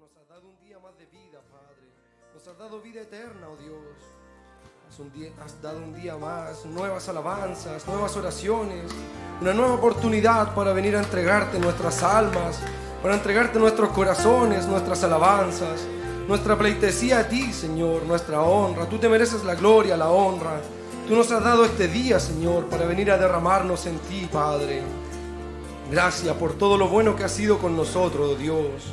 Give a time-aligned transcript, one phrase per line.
[0.00, 1.92] nos has dado un día más de vida, Padre.
[2.32, 3.76] Nos has dado vida eterna, oh Dios.
[5.44, 8.90] Has, dado un día más, nuevas alabanzas, nuevas oraciones,
[9.42, 12.60] una nueva oportunidad para venir a entregarte nuestras almas,
[13.02, 15.82] para entregarte nuestros corazones, nuestras alabanzas,
[16.26, 18.88] nuestra pleitesía a ti, Señor, nuestra honra.
[18.88, 20.62] Tú te mereces la gloria, la honra.
[21.06, 24.82] Tú nos has dado este día, Señor, para venir a derramarnos en ti, Padre.
[25.90, 28.92] Gracias por todo lo bueno que has sido con nosotros, oh Dios.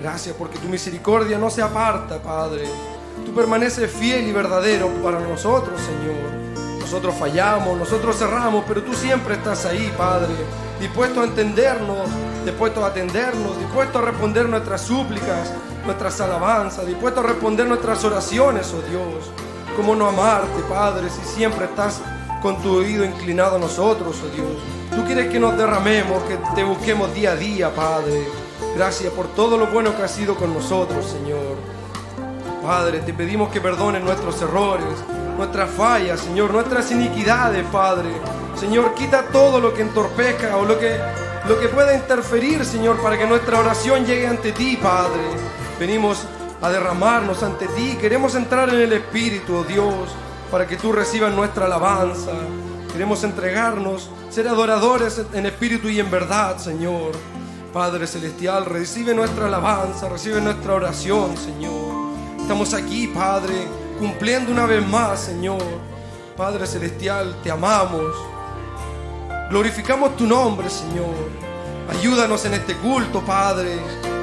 [0.00, 2.64] Gracias porque tu misericordia no se aparta, Padre.
[3.24, 6.78] Tú permaneces fiel y verdadero para nosotros, Señor.
[6.80, 10.32] Nosotros fallamos, nosotros cerramos, pero tú siempre estás ahí, Padre.
[10.80, 12.08] Dispuesto a entendernos,
[12.44, 15.52] dispuesto a atendernos, dispuesto a responder nuestras súplicas,
[15.84, 19.30] nuestras alabanzas, dispuesto a responder nuestras oraciones, oh Dios.
[19.76, 22.00] ¿Cómo no amarte, Padre, si siempre estás
[22.40, 24.62] con tu oído inclinado a nosotros, oh Dios?
[24.96, 28.26] Tú quieres que nos derramemos, que te busquemos día a día, Padre.
[28.76, 31.56] Gracias por todo lo bueno que has sido con nosotros, Señor.
[32.62, 34.86] Padre, te pedimos que perdones nuestros errores,
[35.36, 38.10] nuestras fallas, Señor, nuestras iniquidades, Padre.
[38.58, 40.98] Señor, quita todo lo que entorpezca o lo que,
[41.48, 45.22] lo que pueda interferir, Señor, para que nuestra oración llegue ante ti, Padre.
[45.78, 46.26] Venimos
[46.60, 47.96] a derramarnos ante ti.
[48.00, 50.10] Queremos entrar en el Espíritu, oh Dios,
[50.50, 52.32] para que tú recibas nuestra alabanza.
[52.92, 57.12] Queremos entregarnos, ser adoradores en espíritu y en verdad, Señor.
[57.72, 62.10] Padre Celestial, recibe nuestra alabanza, recibe nuestra oración, Señor.
[62.40, 63.54] Estamos aquí, Padre,
[63.96, 65.62] cumpliendo una vez más, Señor.
[66.36, 68.12] Padre Celestial, te amamos.
[69.50, 71.14] Glorificamos tu nombre, Señor.
[71.88, 73.78] Ayúdanos en este culto, Padre.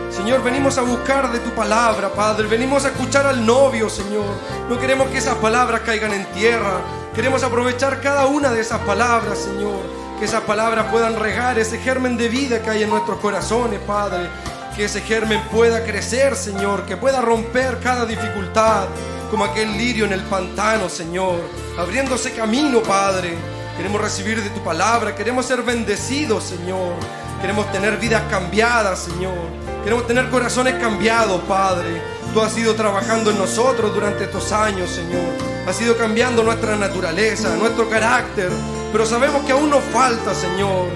[0.09, 2.47] Señor, venimos a buscar de tu palabra, Padre.
[2.47, 4.25] Venimos a escuchar al novio, Señor.
[4.69, 6.81] No queremos que esas palabras caigan en tierra.
[7.15, 9.96] Queremos aprovechar cada una de esas palabras, Señor.
[10.19, 14.27] Que esas palabras puedan regar ese germen de vida que hay en nuestros corazones, Padre.
[14.75, 16.85] Que ese germen pueda crecer, Señor.
[16.85, 18.87] Que pueda romper cada dificultad,
[19.29, 21.39] como aquel lirio en el pantano, Señor.
[21.77, 23.35] Abriéndose camino, Padre.
[23.77, 25.15] Queremos recibir de tu palabra.
[25.15, 26.95] Queremos ser bendecidos, Señor.
[27.39, 29.37] Queremos tener vidas cambiadas, Señor.
[29.83, 32.01] Queremos tener corazones cambiados, Padre.
[32.33, 35.21] Tú has ido trabajando en nosotros durante estos años, Señor.
[35.67, 38.49] Has ido cambiando nuestra naturaleza, nuestro carácter.
[38.91, 40.87] Pero sabemos que aún nos falta, Señor.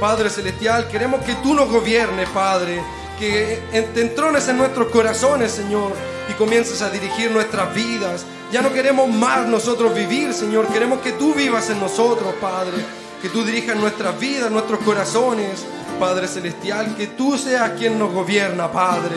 [0.00, 2.82] Padre Celestial, queremos que tú nos gobiernes, Padre.
[3.18, 5.92] Que te entrones en nuestros corazones, Señor.
[6.28, 8.24] Y comiences a dirigir nuestras vidas.
[8.52, 10.66] Ya no queremos más nosotros vivir, Señor.
[10.68, 12.76] Queremos que tú vivas en nosotros, Padre.
[13.22, 15.64] Que tú dirijas nuestras vidas, nuestros corazones.
[15.98, 19.16] Padre Celestial, que tú seas quien nos gobierna, Padre.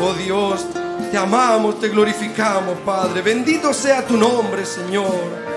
[0.00, 0.64] Oh Dios,
[1.10, 3.20] te amamos, te glorificamos, Padre.
[3.20, 5.47] Bendito sea tu nombre, Señor.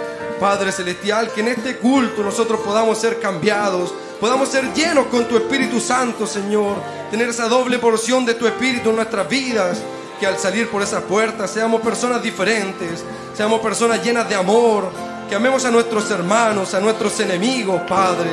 [0.42, 5.38] Padre Celestial, que en este culto nosotros podamos ser cambiados, podamos ser llenos con tu
[5.38, 6.78] Espíritu Santo, Señor.
[7.12, 9.78] Tener esa doble porción de tu Espíritu en nuestras vidas.
[10.20, 13.04] Que al salir por esas puertas seamos personas diferentes,
[13.36, 14.90] seamos personas llenas de amor,
[15.30, 18.32] que amemos a nuestros hermanos, a nuestros enemigos, Padre.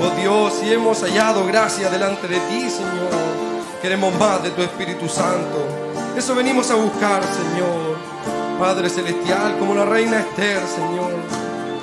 [0.00, 3.10] Oh Dios, si hemos hallado gracia delante de ti, Señor,
[3.82, 5.66] queremos más de tu Espíritu Santo.
[6.16, 7.95] Eso venimos a buscar, Señor.
[8.58, 11.12] Padre Celestial, como la reina Esther, Señor.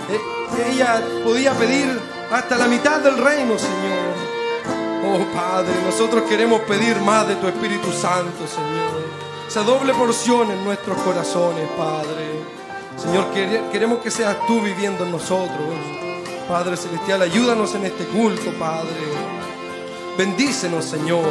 [0.10, 2.00] E- Ella podía pedir
[2.32, 4.14] hasta la mitad del reino, Señor.
[5.06, 9.04] Oh Padre, nosotros queremos pedir más de tu Espíritu Santo, Señor.
[9.48, 12.42] Esa doble porción en nuestros corazones, Padre.
[12.98, 15.60] Señor, quere- queremos que seas tú viviendo en nosotros.
[16.48, 18.90] Padre Celestial, ayúdanos en este culto, Padre.
[20.18, 21.24] Bendícenos, Señor.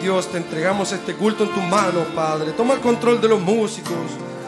[0.00, 2.52] Dios, te entregamos este culto en tus manos, Padre.
[2.52, 3.96] Toma el control de los músicos.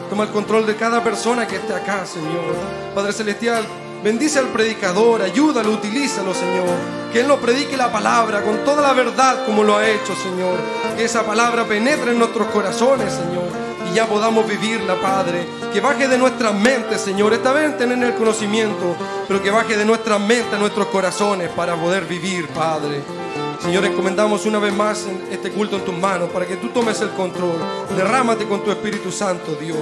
[0.09, 2.55] Toma el control de cada persona que esté acá, Señor.
[2.95, 3.65] Padre Celestial,
[4.03, 6.67] bendice al predicador, ayúdalo, utilízalo, Señor.
[7.11, 10.57] Que Él nos predique la palabra con toda la verdad como lo ha hecho, Señor.
[10.97, 13.47] Que esa palabra penetre en nuestros corazones, Señor.
[13.89, 15.45] Y ya podamos vivirla, Padre.
[15.73, 17.33] Que baje de nuestras mentes, Señor.
[17.33, 18.95] Esta vez tener el conocimiento,
[19.27, 23.01] pero que baje de nuestras mentes a nuestros corazones para poder vivir, Padre.
[23.61, 27.11] Señor, encomendamos una vez más este culto en tus manos para que tú tomes el
[27.11, 27.57] control.
[27.95, 29.77] Derrámate con tu Espíritu Santo, Dios.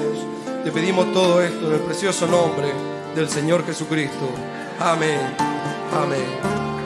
[0.65, 2.73] Te pedimos todo esto en el precioso nombre
[3.15, 4.29] del Señor Jesucristo.
[4.79, 5.21] Amén.
[5.93, 6.78] Amén.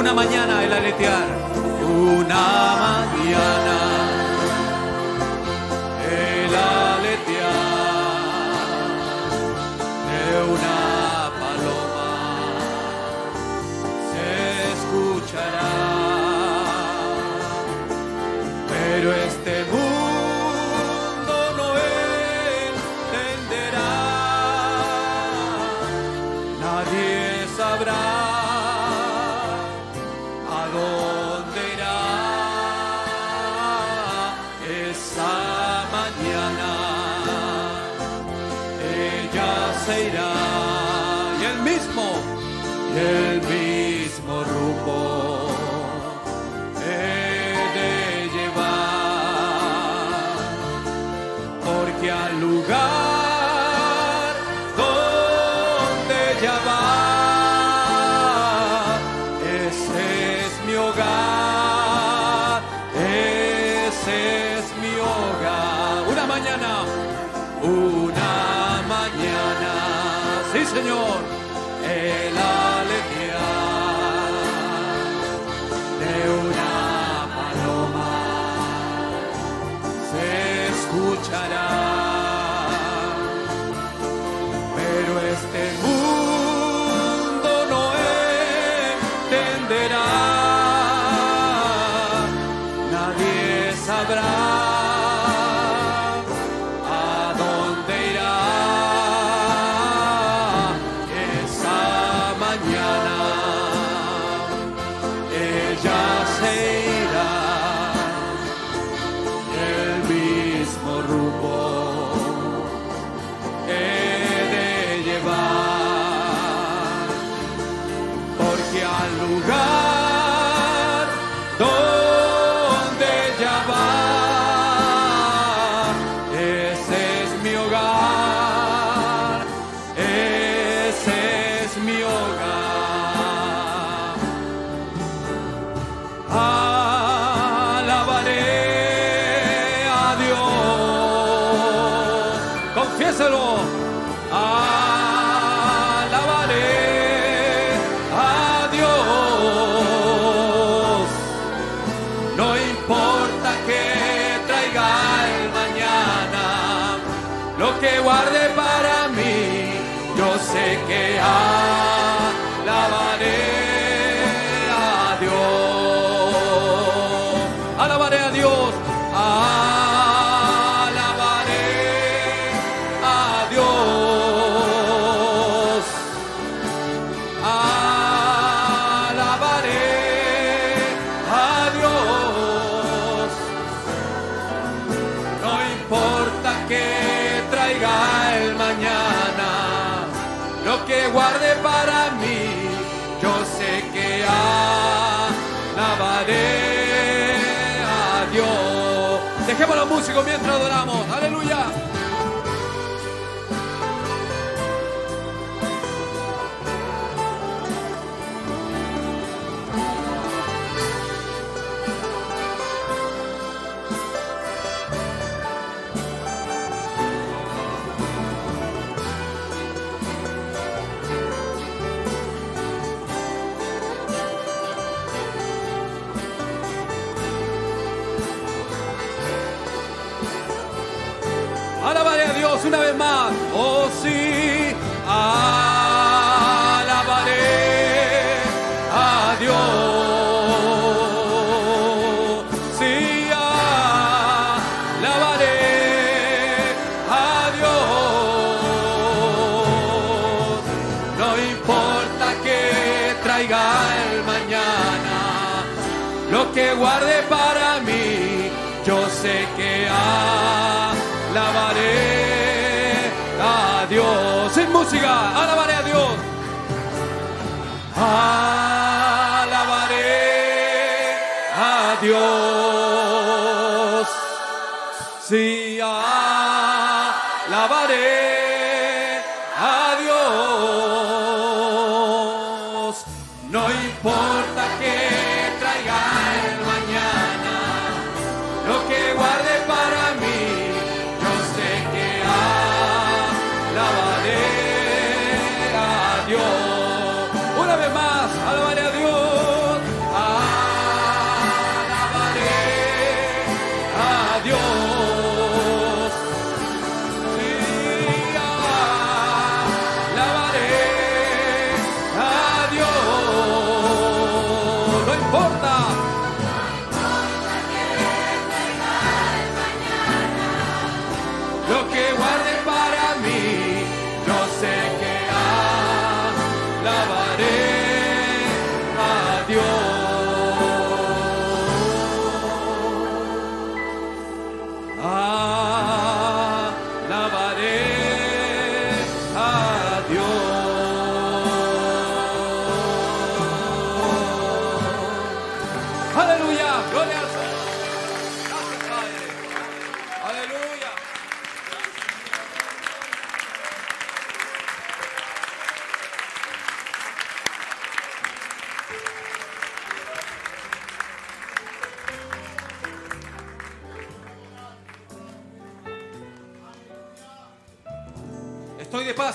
[0.00, 1.26] Una mañana el aletear.
[1.84, 2.46] Una
[2.80, 3.89] mañana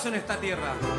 [0.04, 0.95] en esta tierra.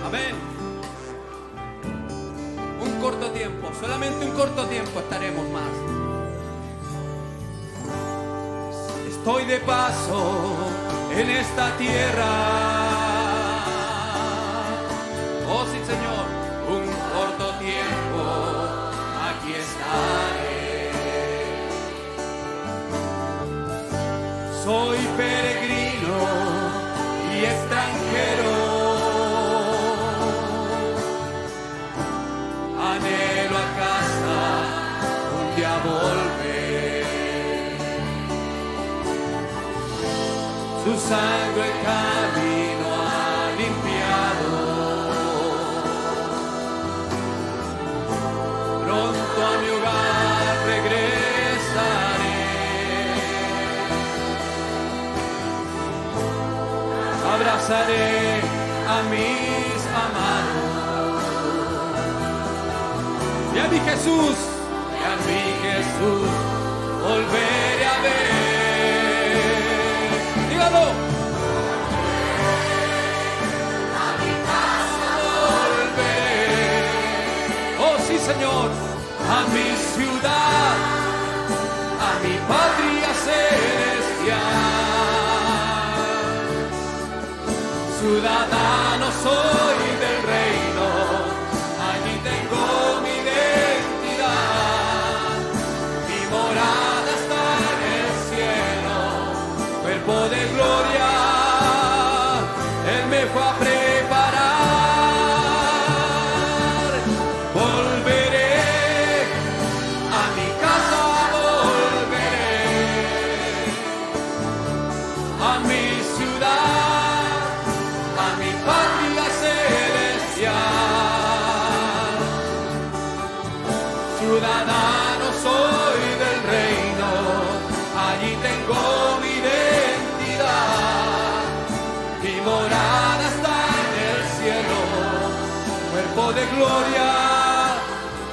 [136.32, 137.10] de gloria,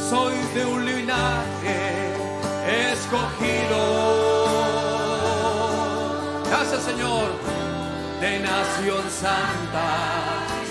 [0.09, 1.79] Soy de un linaje
[2.93, 3.81] escogido.
[6.49, 7.29] Gracias Señor,
[8.21, 9.91] de nación santa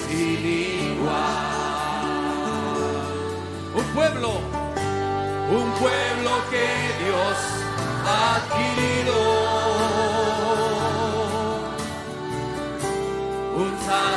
[0.07, 2.05] sin igual.
[3.75, 4.29] Un pueblo,
[5.49, 6.67] un pueblo que
[7.03, 7.37] Dios
[8.07, 9.34] ha adquirido.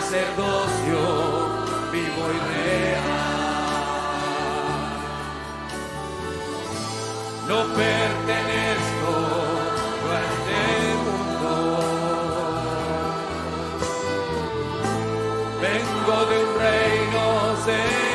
[0.08, 1.00] sacerdocio
[1.92, 3.02] vivo y real.
[7.46, 9.12] No pertenezco
[10.08, 10.60] a este
[11.04, 11.52] mundo.
[15.60, 17.22] Vengo de un reino
[17.66, 18.07] celestial.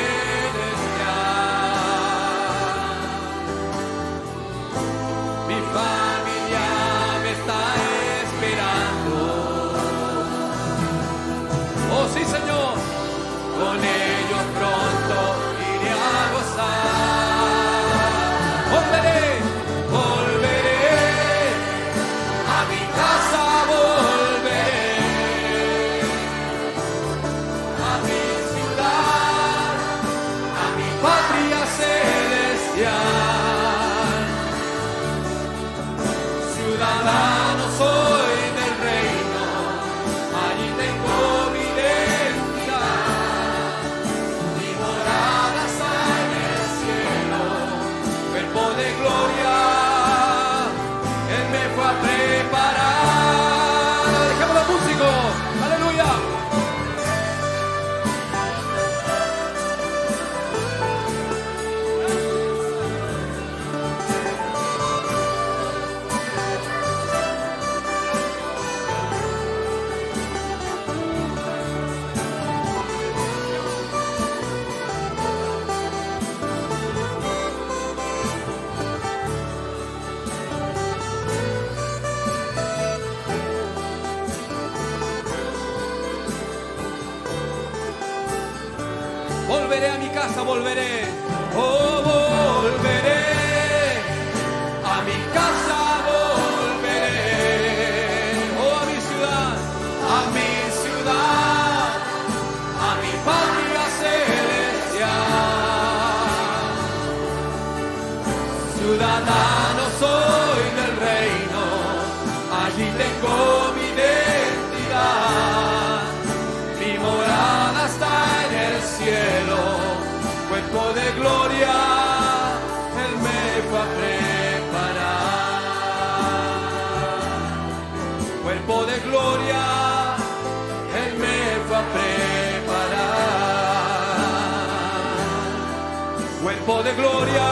[136.64, 137.46] Cuerpo de gloria,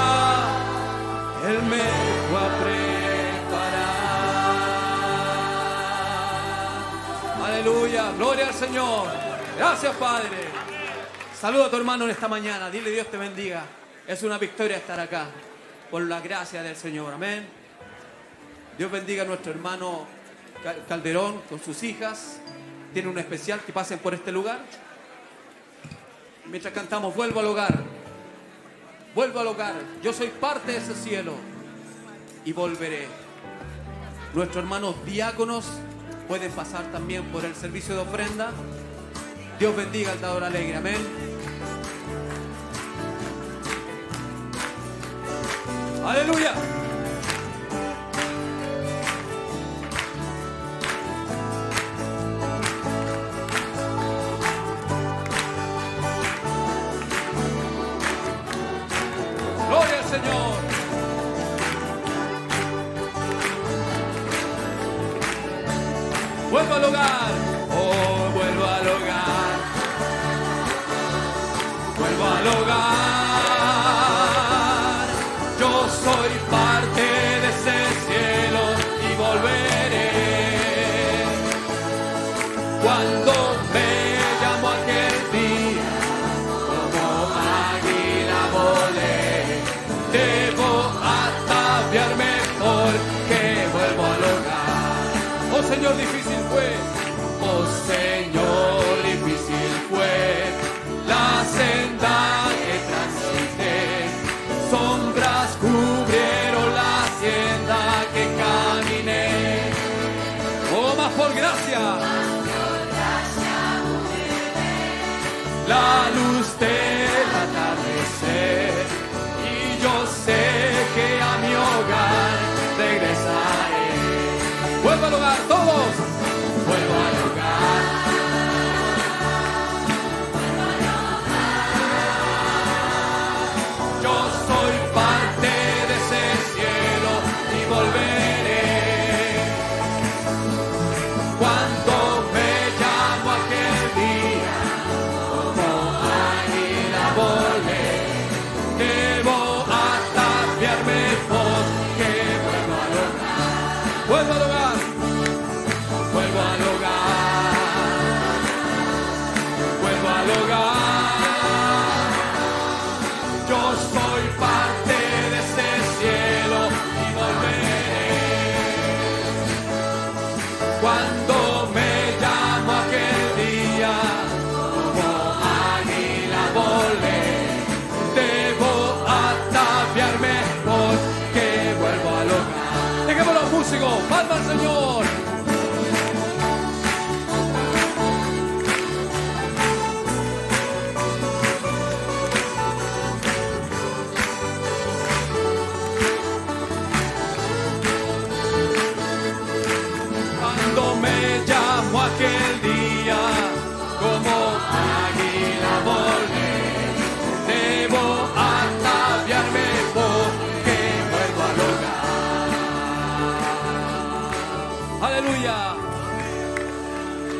[1.47, 1.83] Él me
[2.31, 3.83] fue a preparar.
[7.45, 9.09] Aleluya, gloria al Señor.
[9.59, 10.28] Gracias, Padre.
[11.38, 12.71] Saluda a tu hermano en esta mañana.
[12.71, 13.64] Dile Dios te bendiga.
[14.07, 15.26] Es una victoria estar acá.
[15.90, 17.12] Por la gracia del Señor.
[17.12, 17.47] Amén.
[18.78, 20.07] Dios bendiga a nuestro hermano
[20.62, 22.38] Cal- Calderón con sus hijas.
[22.95, 24.61] Tiene un especial que pasen por este lugar.
[26.47, 28.01] Mientras cantamos, vuelvo al hogar.
[29.14, 29.75] Vuelvo al hogar.
[30.02, 31.35] Yo soy parte de ese cielo.
[32.45, 33.07] Y volveré.
[34.35, 35.66] Nuestros hermanos diáconos
[36.26, 38.51] pueden pasar también por el servicio de ofrenda.
[39.59, 40.77] Dios bendiga al dador alegre.
[40.77, 40.96] Amén.
[46.05, 46.82] Aleluya.
[60.12, 60.53] Señor.
[66.51, 67.31] Vuelvo al hogar.
[67.70, 69.53] Oh, vuelvo al hogar.
[71.98, 73.32] Vuelvo al hogar.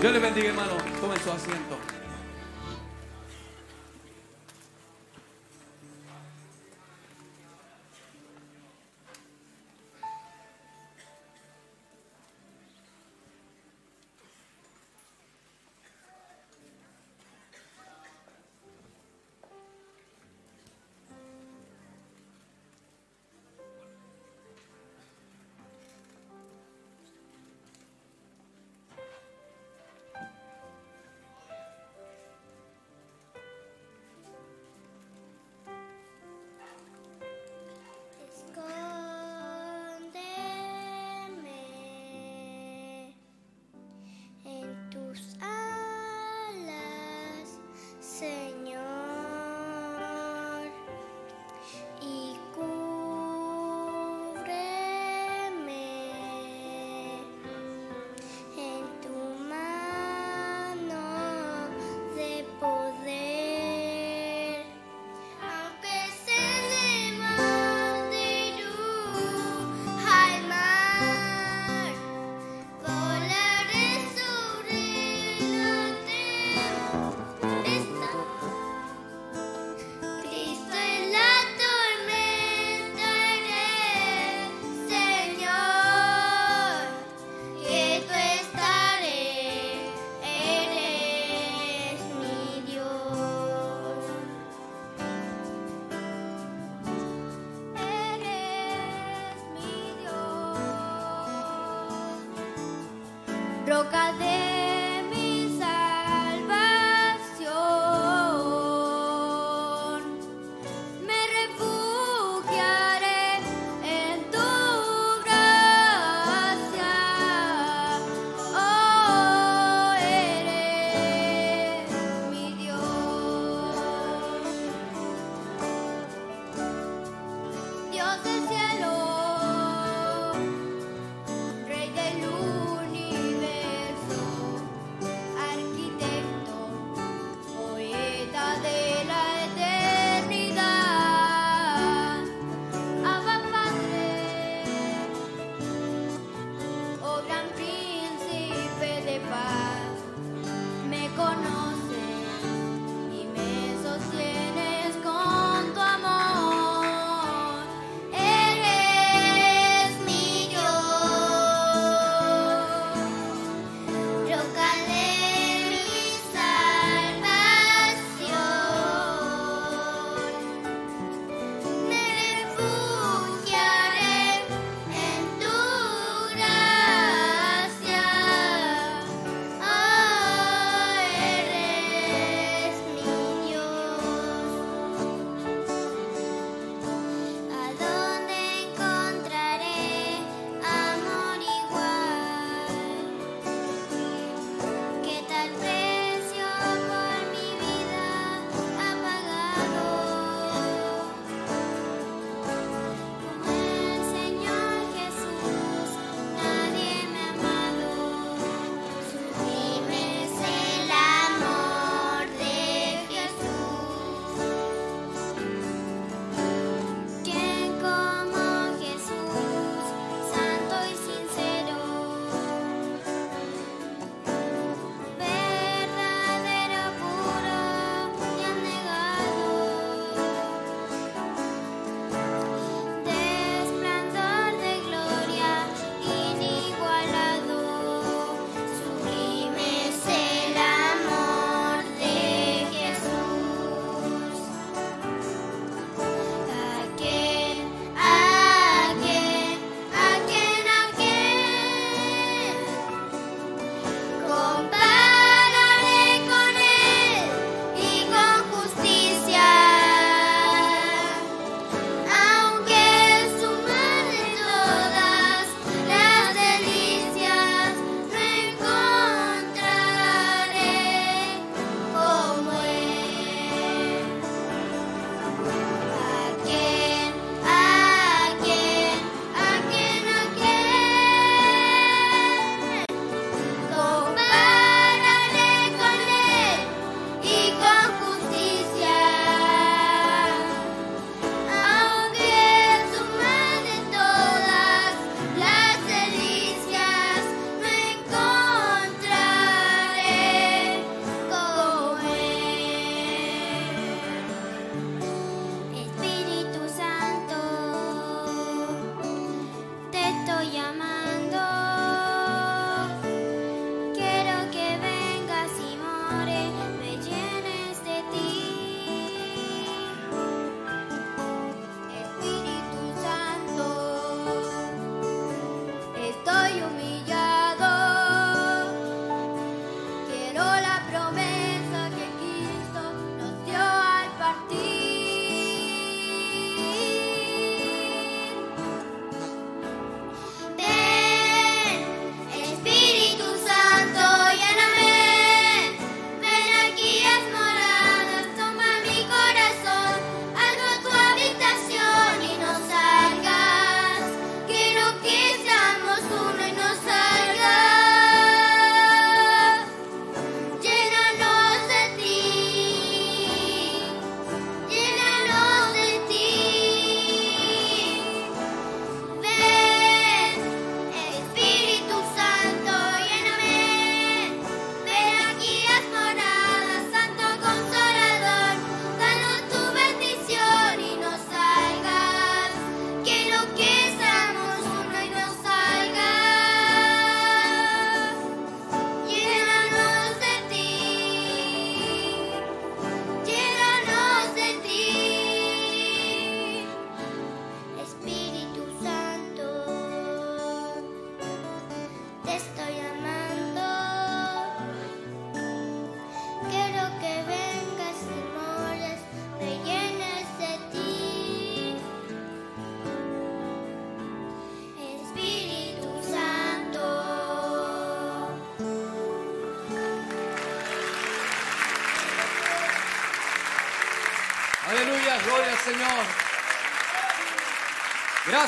[0.03, 0.73] Dios le bendiga, hermano.
[1.01, 2.02] Tomen su asiento.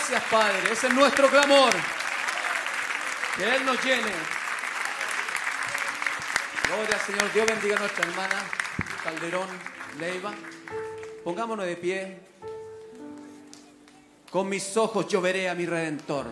[0.06, 0.70] Gracias, Padre.
[0.70, 1.72] Ese es nuestro clamor.
[3.38, 4.12] Que Él nos llene.
[6.66, 7.32] Gloria al Señor.
[7.32, 8.34] Dios bendiga a nuestra hermana
[9.02, 9.48] Calderón
[9.98, 10.34] Leiva.
[11.24, 12.18] Pongámonos de pie.
[14.30, 16.26] Con mis ojos yo veré a mi Redentor.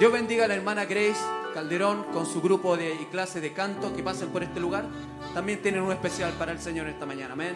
[0.00, 1.22] Dios bendiga a la hermana Grace
[1.54, 4.86] Calderón con su grupo de y clase de canto que pasen por este lugar.
[5.32, 7.34] También tienen un especial para el Señor esta mañana.
[7.34, 7.54] Amén.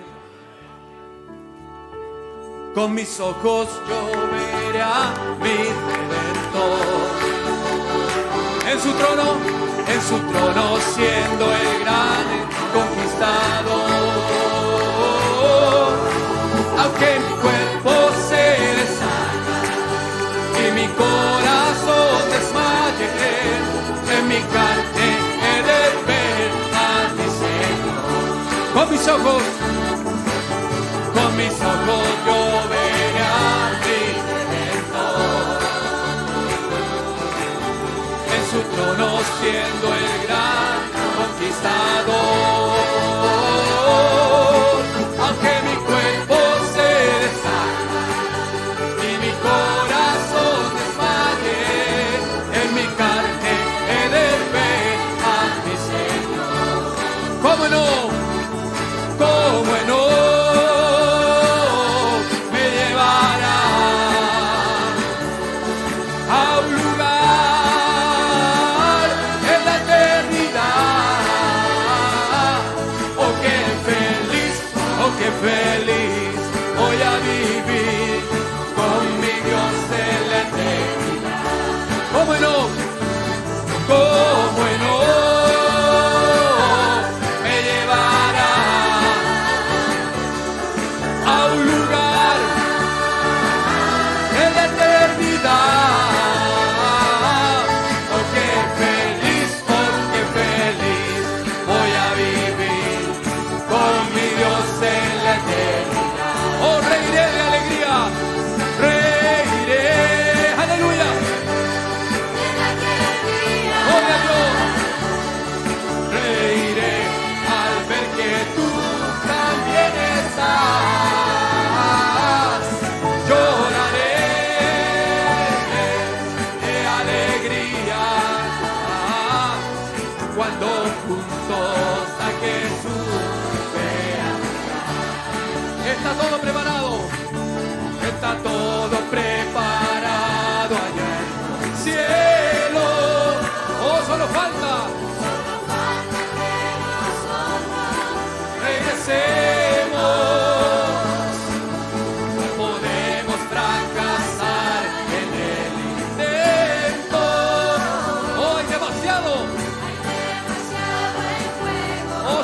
[2.78, 5.12] Con mis ojos yo veré a
[5.42, 5.56] mi
[5.88, 7.08] Redentor.
[8.70, 9.34] En su trono,
[9.92, 12.26] en su trono siendo el gran
[12.72, 13.88] conquistador.
[16.78, 17.92] Aunque mi cuerpo
[18.28, 18.44] se
[18.78, 19.58] deshaga
[20.62, 23.08] y mi corazón desmaye,
[24.16, 25.08] en mi carne
[25.42, 26.86] he de ver a
[27.16, 27.98] mi Señor.
[28.72, 29.42] Con mis ojos,
[39.40, 40.80] siendo el gran
[41.16, 42.58] conquistador.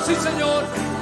[0.05, 0.94] Sí, Señor.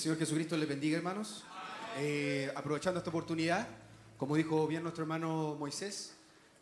[0.00, 1.44] Señor Jesucristo les bendiga, hermanos.
[1.98, 3.68] Eh, aprovechando esta oportunidad,
[4.16, 6.12] como dijo bien nuestro hermano Moisés,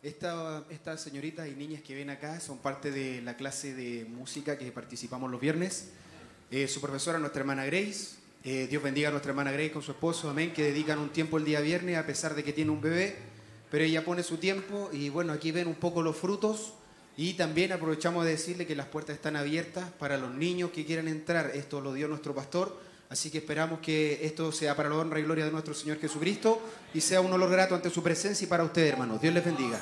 [0.03, 4.59] esta- estas señoritas y niñas que ven acá son parte de la clase de música
[4.59, 5.91] que participamos los viernes.
[6.51, 8.17] Eh, su profesora, nuestra hermana Grace.
[8.43, 11.39] Eh, Dios bendiga a nuestra hermana Grace con su esposo, amén, que dedican un tiempo
[11.39, 13.17] el día viernes a pesar de que tiene un bebé,
[13.71, 16.73] pero ella pone su tiempo y bueno, aquí ven un poco los frutos
[17.17, 21.07] y también aprovechamos de decirle que las puertas están abiertas para los niños que quieran
[21.09, 21.51] entrar.
[21.55, 25.23] Esto lo dio nuestro pastor, así que esperamos que esto sea para la honra y
[25.23, 26.61] gloria de nuestro Señor Jesucristo
[26.95, 29.21] y sea un olor grato ante su presencia y para ustedes, hermanos.
[29.21, 29.81] Dios les bendiga.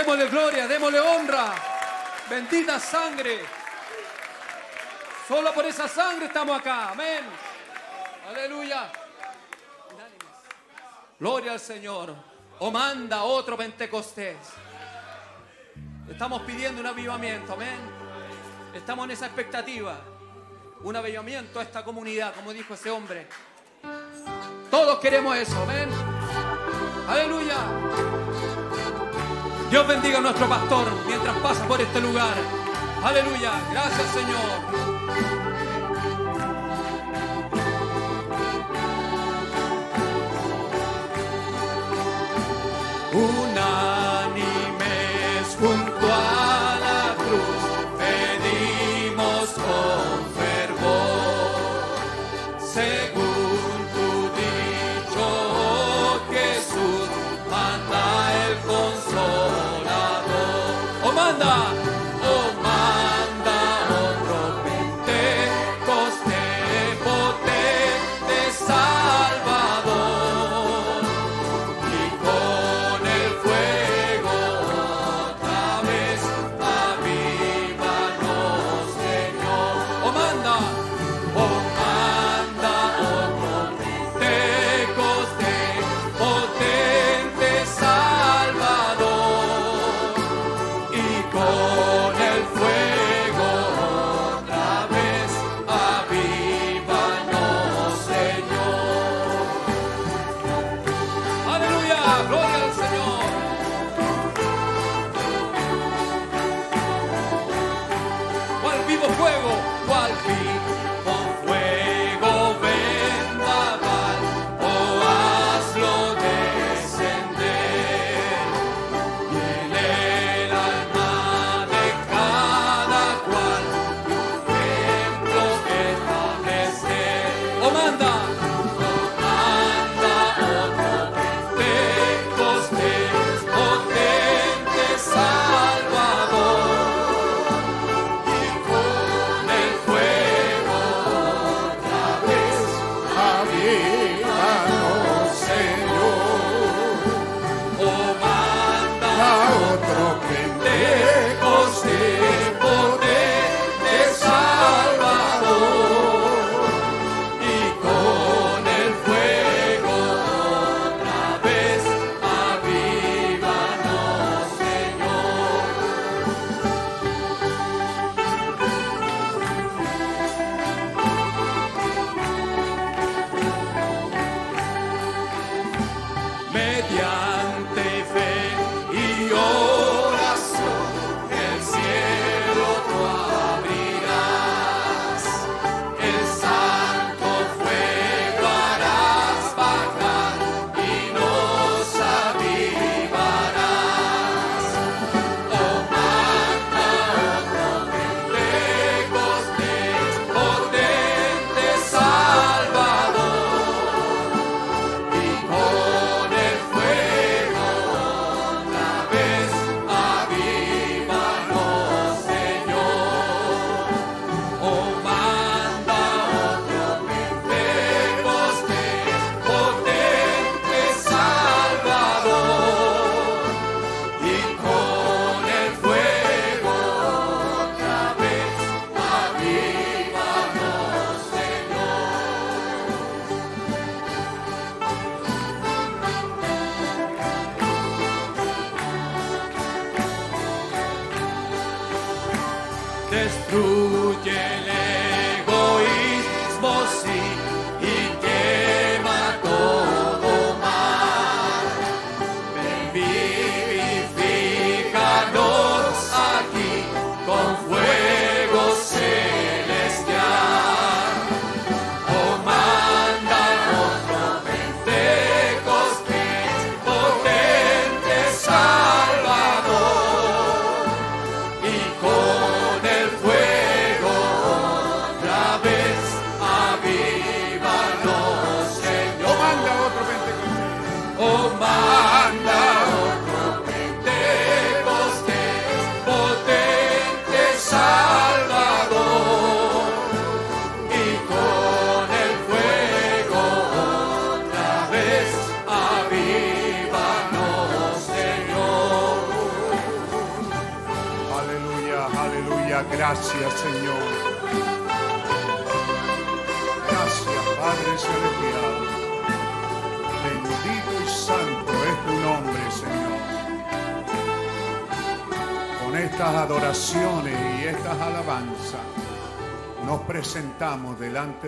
[0.00, 1.52] Démosle gloria, démosle honra.
[2.30, 3.40] Bendita sangre.
[5.28, 6.88] Solo por esa sangre estamos acá.
[6.92, 7.22] Amén.
[8.26, 8.90] Aleluya.
[11.18, 12.14] Gloria al Señor.
[12.60, 14.38] O manda otro Pentecostés.
[16.10, 17.52] Estamos pidiendo un avivamiento.
[17.52, 17.78] Amén.
[18.72, 20.00] Estamos en esa expectativa.
[20.82, 23.26] Un avivamiento a esta comunidad, como dijo ese hombre.
[24.70, 25.60] Todos queremos eso.
[25.62, 25.90] Amén.
[27.06, 28.49] Aleluya.
[29.70, 32.34] Dios bendiga a nuestro pastor mientras pasa por este lugar.
[33.04, 33.52] Aleluya.
[33.70, 35.69] Gracias, Señor.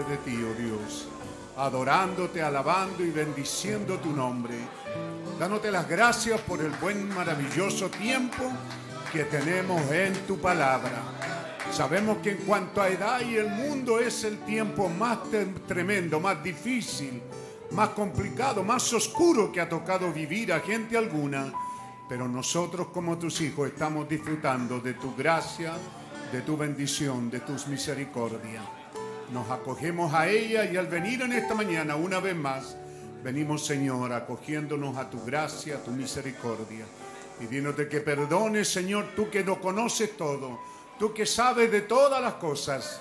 [0.01, 1.07] De ti, oh Dios,
[1.55, 4.55] adorándote, alabando y bendiciendo tu nombre,
[5.39, 8.43] dándote las gracias por el buen, maravilloso tiempo
[9.13, 11.03] que tenemos en tu palabra.
[11.71, 15.19] Sabemos que en cuanto a edad y el mundo es el tiempo más
[15.69, 17.23] tremendo, más difícil,
[17.73, 21.53] más complicado, más oscuro que ha tocado vivir a gente alguna.
[22.09, 25.75] Pero nosotros como tus hijos estamos disfrutando de tu gracia,
[26.33, 28.65] de tu bendición, de tus misericordias.
[29.33, 32.77] Nos acogemos a ella y al venir en esta mañana una vez más,
[33.25, 36.85] venimos Señor acogiéndonos a tu gracia, a tu misericordia,
[37.39, 40.61] pidiéndote que perdones Señor, tú que lo conoces todo,
[40.99, 43.01] tú que sabes de todas las cosas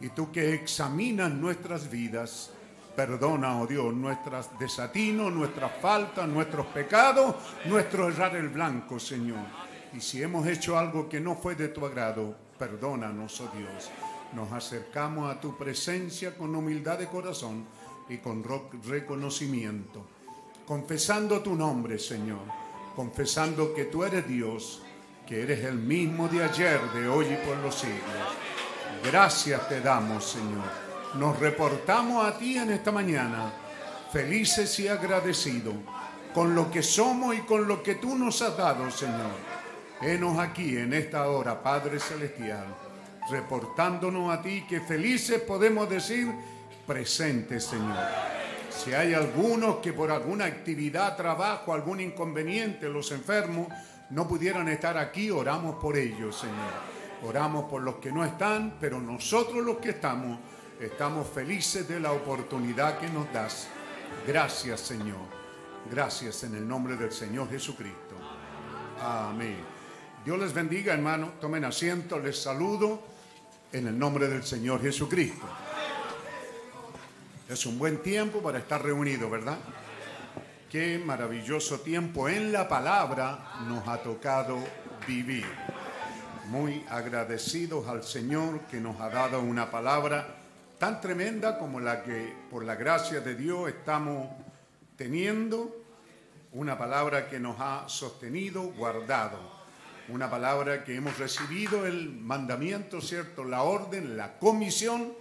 [0.00, 2.52] y tú que examinas nuestras vidas.
[2.94, 9.44] Perdona, oh Dios, nuestras desatinos, nuestras faltas, nuestros pecados, nuestro errar el blanco, Señor.
[9.92, 13.90] Y si hemos hecho algo que no fue de tu agrado, Perdónanos, oh Dios.
[14.32, 17.64] Nos acercamos a tu presencia con humildad de corazón
[18.08, 18.44] y con
[18.84, 20.04] reconocimiento,
[20.66, 22.42] confesando tu nombre, Señor,
[22.94, 24.82] confesando que tú eres Dios,
[25.26, 28.00] que eres el mismo de ayer, de hoy y por los siglos.
[29.04, 30.86] Gracias te damos, Señor.
[31.14, 33.52] Nos reportamos a ti en esta mañana,
[34.12, 35.74] felices y agradecidos
[36.34, 39.56] con lo que somos y con lo que tú nos has dado, Señor
[40.00, 42.66] Henos aquí en esta hora, Padre Celestial,
[43.30, 46.32] reportándonos a ti que felices podemos decir
[46.86, 47.96] presente, Señor.
[48.70, 53.68] Si hay algunos que por alguna actividad, trabajo, algún inconveniente, los enfermos,
[54.10, 56.96] no pudieran estar aquí, oramos por ellos, Señor.
[57.24, 60.38] Oramos por los que no están, pero nosotros los que estamos,
[60.78, 63.66] estamos felices de la oportunidad que nos das.
[64.26, 65.36] Gracias, Señor.
[65.90, 68.14] Gracias en el nombre del Señor Jesucristo.
[69.00, 69.56] Amén.
[70.24, 71.32] Dios les bendiga, hermano.
[71.40, 73.15] Tomen asiento, les saludo
[73.72, 75.46] en el nombre del Señor Jesucristo.
[77.48, 79.58] Es un buen tiempo para estar reunidos, ¿verdad?
[80.70, 84.58] Qué maravilloso tiempo en la palabra nos ha tocado
[85.06, 85.46] vivir.
[86.48, 90.36] Muy agradecidos al Señor que nos ha dado una palabra
[90.78, 94.28] tan tremenda como la que por la gracia de Dios estamos
[94.96, 95.84] teniendo,
[96.52, 99.55] una palabra que nos ha sostenido, guardado
[100.08, 103.44] una palabra que hemos recibido, el mandamiento, ¿cierto?
[103.44, 105.12] La orden, la comisión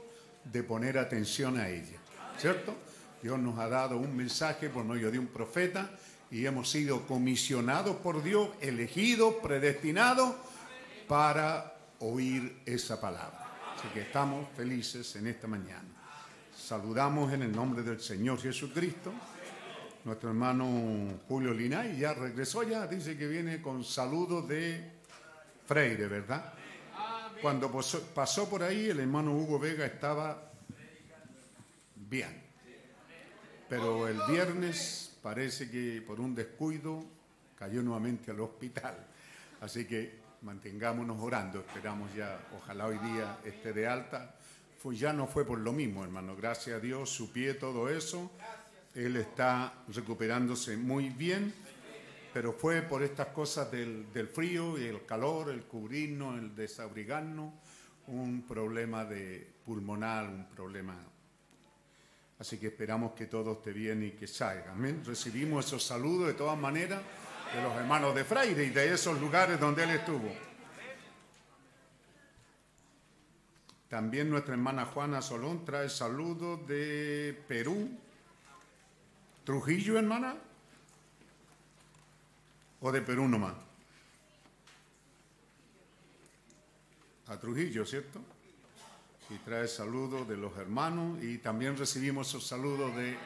[0.43, 1.97] de poner atención a ella,
[2.37, 2.75] ¿cierto?
[3.21, 5.89] Dios nos ha dado un mensaje por medio de un profeta
[6.29, 10.35] y hemos sido comisionados por Dios, elegidos, predestinados
[11.07, 13.47] para oír esa palabra.
[13.75, 15.83] Así que estamos felices en esta mañana.
[16.55, 19.11] Saludamos en el nombre del Señor Jesucristo.
[20.05, 24.91] Nuestro hermano Julio Linay ya regresó ya, dice que viene con saludos de
[25.65, 26.53] Freire, ¿verdad?
[27.41, 27.71] Cuando
[28.13, 30.51] pasó por ahí, el hermano Hugo Vega estaba
[31.95, 32.39] bien.
[33.67, 37.03] Pero el viernes parece que por un descuido
[37.57, 38.95] cayó nuevamente al hospital.
[39.59, 44.35] Así que mantengámonos orando, esperamos ya, ojalá hoy día esté de alta.
[44.77, 48.29] Fue, ya no fue por lo mismo, hermano, gracias a Dios, supié todo eso
[48.95, 51.53] él está recuperándose muy bien,
[52.33, 57.53] pero fue por estas cosas del, frío y el calor, el cubrirnos, el desabrigarnos,
[58.07, 60.95] un problema de pulmonar, un problema.
[62.39, 64.71] Así que esperamos que todo esté bien y que salga.
[64.71, 65.01] Amén.
[65.05, 67.01] Recibimos esos saludos de todas maneras
[67.53, 70.29] de los hermanos de Freire y de esos lugares donde él estuvo.
[73.89, 77.89] También nuestra hermana Juana Solón trae saludos de Perú,
[79.45, 80.35] ¿Trujillo, hermana?
[82.81, 83.53] ¿O de Perú nomás?
[87.27, 88.19] A Trujillo, ¿cierto?
[89.29, 93.17] Y trae saludos de los hermanos y también recibimos esos saludos de,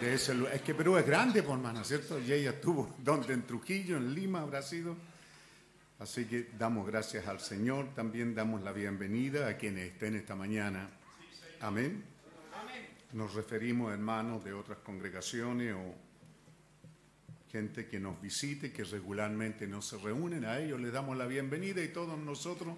[0.00, 0.54] ese lugar.
[0.54, 2.18] Es que Perú es grande, por pues, hermana, ¿cierto?
[2.18, 3.34] Y ella estuvo, donde?
[3.34, 4.96] En Trujillo, en Lima habrá sido.
[5.98, 10.88] Así que damos gracias al Señor, también damos la bienvenida a quienes estén esta mañana.
[11.60, 12.13] Amén.
[13.14, 15.94] Nos referimos a hermanos de otras congregaciones o
[17.52, 21.80] gente que nos visite, que regularmente no se reúnen, a ellos les damos la bienvenida
[21.80, 22.74] y todos nosotros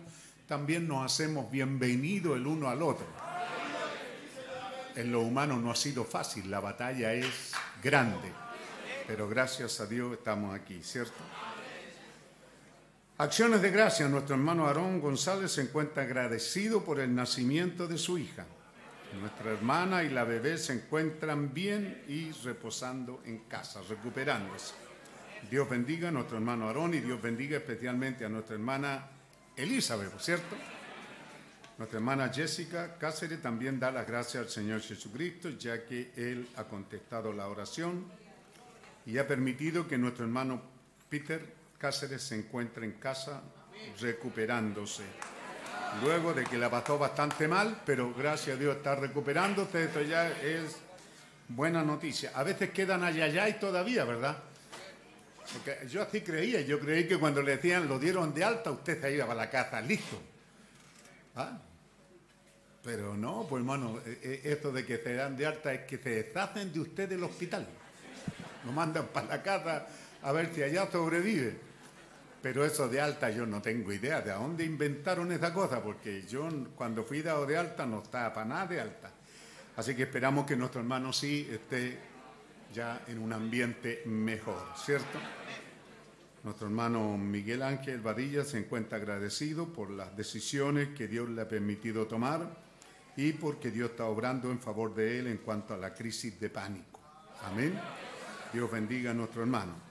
[0.47, 3.07] también nos hacemos bienvenidos el uno al otro.
[4.95, 8.31] En lo humano no ha sido fácil, la batalla es grande,
[9.07, 11.17] pero gracias a Dios estamos aquí, ¿cierto?
[13.17, 14.07] Acciones de gracia.
[14.07, 18.45] Nuestro hermano Aarón González se encuentra agradecido por el nacimiento de su hija.
[19.21, 24.75] Nuestra hermana y la bebé se encuentran bien y reposando en casa, recuperándose.
[25.51, 29.09] Dios bendiga a nuestro hermano Aarón y Dios bendiga especialmente a nuestra hermana
[29.57, 30.57] Elizabeth, ¿cierto?
[31.79, 36.65] Nuestra hermana Jessica Cáceres también da las gracias al Señor Jesucristo, ya que Él ha
[36.65, 38.05] contestado la oración
[39.05, 40.61] y ha permitido que nuestro hermano
[41.09, 43.43] Peter Cáceres se encuentre en casa
[44.01, 45.05] recuperándose.
[46.03, 50.29] Luego de que la pasó bastante mal, pero gracias a Dios está recuperándose, esto ya
[50.29, 50.77] es
[51.49, 52.33] buena noticia.
[52.35, 54.37] A veces quedan allá y todavía, ¿verdad?
[55.53, 59.01] Porque yo así creía, yo creí que cuando le decían lo dieron de alta, usted
[59.01, 60.21] se iba para la casa, listo.
[61.37, 61.59] ¿Ah?
[62.83, 65.99] Pero no, pues hermano, e, e, esto de que se dan de alta es que
[65.99, 67.67] se deshacen de usted del hospital.
[68.65, 69.87] Lo mandan para la casa
[70.23, 71.66] a ver si allá sobrevive.
[72.47, 76.49] Pero eso de alta yo no tengo idea de dónde inventaron esa cosa, porque yo
[76.77, 79.11] cuando fui dado de alta no estaba para nada de alta.
[79.75, 81.99] Así que esperamos que nuestro hermano sí esté
[82.73, 85.19] ya en un ambiente mejor, ¿cierto?
[86.45, 91.49] Nuestro hermano Miguel Ángel Vadilla se encuentra agradecido por las decisiones que Dios le ha
[91.49, 92.49] permitido tomar
[93.17, 96.49] y porque Dios está obrando en favor de él en cuanto a la crisis de
[96.49, 97.01] pánico.
[97.43, 97.77] Amén.
[98.53, 99.86] Dios bendiga a nuestro hermano.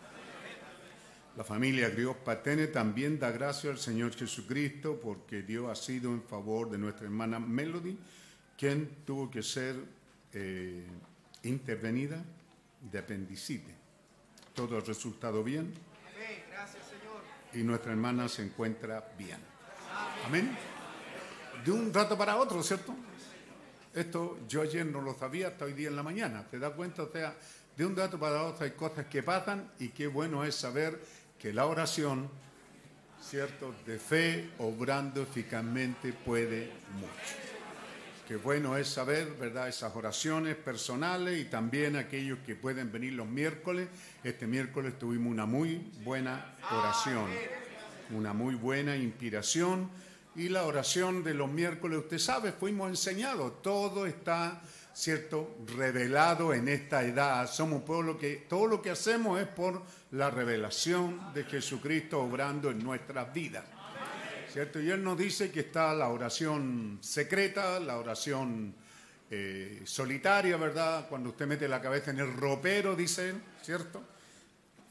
[1.36, 6.24] La familia Griot Patene también da gracias al Señor Jesucristo porque Dios ha sido en
[6.24, 7.98] favor de nuestra hermana Melody,
[8.58, 9.76] quien tuvo que ser
[10.32, 10.86] eh,
[11.44, 12.24] intervenida
[12.80, 13.74] de apendicitis.
[14.54, 15.74] Todo ha resultado bien
[17.54, 19.40] y nuestra hermana se encuentra bien.
[20.26, 20.58] Amén.
[21.66, 22.96] De un rato para otro, ¿cierto?
[23.94, 26.46] Esto yo ayer no lo sabía hasta hoy día en la mañana.
[26.50, 27.04] ¿Te das cuenta?
[27.04, 27.36] O sea,
[27.76, 31.00] de un rato para otro hay cosas que pasan y qué bueno es saber
[31.46, 32.28] que la oración,
[33.22, 33.76] ¿cierto?
[33.86, 37.36] De fe, obrando eficazmente, puede mucho.
[38.28, 39.68] Qué bueno es saber, ¿verdad?
[39.68, 43.90] Esas oraciones personales y también aquellos que pueden venir los miércoles.
[44.24, 47.30] Este miércoles tuvimos una muy buena oración,
[48.10, 49.92] una muy buena inspiración.
[50.36, 54.64] Y la oración de los miércoles, usted sabe, fuimos enseñados, todo está,
[54.96, 57.48] ¿cierto?, revelado en esta edad.
[57.48, 59.84] Somos pueblo que todo lo que hacemos es por
[60.16, 63.66] la revelación de Jesucristo obrando en nuestras vidas.
[64.56, 68.74] Y él nos dice que está la oración secreta, la oración
[69.30, 71.10] eh, solitaria, ¿verdad?
[71.10, 74.02] Cuando usted mete la cabeza en el ropero, dice él, ¿cierto?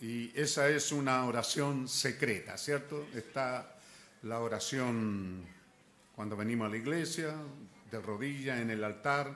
[0.03, 3.07] Y esa es una oración secreta, ¿cierto?
[3.15, 3.79] Está
[4.25, 5.47] la oración
[6.15, 7.35] cuando venimos a la iglesia,
[7.91, 9.35] de rodillas en el altar,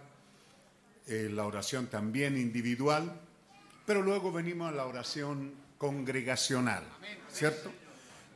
[1.07, 3.19] eh, la oración también individual,
[3.87, 6.85] pero luego venimos a la oración congregacional,
[7.31, 7.71] ¿cierto?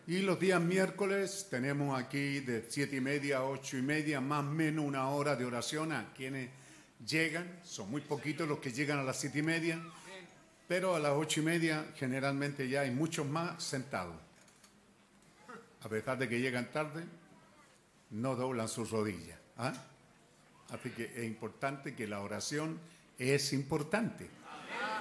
[0.07, 4.41] Y los días miércoles tenemos aquí de siete y media a ocho y media, más
[4.41, 6.51] o menos una hora de oración a quienes
[7.07, 7.61] llegan.
[7.63, 9.81] Son muy poquitos los que llegan a las siete y media,
[10.67, 14.17] pero a las ocho y media generalmente ya hay muchos más sentados.
[15.83, 17.05] A pesar de que llegan tarde,
[18.11, 19.39] no doblan sus rodillas.
[19.57, 19.73] ¿ah?
[20.71, 22.79] Así que es importante que la oración
[23.19, 24.29] es importante.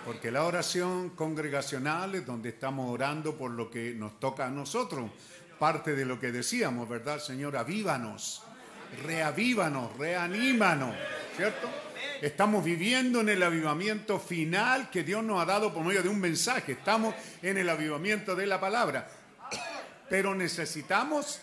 [0.06, 5.12] Porque la oración congregacional es donde estamos orando por lo que nos toca a nosotros.
[5.60, 7.56] Parte de lo que decíamos, ¿verdad, Señor?
[7.56, 8.42] Avívanos,
[9.06, 10.96] reavívanos, reanímanos,
[11.38, 11.70] ¿cierto?
[12.22, 16.20] Estamos viviendo en el avivamiento final que Dios nos ha dado por medio de un
[16.20, 16.74] mensaje.
[16.74, 19.08] Estamos en el avivamiento de la palabra.
[20.10, 21.40] Pero necesitamos,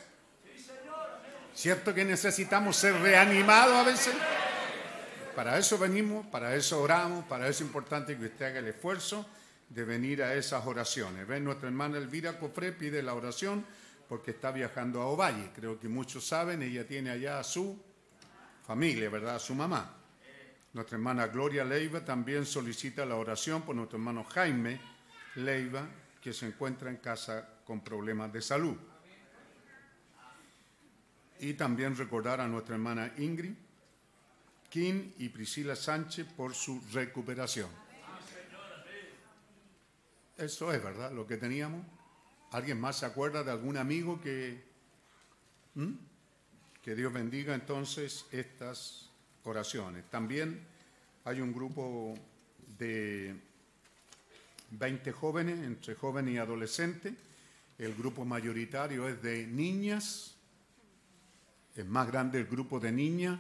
[1.55, 4.15] ¿cierto que necesitamos ser reanimados a veces?
[5.39, 9.25] Para eso venimos, para eso oramos, para eso es importante que usted haga el esfuerzo
[9.69, 11.29] de venir a esas oraciones.
[11.29, 13.65] Ven, nuestra hermana Elvira Cofré pide la oración
[14.09, 15.53] porque está viajando a Ovalle.
[15.55, 17.81] Creo que muchos saben, ella tiene allá a su
[18.67, 19.37] familia, ¿verdad?
[19.37, 19.95] A su mamá.
[20.73, 24.81] Nuestra hermana Gloria Leiva también solicita la oración por nuestro hermano Jaime
[25.37, 25.87] Leiva,
[26.21, 28.77] que se encuentra en casa con problemas de salud.
[31.39, 33.68] Y también recordar a nuestra hermana Ingrid,
[34.69, 37.71] Kim y Priscila Sánchez por su recuperación.
[40.37, 41.85] Eso es verdad, lo que teníamos.
[42.53, 44.63] ¿Alguien más se acuerda de algún amigo que...
[45.75, 45.93] ¿Mm?
[46.83, 49.11] Que Dios bendiga entonces estas
[49.45, 50.05] oraciones.
[50.11, 50.65] También
[51.25, 52.15] hay un grupo
[52.79, 53.35] de
[54.71, 57.15] 20 jóvenes, entre jóvenes y adolescentes.
[57.79, 60.35] El grupo mayoritario es de niñas.
[61.75, 63.39] Es más grande el grupo de niñas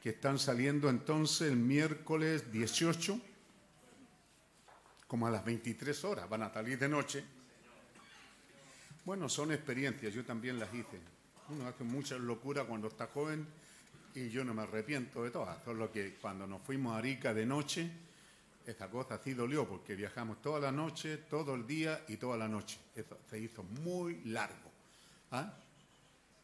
[0.00, 3.20] que están saliendo entonces el miércoles 18,
[5.06, 7.24] como a las 23 horas, van a salir de noche.
[9.04, 10.98] Bueno, son experiencias, yo también las hice.
[11.50, 13.46] Uno hace muchas locuras cuando está joven
[14.14, 15.62] y yo no me arrepiento de todas.
[15.64, 17.90] Solo que cuando nos fuimos a Arica de noche,
[18.66, 22.48] esa cosa sí dolió porque viajamos toda la noche, todo el día y toda la
[22.48, 22.78] noche.
[22.94, 24.70] Eso se hizo muy largo.
[25.32, 25.54] ¿Ah?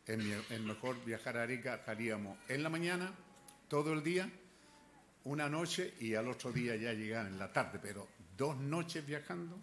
[0.05, 3.13] Es mejor viajar a Arica, salíamos en la mañana,
[3.69, 4.31] todo el día,
[5.25, 8.07] una noche y al otro día ya llegar en la tarde, pero
[8.37, 9.59] dos noches viajando.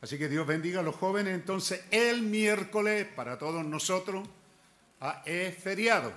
[0.00, 1.34] Así que Dios bendiga a los jóvenes.
[1.34, 4.28] Entonces, el miércoles para todos nosotros
[5.00, 6.12] ah, es feriado.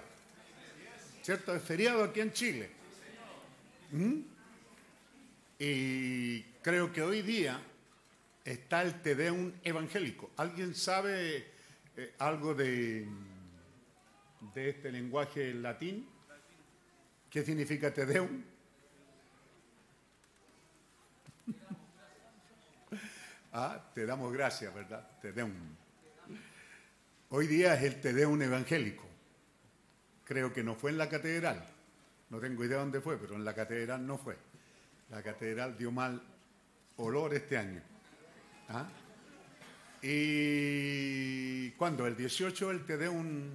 [1.21, 1.55] ¿Cierto?
[1.55, 2.69] Es feriado aquí en Chile.
[3.91, 4.19] ¿Mm?
[5.59, 7.59] Y creo que hoy día
[8.45, 10.31] está el Te Deum evangélico.
[10.37, 11.47] ¿Alguien sabe
[11.97, 13.07] eh, algo de,
[14.53, 16.07] de este lenguaje latín?
[17.29, 18.43] ¿Qué significa Te Deum?
[23.51, 25.07] Ah, te damos gracias, ¿verdad?
[25.21, 25.51] Te Deum.
[27.29, 29.05] Hoy día es el Te Deum evangélico.
[30.23, 31.65] Creo que no fue en la catedral.
[32.29, 34.37] No tengo idea dónde fue, pero en la catedral no fue.
[35.09, 36.21] La catedral dio mal
[36.97, 37.81] olor este año.
[38.69, 38.87] ¿Ah?
[40.01, 42.05] ¿Y cuándo?
[42.05, 43.49] El 18 el Te Deum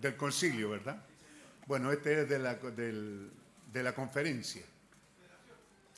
[0.00, 1.04] del concilio, ¿verdad?
[1.66, 4.62] Bueno, este es de la, de la conferencia.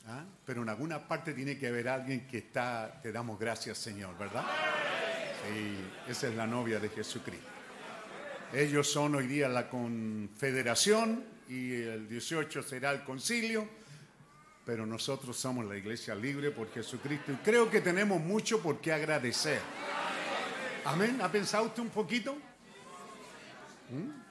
[0.07, 0.23] ¿Ah?
[0.45, 4.45] Pero en alguna parte tiene que haber alguien que está, te damos gracias Señor, ¿verdad?
[5.43, 7.47] Sí, esa es la novia de Jesucristo.
[8.53, 13.67] Ellos son hoy día la confederación y el 18 será el concilio,
[14.63, 18.93] pero nosotros somos la iglesia libre por Jesucristo y creo que tenemos mucho por qué
[18.93, 19.59] agradecer.
[20.85, 21.19] Amén.
[21.21, 22.35] ¿Ha pensado usted un poquito?
[23.89, 24.24] ¿Mm?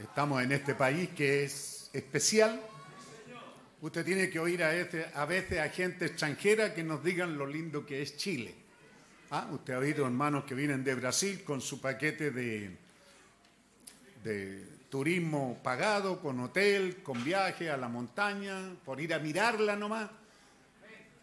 [0.00, 2.60] Estamos en este país que es especial.
[3.80, 7.46] Usted tiene que oír a, este- a veces a gente extranjera que nos digan lo
[7.46, 8.54] lindo que es Chile.
[9.30, 12.76] Ah, usted ha oído hermanos que vienen de Brasil con su paquete de,
[14.24, 20.10] de turismo pagado, con hotel, con viaje a la montaña, por ir a mirarla nomás.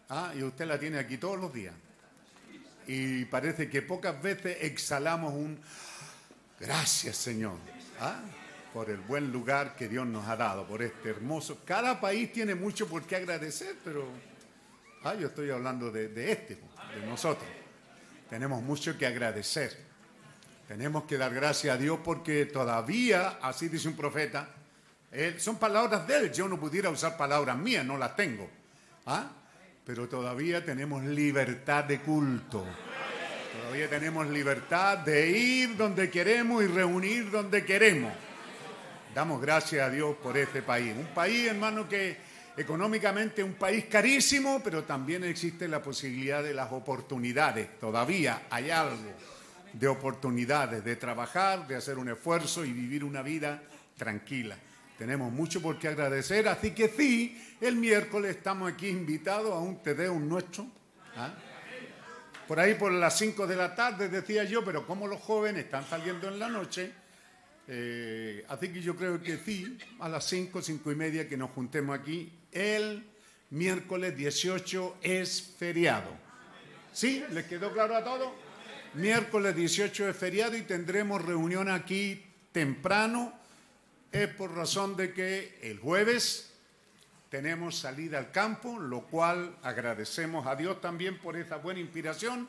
[0.08, 1.74] Ah, y usted la tiene aquí todos los días.
[2.86, 5.58] Y parece que pocas veces exhalamos un
[6.60, 7.56] gracias Señor.
[7.98, 8.20] Ah,
[8.76, 11.62] por el buen lugar que Dios nos ha dado, por este hermoso.
[11.64, 14.06] Cada país tiene mucho por qué agradecer, pero
[15.18, 16.56] yo estoy hablando de, este,
[16.94, 17.48] de nosotros.
[18.28, 19.74] Tenemos mucho que agradecer.
[20.68, 24.50] Tenemos que dar gracias a Dios porque todavía, así dice un profeta,
[25.10, 26.32] él- son palabras de él.
[26.34, 28.46] Yo no pudiera usar palabras mías, no las tengo.
[29.06, 29.30] ¿Ah?
[29.86, 32.66] Pero todavía tenemos libertad de culto.
[33.58, 38.12] Todavía tenemos libertad de ir donde queremos y reunir donde queremos.
[39.16, 40.94] Damos gracias a Dios por este país.
[40.94, 42.18] Un país, hermano, que
[42.54, 47.78] económicamente es un país carísimo, pero también existe la posibilidad de las oportunidades.
[47.80, 48.98] Todavía hay algo
[49.72, 53.62] de oportunidades, de trabajar, de hacer un esfuerzo y vivir una vida
[53.96, 54.54] tranquila.
[54.98, 59.82] Tenemos mucho por qué agradecer, así que sí, el miércoles estamos aquí invitados a un
[59.82, 60.66] Te Deum nuestro.
[61.16, 61.32] ¿ah?
[62.46, 65.88] Por ahí por las 5 de la tarde decía yo, pero como los jóvenes están
[65.88, 67.05] saliendo en la noche,
[67.68, 71.50] eh, así que yo creo que sí, a las 5, 5 y media que nos
[71.50, 73.04] juntemos aquí, el
[73.50, 76.10] miércoles 18 es feriado.
[76.92, 77.22] ¿Sí?
[77.32, 78.30] ¿Les quedó claro a todos?
[78.94, 83.32] Miércoles 18 es feriado y tendremos reunión aquí temprano.
[84.12, 86.52] Es por razón de que el jueves
[87.28, 92.48] tenemos salida al campo, lo cual agradecemos a Dios también por esa buena inspiración,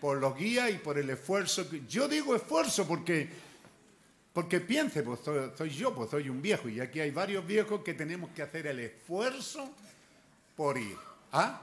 [0.00, 1.70] por los guías y por el esfuerzo.
[1.70, 3.30] que- Yo digo esfuerzo porque,
[4.36, 5.20] porque piense, pues
[5.56, 8.66] soy, yo, pues soy un viejo y aquí hay varios viejos que tenemos que hacer
[8.66, 9.66] el esfuerzo
[10.54, 10.94] por ir.
[11.32, 11.62] ¿Ah?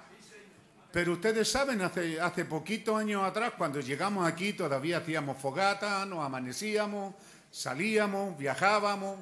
[0.92, 6.26] Pero ustedes saben, hace, hace poquitos años atrás, cuando llegamos aquí, todavía hacíamos fogata, nos
[6.26, 7.14] amanecíamos,
[7.52, 9.20] salíamos, viajábamos.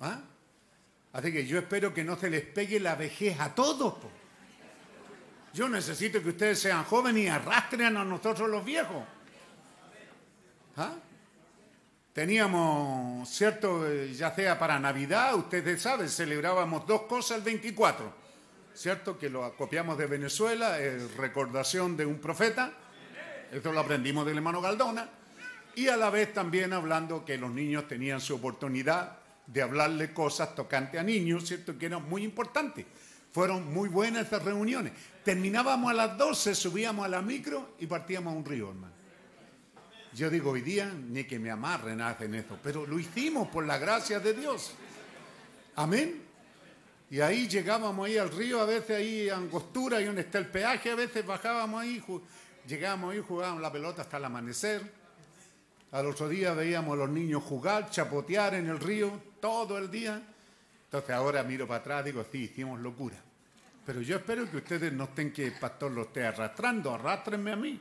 [0.00, 0.20] ¿ah?
[1.14, 3.94] Así que yo espero que no se les pegue la vejez a todos.
[3.94, 4.10] po.
[5.54, 9.02] Yo necesito que ustedes sean jóvenes y arrastren a nosotros los viejos.
[10.76, 10.92] ¿Ah?
[12.14, 18.14] Teníamos, cierto, Eh, ya sea para Navidad, ustedes saben, celebrábamos dos cosas el 24.
[18.72, 19.18] ¿Cierto?
[19.18, 20.78] Que lo copiamos de Venezuela,
[21.16, 22.72] recordación de un profeta.
[23.50, 25.08] Esto lo aprendimos del hermano Galdona.
[25.74, 30.54] Y a la vez también hablando que los niños tenían su oportunidad de hablarle cosas
[30.54, 31.76] tocantes a niños, ¿cierto?
[31.76, 32.86] Que era muy importante.
[33.32, 34.92] Fueron muy buenas esas reuniones.
[35.24, 38.93] Terminábamos a las 12, subíamos a la micro y partíamos a un río, hermano.
[40.14, 43.78] Yo digo, hoy día ni que me amarren hacen eso, pero lo hicimos por la
[43.78, 44.74] gracia de Dios.
[45.74, 46.22] Amén.
[47.10, 50.92] Y ahí llegábamos ahí al río, a veces ahí Angostura, y donde está el peaje,
[50.92, 52.02] a veces bajábamos ahí,
[52.66, 54.82] llegamos y jugábamos la pelota hasta el amanecer.
[55.90, 60.22] Al otro día veíamos a los niños jugar, chapotear en el río todo el día.
[60.84, 63.16] Entonces ahora miro para atrás y digo, sí, hicimos locura.
[63.84, 67.56] Pero yo espero que ustedes no estén que el pastor lo esté arrastrando, arrastrenme a
[67.56, 67.80] mí.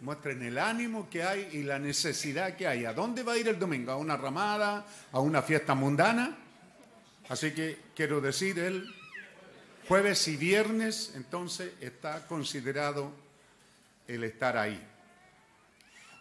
[0.00, 2.84] Muestren el ánimo que hay y la necesidad que hay.
[2.84, 3.92] ¿A dónde va a ir el domingo?
[3.92, 4.86] ¿A una ramada?
[5.12, 6.36] ¿A una fiesta mundana?
[7.28, 8.94] Así que quiero decir, el
[9.88, 13.12] jueves y viernes entonces está considerado
[14.06, 14.80] el estar ahí.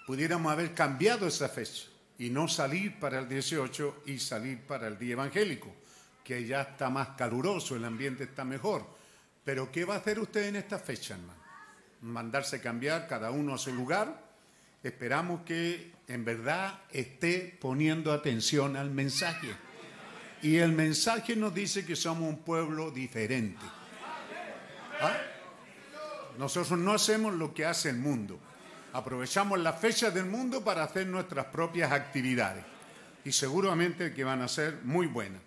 [0.05, 4.97] Pudiéramos haber cambiado esa fecha y no salir para el 18 y salir para el
[4.97, 5.73] día evangélico,
[6.23, 8.85] que ya está más caluroso, el ambiente está mejor.
[9.43, 11.42] Pero ¿qué va a hacer usted en esta fecha, hermano?
[12.03, 14.21] Mandarse cambiar cada uno a su lugar.
[14.83, 19.47] Esperamos que en verdad esté poniendo atención al mensaje.
[20.41, 23.65] Y el mensaje nos dice que somos un pueblo diferente.
[25.01, 25.17] ¿Ah?
[26.37, 28.39] Nosotros no hacemos lo que hace el mundo.
[28.91, 32.65] Aprovechamos las fechas del mundo para hacer nuestras propias actividades.
[33.25, 35.41] Y seguramente que van a ser muy buenas.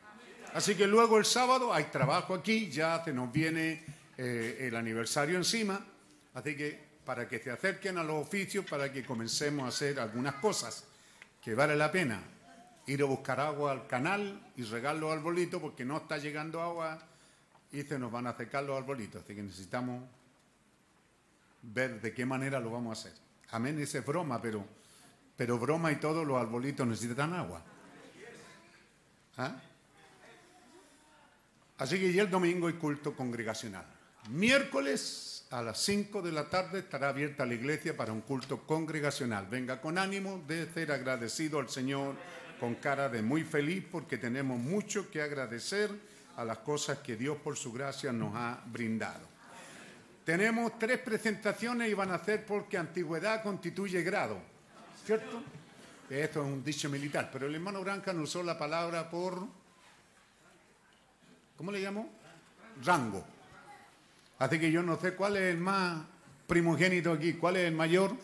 [0.54, 3.84] Así que luego el sábado hay trabajo aquí, ya se nos viene
[4.16, 5.84] eh, el aniversario encima.
[6.36, 10.34] Así que para que se acerquen a los oficios, para que comencemos a hacer algunas
[10.34, 10.84] cosas
[11.42, 12.22] que vale la pena
[12.86, 16.98] ir a buscar agua al canal y regar los arbolitos porque no está llegando agua
[17.72, 19.24] y se nos van a secar los arbolitos.
[19.24, 20.04] Así que necesitamos
[21.62, 23.18] ver de qué manera lo vamos a hacer.
[23.52, 24.62] Amén, esa es broma, pero,
[25.38, 27.62] pero broma y todo, los arbolitos necesitan agua.
[29.38, 29.56] ¿Ah?
[31.78, 33.86] Así que ya el domingo hay culto congregacional.
[34.28, 39.46] Miércoles a las 5 de la tarde estará abierta la iglesia para un culto congregacional.
[39.46, 42.16] Venga con ánimo de ser agradecido al Señor,
[42.58, 45.90] con cara de muy feliz porque tenemos mucho que agradecer
[46.36, 49.36] a las cosas que Dios por su gracia nos ha brindado.
[50.24, 54.38] Tenemos tres presentaciones y van a ser porque antigüedad constituye grado,
[55.04, 55.40] ¿cierto?
[56.10, 59.46] Esto es un dicho militar, pero el hermano Branca no usó la palabra por,
[61.56, 62.10] ¿cómo le llamo?
[62.84, 63.35] Rango.
[64.38, 66.04] Así que yo no sé cuál es el más
[66.46, 68.14] primogénito aquí, cuál es el mayor.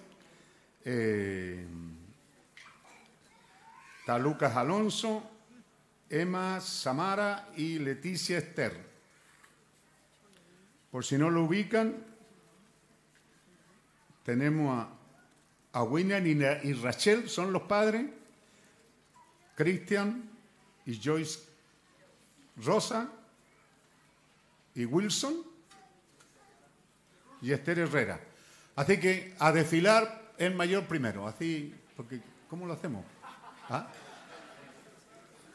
[0.85, 1.67] Eh,
[4.21, 5.23] Lucas Alonso,
[6.11, 8.93] Emma Samara y Leticia Esther.
[10.91, 12.05] Por si no lo ubican,
[14.23, 14.87] tenemos
[15.73, 16.33] a, a William y,
[16.69, 18.05] y Rachel, son los padres,
[19.55, 20.29] Christian
[20.85, 21.41] y Joyce
[22.57, 23.09] Rosa
[24.75, 25.52] y Wilson
[27.43, 28.21] y Esther Herrera.
[28.77, 33.05] Así que a desfilar el mayor primero, así, porque ¿cómo lo hacemos?
[33.69, 33.89] ¿Ah?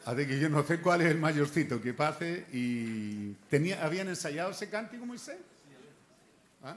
[0.04, 4.52] Así que yo no sé cuál es el mayorcito que pase y tenía, ¿habían ensayado
[4.52, 5.38] ese cántico Moisés?
[6.62, 6.76] ¿Ah?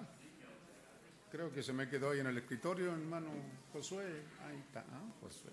[1.32, 3.30] Creo que se me quedó ahí en el escritorio, hermano
[3.72, 4.05] Josué.
[4.45, 5.03] Ahí está, ¿ah?
[5.22, 5.51] Josué.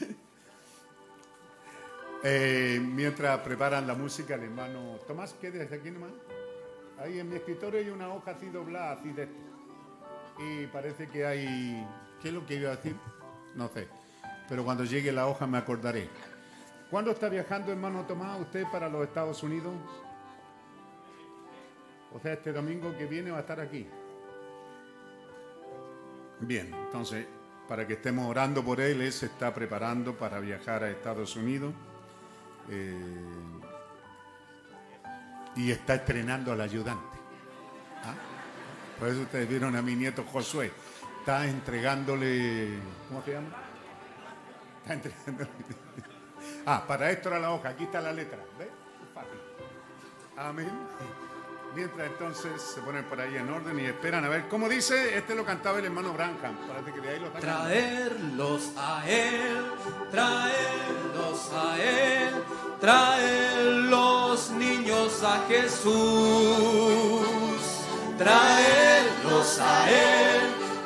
[2.22, 6.10] Eh, mientras preparan la música, el hermano Tomás, ¿qué desde aquí nomás?
[7.00, 9.28] Ahí en mi escritorio hay una hoja así doblada, así de
[10.38, 11.86] Y parece que hay.
[12.20, 12.94] ¿Qué es lo que iba a decir?
[13.54, 13.88] No sé.
[14.48, 16.08] Pero cuando llegue la hoja me acordaré.
[16.90, 19.72] ¿Cuándo está viajando, hermano Tomás, usted para los Estados Unidos?
[22.12, 23.86] O sea, este domingo que viene va a estar aquí.
[26.40, 27.26] Bien, entonces,
[27.68, 31.72] para que estemos orando por él, él se está preparando para viajar a Estados Unidos.
[32.68, 33.59] Eh,
[35.56, 37.18] y está estrenando al ayudante.
[38.04, 38.14] ¿Ah?
[38.98, 40.72] Por eso ustedes vieron a mi nieto Josué.
[41.20, 42.78] Está entregándole.
[43.08, 43.48] ¿Cómo se llama?
[44.82, 45.50] Está entregándole.
[46.66, 47.70] Ah, para esto era la hoja.
[47.70, 48.38] Aquí está la letra.
[48.58, 48.68] ¿Ves?
[50.36, 50.70] Amén.
[51.74, 55.16] Mientras entonces se ponen por ahí en orden y esperan a ver cómo dice.
[55.16, 56.56] Este lo cantaba el hermano Branham.
[57.38, 59.64] Traerlos a él,
[60.10, 62.34] traerlos a él,
[62.80, 63.60] traer
[63.90, 65.92] los niños a Jesús.
[68.18, 70.40] Traerlos a él,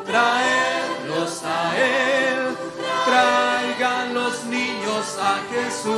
[0.06, 2.56] traerlos a él,
[3.04, 5.94] traigan los niños a Jesús.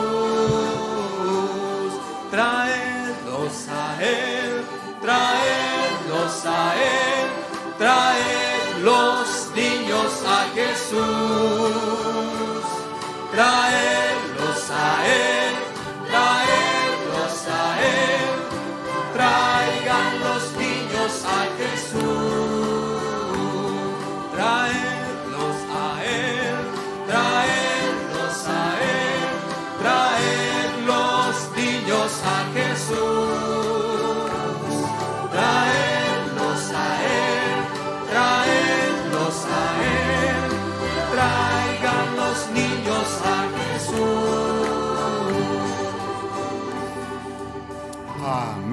[2.31, 4.65] Traerlos a él,
[5.01, 7.29] traerlos a él,
[7.79, 10.97] traer los niños a Jesús,
[13.33, 13.86] traerlos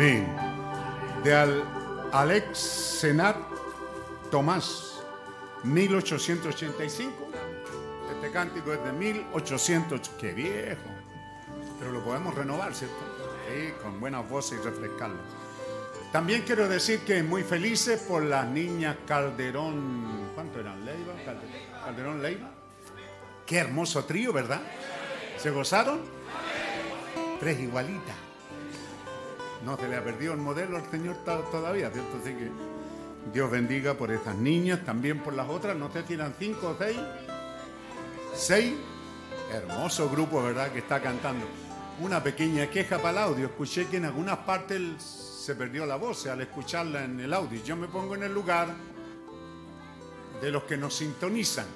[0.04, 1.64] De Al
[2.12, 3.38] Alex Senat
[4.30, 5.00] Tomás,
[5.64, 7.30] 1885.
[8.14, 10.10] Este cántico es de 1800.
[10.20, 10.82] ¡Qué viejo!
[11.80, 12.98] Pero lo podemos renovar, ¿cierto?
[13.48, 15.20] Sí, con buenas voces y refrescarlo.
[16.12, 20.32] También quiero decir que muy felices por las niñas Calderón.
[20.36, 20.84] ¿Cuánto eran?
[20.84, 21.14] ¿Leiva?
[21.86, 22.52] Calderón Leiva.
[23.46, 24.60] Qué hermoso trío, ¿verdad?
[25.38, 26.02] ¿Se gozaron?
[27.40, 28.23] Tres igualitas.
[29.64, 32.18] No se le ha perdido el modelo al Señor todavía, ¿cierto?
[32.22, 32.52] Así que
[33.32, 35.76] Dios bendiga por estas niñas, también por las otras.
[35.78, 37.00] No sé si eran cinco o seis.
[38.36, 38.74] Seis.
[39.52, 40.72] Hermoso grupo, ¿verdad?
[40.72, 41.46] Que está cantando.
[42.00, 43.46] Una pequeña queja para el audio.
[43.46, 47.64] Escuché que en algunas partes se perdió la voz al escucharla en el audio.
[47.64, 48.70] Yo me pongo en el lugar
[50.42, 51.68] de los que nos sintonizan.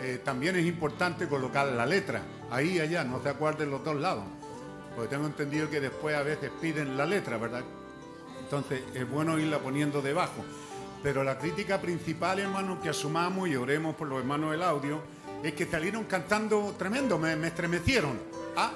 [0.00, 3.96] Eh, también es importante colocar la letra ahí y allá, no se acuerden los dos
[3.96, 4.24] lados.
[4.96, 7.62] Porque tengo entendido que después a veces piden la letra, ¿verdad?
[8.40, 10.42] Entonces es bueno irla poniendo debajo.
[11.02, 15.02] Pero la crítica principal, hermano, que asumamos y oremos por los hermanos del audio,
[15.42, 18.18] es que salieron cantando tremendo, me, estremecieron.
[18.56, 18.72] ¿Ah?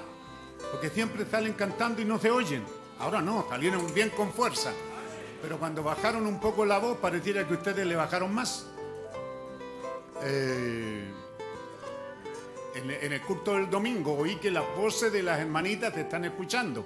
[0.71, 2.63] Porque siempre salen cantando y no se oyen.
[2.99, 4.71] Ahora no, salieron bien con fuerza.
[5.41, 8.67] Pero cuando bajaron un poco la voz, pareciera que ustedes le bajaron más.
[10.23, 11.11] Eh,
[12.75, 16.85] en, el culto del domingo oí que las voces de las hermanitas te están escuchando.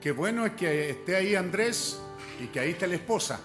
[0.00, 2.00] Qué bueno es que esté ahí Andrés
[2.40, 3.40] y que ahí esté la esposa.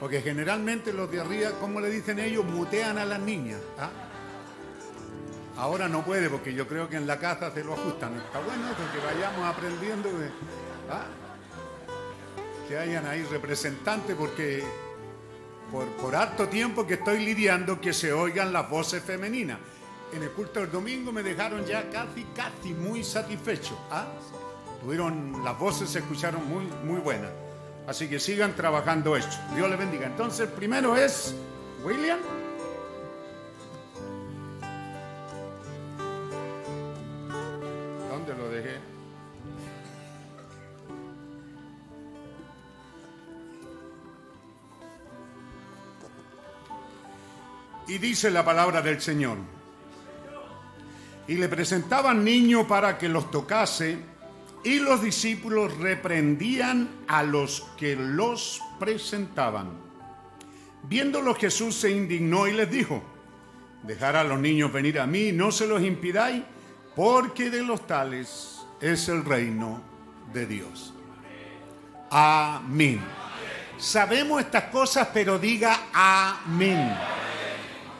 [0.00, 3.60] Porque generalmente los de arriba, como le dicen ellos, mutean a las niñas.
[3.78, 3.90] ¿ah?
[5.56, 8.16] Ahora no puede porque yo creo que en la casa se lo ajustan.
[8.16, 10.10] Está bueno que vayamos aprendiendo
[10.90, 11.06] ¿ah?
[12.68, 14.62] que hayan ahí representantes porque
[15.70, 19.58] por, por harto tiempo que estoy lidiando que se oigan las voces femeninas
[20.12, 23.78] en el culto del domingo me dejaron ya casi, casi muy satisfecho.
[23.90, 24.06] ¿ah?
[24.80, 27.30] Tuvieron, las voces se escucharon muy, muy buenas.
[27.86, 29.36] Así que sigan trabajando esto.
[29.54, 30.06] Dios les bendiga.
[30.06, 31.34] Entonces, primero es
[31.84, 32.18] William.
[38.10, 38.78] ¿Dónde lo dejé?
[47.88, 49.38] Y dice la palabra del Señor
[51.28, 53.98] y le presentaban niños para que los tocase,
[54.64, 59.70] y los discípulos reprendían a los que los presentaban.
[60.82, 63.02] Viéndolo Jesús se indignó y les dijo,
[63.84, 66.42] dejar a los niños venir a mí, no se los impidáis,
[66.96, 69.82] porque de los tales es el reino
[70.32, 70.94] de Dios.
[72.10, 73.00] Amén.
[73.78, 76.96] Sabemos estas cosas, pero diga amén.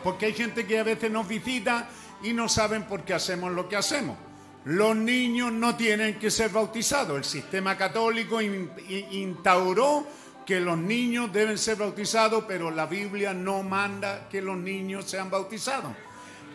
[0.02, 1.88] Porque hay gente que a veces nos visita
[2.22, 4.16] y no saben por qué hacemos lo que hacemos.
[4.64, 7.16] Los niños no tienen que ser bautizados.
[7.16, 10.06] El sistema católico instauró
[10.44, 15.30] que los niños deben ser bautizados, pero la Biblia no manda que los niños sean
[15.30, 15.92] bautizados.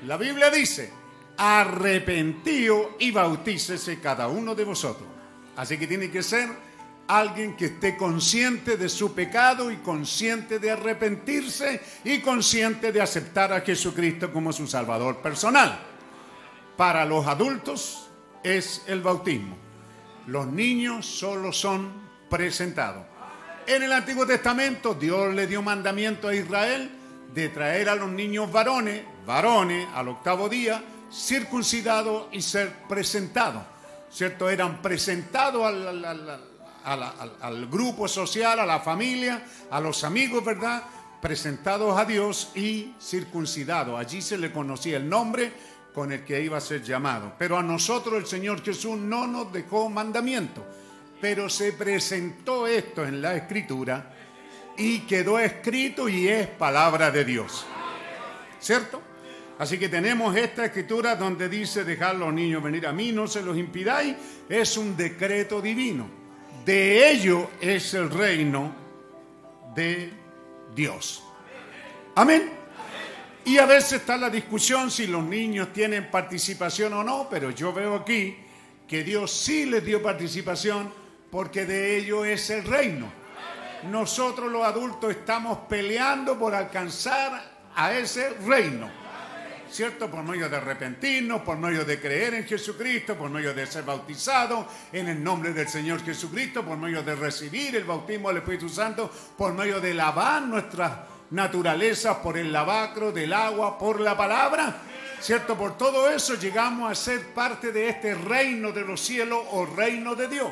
[0.06, 0.92] La Biblia dice,
[1.38, 5.08] arrepentío y bautícese cada uno de vosotros.
[5.56, 6.50] Así que tiene que ser
[7.08, 13.52] alguien que esté consciente de su pecado y consciente de arrepentirse y consciente de aceptar
[13.52, 15.78] a Jesucristo como su Salvador personal.
[16.78, 18.10] Para los adultos
[18.44, 19.58] es el bautismo.
[20.28, 21.92] Los niños solo son
[22.30, 23.04] presentados.
[23.68, 26.90] En el Antiguo Testamento Dios le dio mandamiento a Israel
[27.34, 33.64] de traer a los niños varones, varones al octavo día, circuncidados y ser presentados.
[34.10, 34.50] ¿Cierto?
[34.50, 36.51] Eran presentados al, al
[37.70, 40.84] grupo social, a la familia, a los amigos, ¿verdad?
[41.22, 44.00] Presentados a Dios y circuncidados.
[44.00, 45.52] Allí se le conocía el nombre
[45.94, 47.34] con el que iba a ser llamado.
[47.38, 50.66] Pero a nosotros el Señor Jesús no nos dejó mandamiento,
[51.20, 54.14] pero se presentó esto en la escritura
[54.78, 57.66] y quedó escrito y es palabra de Dios.
[58.60, 59.02] ¿Cierto?
[59.60, 63.28] Así que tenemos esta escritura donde dice dejar a los niños venir a mí, no
[63.28, 64.16] se los impidáis,
[64.50, 66.21] es un decreto divino.
[66.66, 68.74] De ello es el reino
[69.74, 70.12] de
[70.76, 71.24] Dios.
[72.16, 72.52] Amén.
[73.46, 77.74] Y a veces está la discusión si los niños tienen participación o no, pero yo
[77.74, 78.38] veo aquí
[78.88, 80.94] que Dios sí les dio participación
[81.32, 83.12] porque de ello es el reino.
[83.90, 89.01] Nosotros los adultos estamos peleando por alcanzar a ese reino.
[89.72, 90.10] ¿Cierto?
[90.10, 94.68] Por medio de arrepentirnos, por medio de creer en Jesucristo, por medio de ser bautizado
[94.92, 99.10] en el nombre del Señor Jesucristo, por medio de recibir el bautismo del Espíritu Santo,
[99.38, 100.92] por medio de lavar nuestras
[101.32, 104.82] naturalezas por el lavacro del agua, por la palabra.
[105.20, 105.56] ¿Cierto?
[105.56, 110.16] Por todo eso llegamos a ser parte de este reino de los cielos o reino
[110.16, 110.52] de Dios.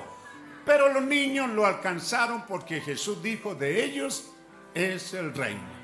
[0.63, 4.31] Pero los niños lo alcanzaron porque Jesús dijo, de ellos
[4.75, 5.79] es el reino.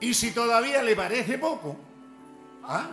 [0.00, 1.76] Y si todavía le parece poco,
[2.68, 2.90] ¿ah?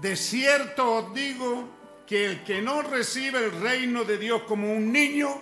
[0.00, 1.68] de cierto os digo
[2.06, 5.40] que el que no recibe el reino de Dios como un niño,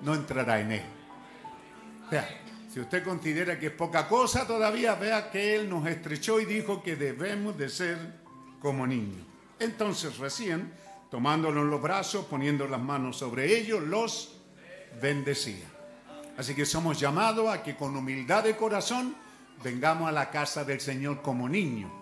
[0.00, 0.82] no entrará en él.
[2.10, 2.28] Sea,
[2.72, 6.82] si usted considera que es poca cosa todavía, vea que Él nos estrechó y dijo
[6.82, 7.96] que debemos de ser
[8.58, 9.24] como niños.
[9.60, 10.72] Entonces recién,
[11.10, 14.40] tomándolos los brazos, poniendo las manos sobre ellos, los
[15.00, 15.66] bendecía.
[16.36, 19.14] Así que somos llamados a que con humildad de corazón
[19.62, 21.92] vengamos a la casa del Señor como niños,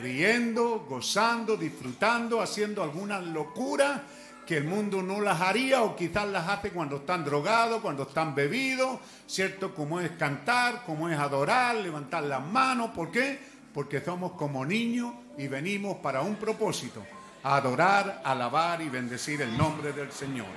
[0.00, 4.04] riendo, gozando, disfrutando, haciendo alguna locura
[4.46, 8.34] que el mundo no las haría o quizás las hace cuando están drogados, cuando están
[8.34, 9.72] bebidos, ¿cierto?
[9.74, 12.90] Como es cantar, como es adorar, levantar las manos.
[12.90, 13.38] ¿Por qué?
[13.72, 17.06] Porque somos como niños y venimos para un propósito,
[17.44, 20.48] adorar, alabar y bendecir el nombre del Señor.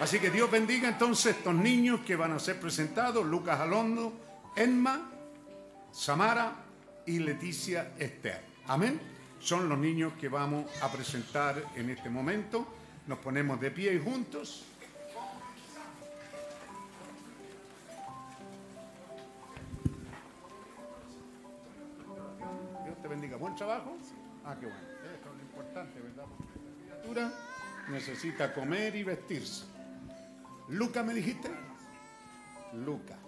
[0.00, 4.14] Así que Dios bendiga entonces estos niños que van a ser presentados, Lucas Alondo,
[4.56, 5.10] Enma,
[5.92, 6.56] Samara
[7.04, 8.51] y Leticia Esther.
[8.72, 8.98] Amén.
[9.38, 12.66] Son los niños que vamos a presentar en este momento.
[13.06, 14.64] Nos ponemos de pie y juntos.
[22.82, 23.36] Dios te bendiga.
[23.36, 23.94] Buen trabajo.
[24.42, 24.80] Ah, qué bueno.
[25.04, 26.24] Eso es lo importante, ¿verdad?
[26.34, 27.32] Porque la criatura
[27.90, 29.66] necesita comer y vestirse.
[30.70, 31.50] Luca, ¿me dijiste?
[32.72, 33.18] Luca.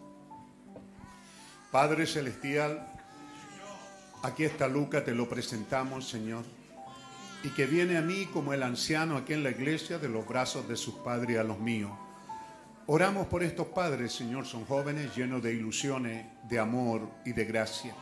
[1.70, 2.93] Padre Celestial,
[4.24, 6.44] aquí está Luca, te lo presentamos, Señor
[7.44, 10.66] y que viene a mí como el anciano aquí en la iglesia de los brazos
[10.66, 11.92] de sus padres a los míos.
[12.86, 17.94] Oramos por estos padres, Señor, son jóvenes llenos de ilusiones, de amor y de gracia.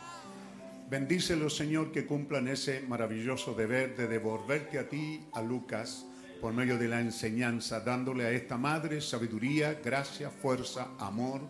[0.89, 6.07] Bendícelos, Señor, que cumplan ese maravilloso deber de devolverte a ti, a Lucas,
[6.41, 11.41] por medio de la enseñanza, dándole a esta madre sabiduría, gracia, fuerza, amor,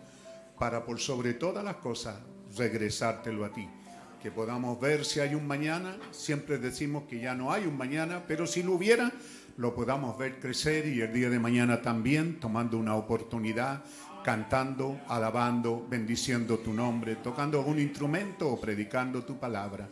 [0.57, 2.15] para por sobre todas las cosas
[2.55, 3.67] regresártelo a ti
[4.23, 5.97] que podamos ver si hay un mañana.
[6.11, 9.11] Siempre decimos que ya no hay un mañana, pero si lo hubiera,
[9.57, 13.83] lo podamos ver crecer y el día de mañana también tomando una oportunidad,
[14.23, 19.89] cantando, alabando, bendiciendo tu nombre, tocando algún instrumento o predicando tu palabra.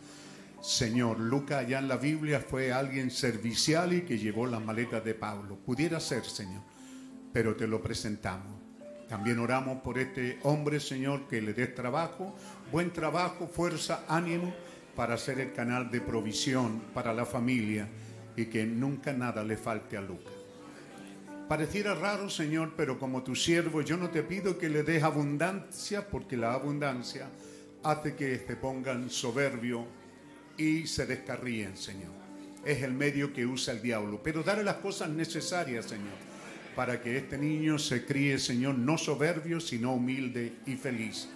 [0.62, 5.14] Señor, Lucas allá en la Biblia fue alguien servicial y que llevó las maletas de
[5.14, 5.58] Pablo.
[5.58, 6.62] Pudiera ser, Señor,
[7.34, 8.62] pero te lo presentamos.
[9.12, 12.34] También oramos por este hombre, Señor, que le des trabajo,
[12.72, 14.54] buen trabajo, fuerza, ánimo
[14.96, 17.88] para ser el canal de provisión para la familia
[18.36, 20.34] y que nunca nada le falte a Lucas.
[21.50, 26.08] Pareciera raro, Señor, pero como tu siervo, yo no te pido que le des abundancia,
[26.08, 27.28] porque la abundancia
[27.84, 29.86] hace que se pongan soberbio
[30.58, 32.12] y se descarríen, Señor.
[32.64, 34.22] Es el medio que usa el diablo.
[34.24, 36.16] Pero dale las cosas necesarias, Señor,
[36.74, 41.28] para que este niño se críe, Señor, no soberbio, sino humilde y feliz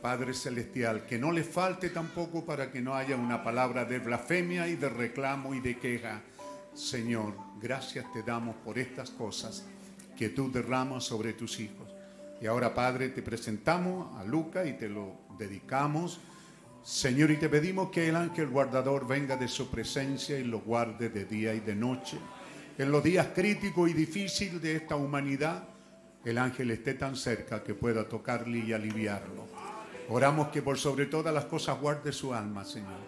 [0.00, 4.66] Padre Celestial, que no le falte tampoco para que no haya una palabra de blasfemia
[4.66, 6.22] y de reclamo y de queja.
[6.72, 9.64] Señor, gracias te damos por estas cosas
[10.16, 11.88] que tú derramas sobre tus hijos.
[12.40, 16.20] Y ahora, Padre, te presentamos a Luca y te lo dedicamos.
[16.82, 21.10] Señor, y te pedimos que el ángel guardador venga de su presencia y lo guarde
[21.10, 22.16] de día y de noche.
[22.78, 25.64] En los días críticos y difíciles de esta humanidad,
[26.24, 29.69] el ángel esté tan cerca que pueda tocarle y aliviarlo.
[30.12, 32.98] Oramos que por sobre todas las cosas guarde su alma, Señor.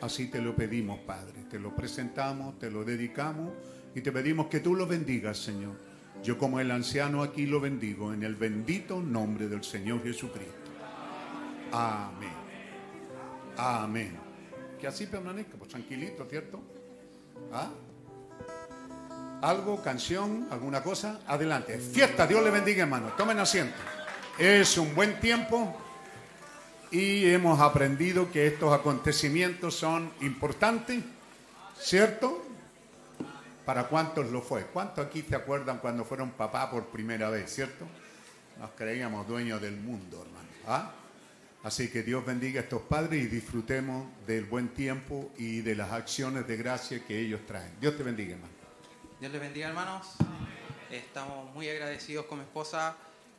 [0.00, 1.44] Así te lo pedimos, Padre.
[1.48, 3.52] Te lo presentamos, te lo dedicamos
[3.94, 5.76] y te pedimos que tú lo bendigas, Señor.
[6.24, 10.72] Yo como el anciano aquí lo bendigo en el bendito nombre del Señor Jesucristo.
[11.70, 12.32] Amén.
[13.56, 14.18] Amén.
[14.80, 16.60] Que así permanezca, pues tranquilito, ¿cierto?
[17.52, 17.70] ¿Ah?
[19.42, 21.20] ¿Algo, canción, alguna cosa?
[21.28, 21.78] Adelante.
[21.78, 23.12] Fiesta, Dios le bendiga, hermano.
[23.16, 23.76] Tomen asiento.
[24.38, 25.81] Es un buen tiempo
[26.92, 31.02] y hemos aprendido que estos acontecimientos son importantes,
[31.80, 32.44] ¿cierto?
[33.64, 34.66] ¿Para cuántos lo fue?
[34.66, 37.86] ¿Cuántos aquí se acuerdan cuando fueron papá por primera vez, cierto?
[38.60, 40.48] Nos creíamos dueños del mundo, hermano.
[40.66, 40.92] ¿Ah?
[41.64, 45.92] Así que Dios bendiga a estos padres y disfrutemos del buen tiempo y de las
[45.92, 47.72] acciones de gracia que ellos traen.
[47.80, 48.52] Dios te bendiga, hermano.
[49.18, 50.08] Dios les bendiga, hermanos.
[50.90, 52.96] Estamos muy agradecidos con mi esposa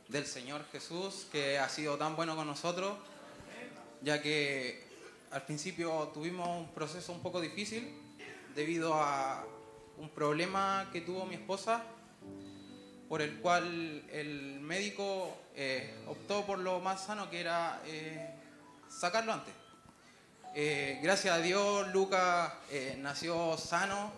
[0.08, 2.94] del Señor Jesús, que ha sido tan bueno con nosotros
[4.04, 4.84] ya que
[5.30, 7.90] al principio tuvimos un proceso un poco difícil
[8.54, 9.44] debido a
[9.96, 11.82] un problema que tuvo mi esposa,
[13.08, 18.34] por el cual el médico eh, optó por lo más sano que era eh,
[18.88, 19.54] sacarlo antes.
[20.54, 22.52] Eh, gracias a Dios, Lucas
[22.98, 24.12] nació sano,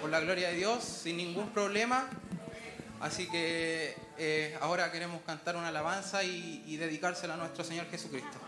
[0.00, 2.08] por la gloria de Dios, sin ningún problema.
[3.00, 3.96] Así que
[4.60, 8.45] ahora queremos cantar una alabanza y dedicársela a nuestro Señor Jesucristo.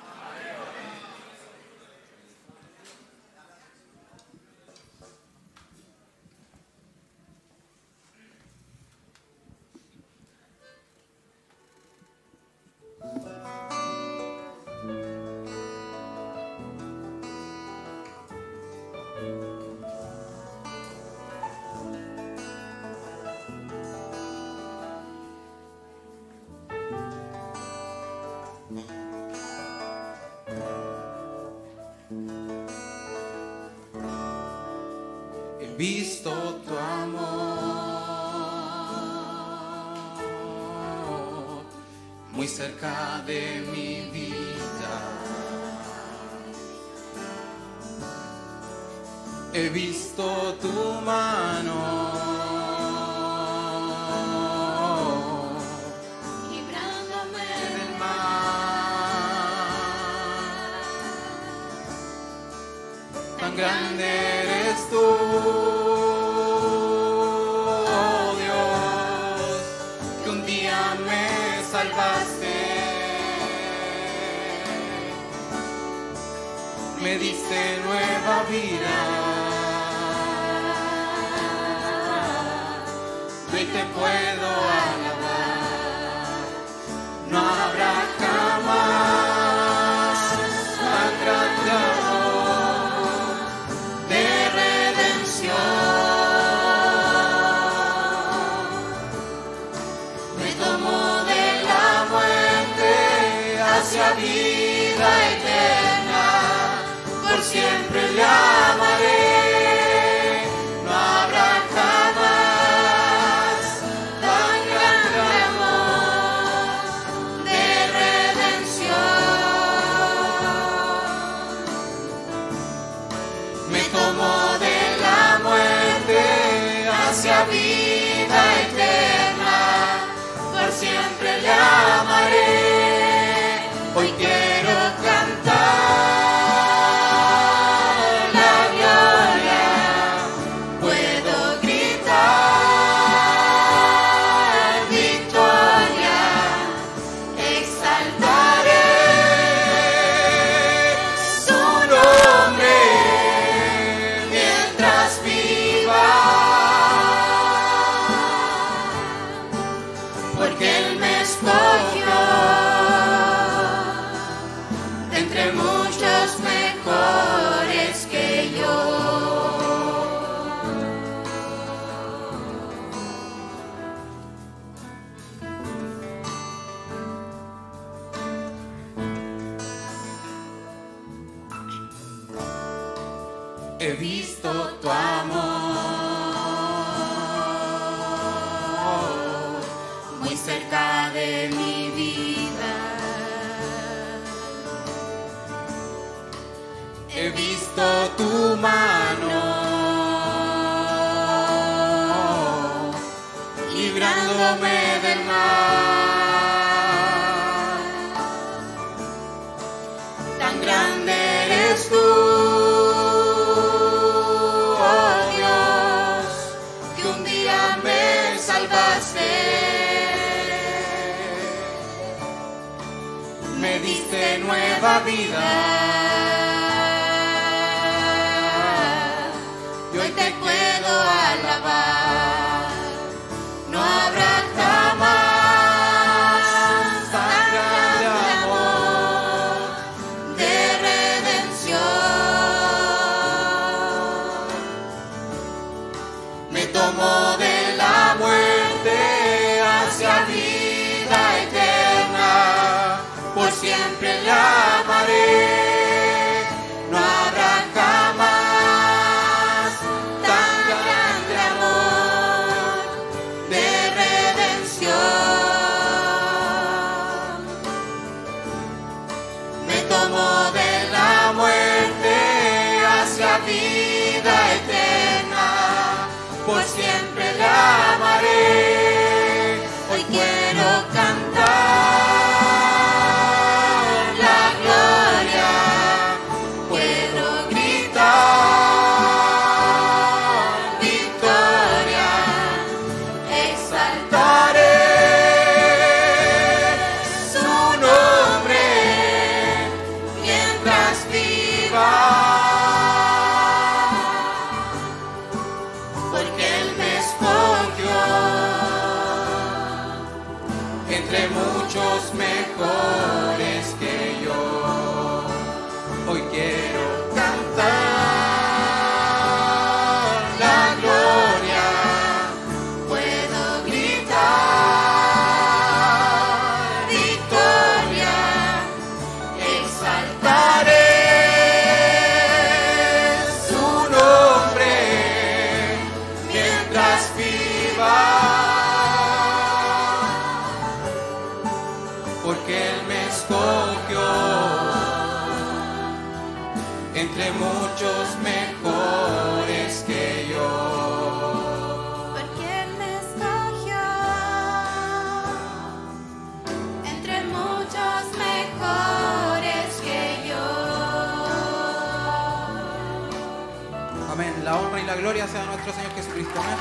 [366.09, 366.41] Jesucristo.
[366.41, 366.59] Amén.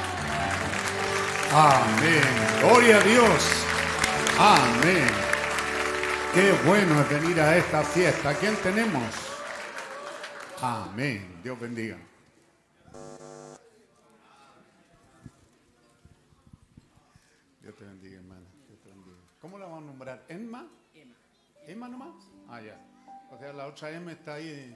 [1.54, 2.24] Amén.
[2.62, 3.66] Gloria a Dios.
[4.40, 5.08] Amén.
[6.34, 8.34] Qué bueno es venir a esta fiesta.
[8.36, 9.04] ¿Quién tenemos?
[10.62, 11.40] Amén.
[11.44, 11.98] Dios bendiga.
[17.62, 18.46] Dios te bendiga, hermana.
[18.68, 19.18] Dios te bendiga.
[19.42, 20.26] ¿Cómo la vamos a nombrar?
[20.28, 20.68] ¿Emma?
[20.94, 21.16] Emma.
[21.66, 22.16] ¿Emma nomás?
[22.50, 22.78] Ah, ya.
[23.32, 24.76] O sea, la otra M está ahí.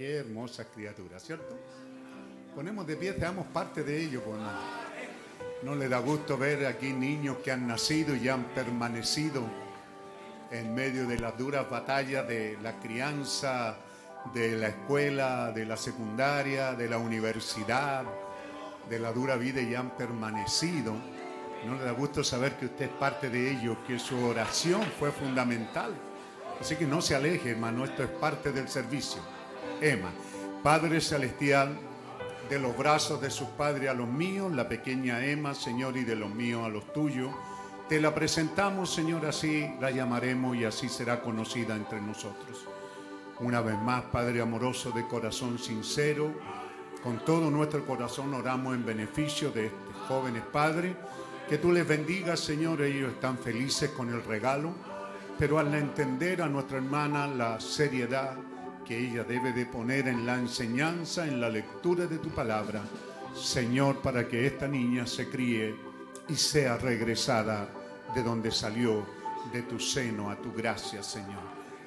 [0.00, 1.54] Qué hermosa criatura, ¿cierto?
[2.54, 4.40] Ponemos de pie, seamos parte de ello, pues
[5.62, 5.74] no.
[5.74, 9.42] Le da gusto ver aquí niños que han nacido y han permanecido
[10.50, 13.76] en medio de las duras batallas de la crianza,
[14.32, 18.06] de la escuela, de la secundaria, de la universidad,
[18.88, 20.94] de la dura vida y han permanecido.
[21.66, 25.12] No le da gusto saber que usted es parte de ello, que su oración fue
[25.12, 25.92] fundamental.
[26.58, 29.20] Así que no se aleje, hermano, esto es parte del servicio.
[29.80, 30.10] Emma,
[30.62, 31.78] Padre Celestial,
[32.50, 36.16] de los brazos de sus padres a los míos, la pequeña Emma, Señor, y de
[36.16, 37.30] los míos a los tuyos.
[37.88, 42.66] Te la presentamos, Señor, así la llamaremos y así será conocida entre nosotros.
[43.38, 46.34] Una vez más, Padre amoroso de corazón sincero,
[47.02, 50.94] con todo nuestro corazón oramos en beneficio de estos jóvenes padres.
[51.48, 54.72] Que tú les bendigas, Señor, ellos están felices con el regalo,
[55.38, 58.36] pero al entender a nuestra hermana la seriedad
[58.90, 62.82] que ella debe de poner en la enseñanza, en la lectura de tu palabra,
[63.32, 65.76] Señor, para que esta niña se críe
[66.28, 67.68] y sea regresada
[68.12, 69.06] de donde salió,
[69.52, 71.44] de tu seno a tu gracia, Señor.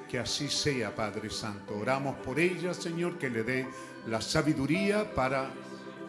[0.09, 1.77] Que así sea, Padre Santo.
[1.77, 3.67] Oramos por ella, Señor, que le dé
[4.07, 5.51] la sabiduría para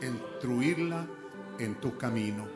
[0.01, 1.09] instruirla
[1.59, 2.47] en tu camino.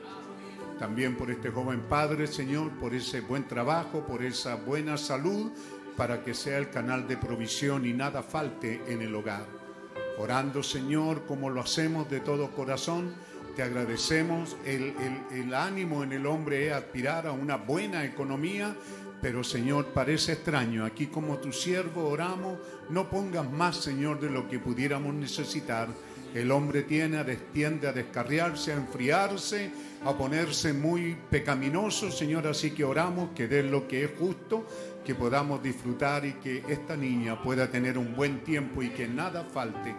[0.79, 5.51] También por este joven Padre, Señor, por ese buen trabajo, por esa buena salud,
[5.99, 9.45] para que sea el canal de provisión y nada falte en el hogar.
[10.17, 13.15] Orando, Señor, como lo hacemos de todo corazón,
[13.57, 14.57] te agradecemos.
[14.65, 18.77] El, ánimo en el hombre es aspirar a una buena economía,
[19.21, 20.85] pero Señor, parece extraño.
[20.85, 22.61] Aquí como tu siervo oramos,
[22.91, 25.89] no pongas más, Señor, de lo que pudiéramos necesitar.
[26.33, 29.71] El hombre tiene, tiende a descarriarse, a enfriarse,
[30.05, 32.47] a ponerse muy pecaminoso, Señor.
[32.47, 34.67] Así que oramos que dé lo que es justo,
[35.09, 39.43] que podamos disfrutar y que esta niña pueda tener un buen tiempo y que nada
[39.43, 39.95] falte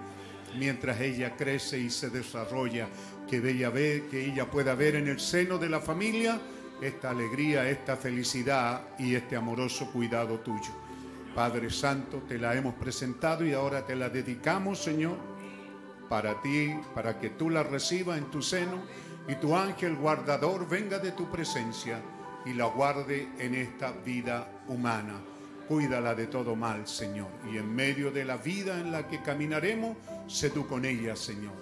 [0.55, 2.87] mientras ella crece y se desarrolla,
[3.27, 6.39] que ella ve, que ella pueda ver en el seno de la familia
[6.79, 10.75] esta alegría, esta felicidad y este amoroso cuidado tuyo.
[11.33, 15.17] Padre Santo, te la hemos presentado y ahora te la dedicamos, Señor,
[16.07, 18.83] para ti, para que tú la recibas en tu seno
[19.27, 21.99] y tu ángel guardador venga de tu presencia
[22.49, 25.19] y la guarde en esta vida humana.
[25.67, 27.27] Cuídala de todo mal, Señor.
[27.51, 29.95] Y en medio de la vida en la que caminaremos,
[30.27, 31.53] sé tú con ella, Señor,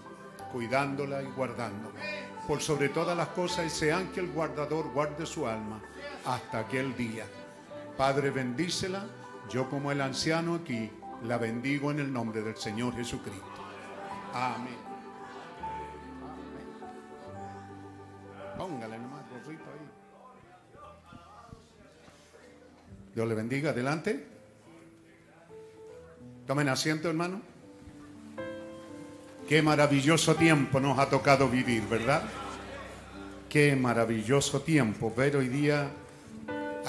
[0.53, 1.99] cuidándola y guardándola.
[2.47, 5.81] Por sobre todas las cosas, ese ángel guardador guarde su alma
[6.26, 7.26] hasta aquel día.
[7.97, 9.05] Padre, bendícela.
[9.49, 10.89] Yo como el anciano aquí,
[11.23, 13.43] la bendigo en el nombre del Señor Jesucristo.
[14.34, 14.77] Amén.
[18.57, 19.06] Póngale
[23.18, 23.72] Dios le bendiga.
[23.72, 24.23] Adelante.
[26.45, 27.41] Tomen asiento, hermano.
[29.49, 32.22] Qué maravilloso tiempo nos ha tocado vivir, ¿verdad?
[33.49, 35.89] Qué maravilloso tiempo ver hoy día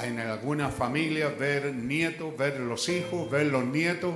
[0.03, 4.13] en algunas familias, ver nietos, ver los hijos, ver los nietos,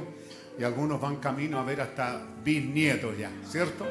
[0.60, 3.88] y algunos van camino a ver hasta bisnietos ya, ¿cierto?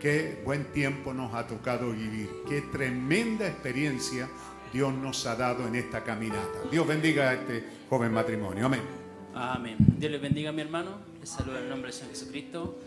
[0.00, 4.28] Qué buen tiempo nos ha tocado vivir, qué tremenda experiencia
[4.76, 6.68] Dios nos ha dado en esta caminata.
[6.70, 8.82] Dios bendiga a este joven matrimonio, amén.
[9.34, 9.78] Amén.
[9.78, 10.98] Dios les bendiga, mi hermano.
[11.18, 12.78] Les saludo en el nombre del Señor Jesucristo.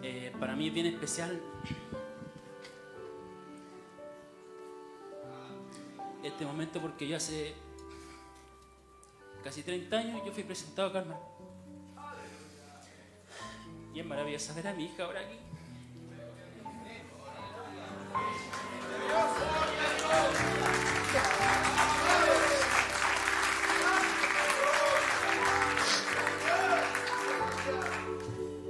[0.00, 1.40] Eh, para mí es bien especial
[6.22, 7.52] este momento porque yo hace
[9.42, 11.16] casi 30 años yo fui presentado a Carmen.
[13.92, 15.36] Y es maravilloso ver a mi hija ahora aquí.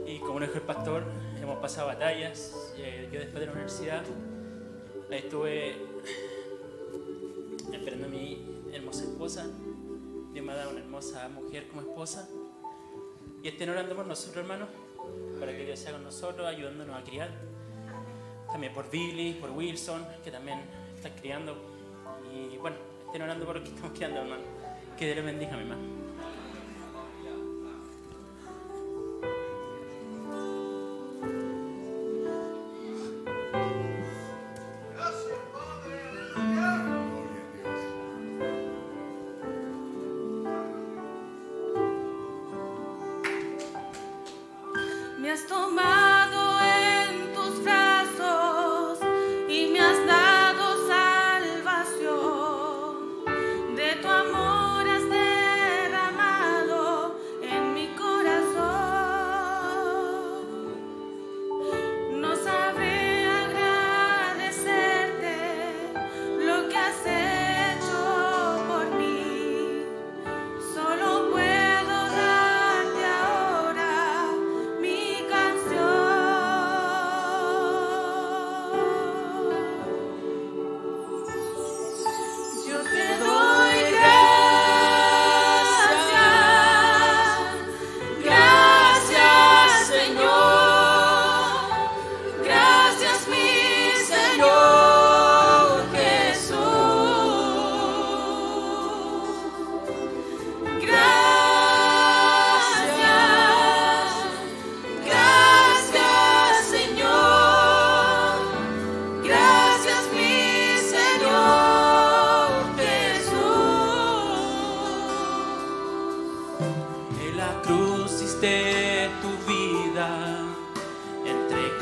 [0.07, 1.05] Y como nos dijo el pastor,
[1.41, 2.73] hemos pasado batallas.
[2.77, 4.03] Eh, yo después de la universidad
[5.11, 5.77] estuve
[7.73, 9.47] esperando a mi hermosa esposa.
[10.33, 12.29] Dios me ha dado una hermosa mujer como esposa.
[13.45, 14.69] Y estén orando por nosotros, hermanos,
[15.39, 17.31] para que Dios sea con nosotros, ayudándonos a criar.
[18.51, 20.59] También por Billy, por Wilson, que también
[20.97, 21.72] están criando.
[22.35, 22.77] Y bueno,
[23.07, 24.43] estén orando por lo que estamos criando, hermano.
[24.99, 25.83] Que Dios les bendiga, mi hermano.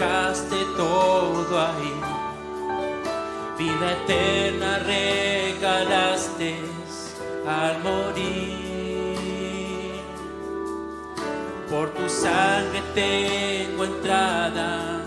[0.00, 1.94] Entregaste todo ahí.
[3.58, 6.56] Vida eterna regalaste
[7.46, 9.18] al morir.
[11.68, 15.02] Por tu sangre tengo entrada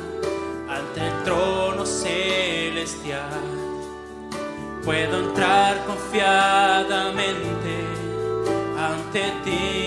[0.69, 3.41] ante el trono celestial.
[4.85, 7.87] Puedo entrar confiadamente
[8.77, 9.82] ante ti.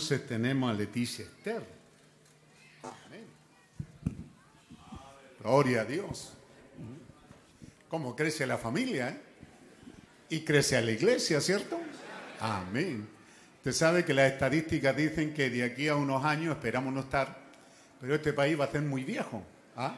[0.00, 1.62] Entonces tenemos a Leticia Esther.
[2.82, 3.26] Amén.
[5.38, 6.32] Gloria a Dios.
[7.90, 9.10] ¿Cómo crece la familia?
[9.10, 9.20] eh?
[10.30, 11.78] Y crece a la iglesia, ¿cierto?
[12.40, 13.06] Amén.
[13.58, 17.36] Usted sabe que las estadísticas dicen que de aquí a unos años esperamos no estar,
[18.00, 19.44] pero este país va a ser muy viejo.
[19.76, 19.96] ¿ah?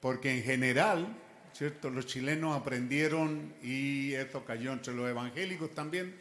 [0.00, 1.14] Porque en general,
[1.52, 1.90] ¿cierto?
[1.90, 6.16] Los chilenos aprendieron, y esto cayó entre los evangélicos también,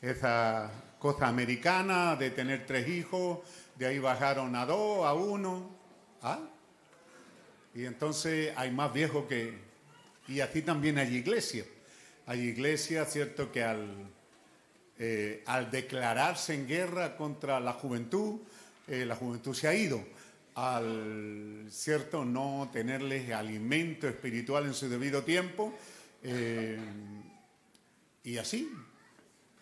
[0.00, 3.38] esa cosa americana de tener tres hijos,
[3.76, 5.70] de ahí bajaron a dos, a uno.
[6.22, 6.40] ¿ah?
[7.74, 9.56] Y entonces hay más viejos que...
[10.26, 11.66] Y así también hay iglesias.
[12.26, 13.50] Hay iglesias, ¿cierto?
[13.50, 13.88] Que al,
[14.98, 18.40] eh, al declararse en guerra contra la juventud,
[18.88, 20.04] eh, la juventud se ha ido.
[20.54, 22.24] Al, ¿cierto?
[22.24, 25.72] No tenerles alimento espiritual en su debido tiempo.
[26.22, 26.78] eh,
[28.24, 28.70] y así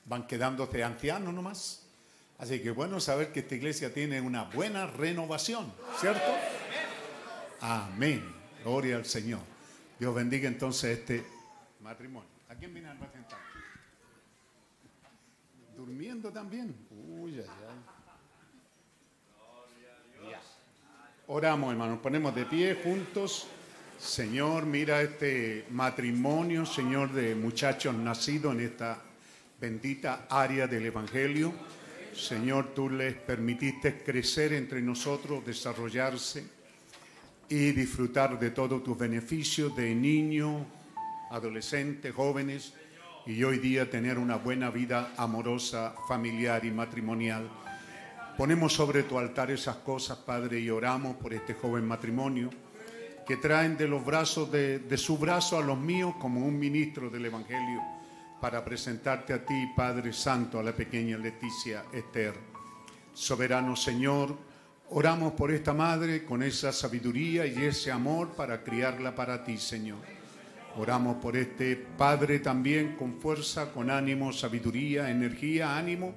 [0.07, 1.83] van quedándose ancianos nomás.
[2.39, 6.35] Así que bueno saber que esta iglesia tiene una buena renovación, ¿cierto?
[7.61, 8.23] Amén.
[8.63, 9.41] Gloria al Señor.
[9.99, 11.25] Dios bendiga entonces este
[11.81, 12.29] matrimonio.
[12.49, 13.39] ¿A quién viene a representar?
[15.77, 16.75] Durmiendo también.
[16.91, 17.97] Uy, ay, ay.
[21.29, 23.49] Oramos, hermanos, ponemos de pie juntos.
[23.99, 29.03] Señor, mira este matrimonio, Señor, de muchachos nacidos en esta
[29.61, 31.53] bendita área del Evangelio.
[32.15, 36.45] Señor, tú les permitiste crecer entre nosotros, desarrollarse
[37.49, 40.63] y disfrutar de todos tus beneficios de niños,
[41.31, 42.75] adolescentes, jóvenes
[43.27, 47.49] y hoy día tener una buena vida amorosa, familiar y matrimonial.
[48.37, 52.51] Ponemos sobre tu altar esas cosas, Padre, y oramos por este joven matrimonio
[53.27, 57.11] que traen de los brazos de, de su brazo a los míos como un ministro
[57.11, 57.96] del Evangelio
[58.41, 62.35] para presentarte a ti, Padre Santo, a la pequeña Leticia Esther.
[63.13, 64.37] Soberano Señor,
[64.91, 69.99] oramos por esta madre con esa sabiduría y ese amor para criarla para ti, Señor.
[70.77, 76.15] Oramos por este Padre también con fuerza, con ánimo, sabiduría, energía, ánimo,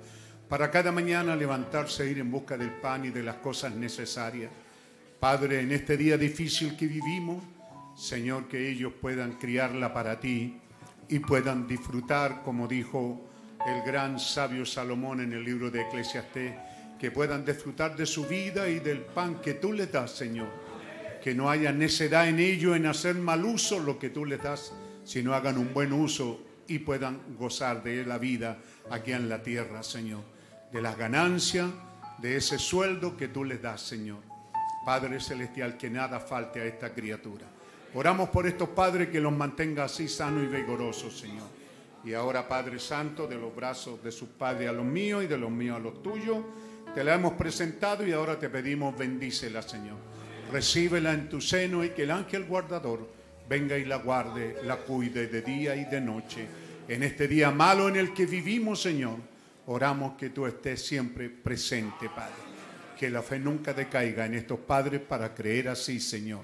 [0.50, 4.52] para cada mañana levantarse e ir en busca del pan y de las cosas necesarias.
[5.20, 7.42] Padre, en este día difícil que vivimos,
[7.96, 10.60] Señor, que ellos puedan criarla para ti
[11.10, 13.20] y puedan disfrutar, como dijo
[13.66, 16.54] el gran sabio Salomón en el libro de Eclesiastés,
[17.00, 20.48] que puedan disfrutar de su vida y del pan que tú les das, Señor.
[21.24, 24.74] Que no haya necedad en ello en hacer mal uso lo que tú les das,
[25.04, 28.60] sino hagan un buen uso y puedan gozar de la vida
[28.92, 30.22] aquí en la tierra, Señor.
[30.72, 31.70] De las ganancias,
[32.20, 34.20] de ese sueldo que tú les das, Señor.
[34.86, 37.48] Padre Celestial, que nada falte a esta criatura.
[37.96, 41.48] Oramos por estos padres que los mantenga así sanos y vigorosos, Señor.
[42.04, 45.38] Y ahora, Padre Santo, de los brazos de sus padres a los míos y de
[45.38, 46.38] los míos a los tuyos,
[46.94, 49.98] te la hemos presentado y ahora te pedimos bendícela, Señor.
[50.52, 53.10] Recíbela en tu seno y que el ángel guardador
[53.48, 56.48] venga y la guarde, la cuide de día y de noche.
[56.88, 59.18] En este día malo en el que vivimos, Señor,
[59.66, 62.50] oramos que tú estés siempre presente, Padre.
[62.98, 66.42] Que la fe nunca decaiga en estos padres para creer así, Señor.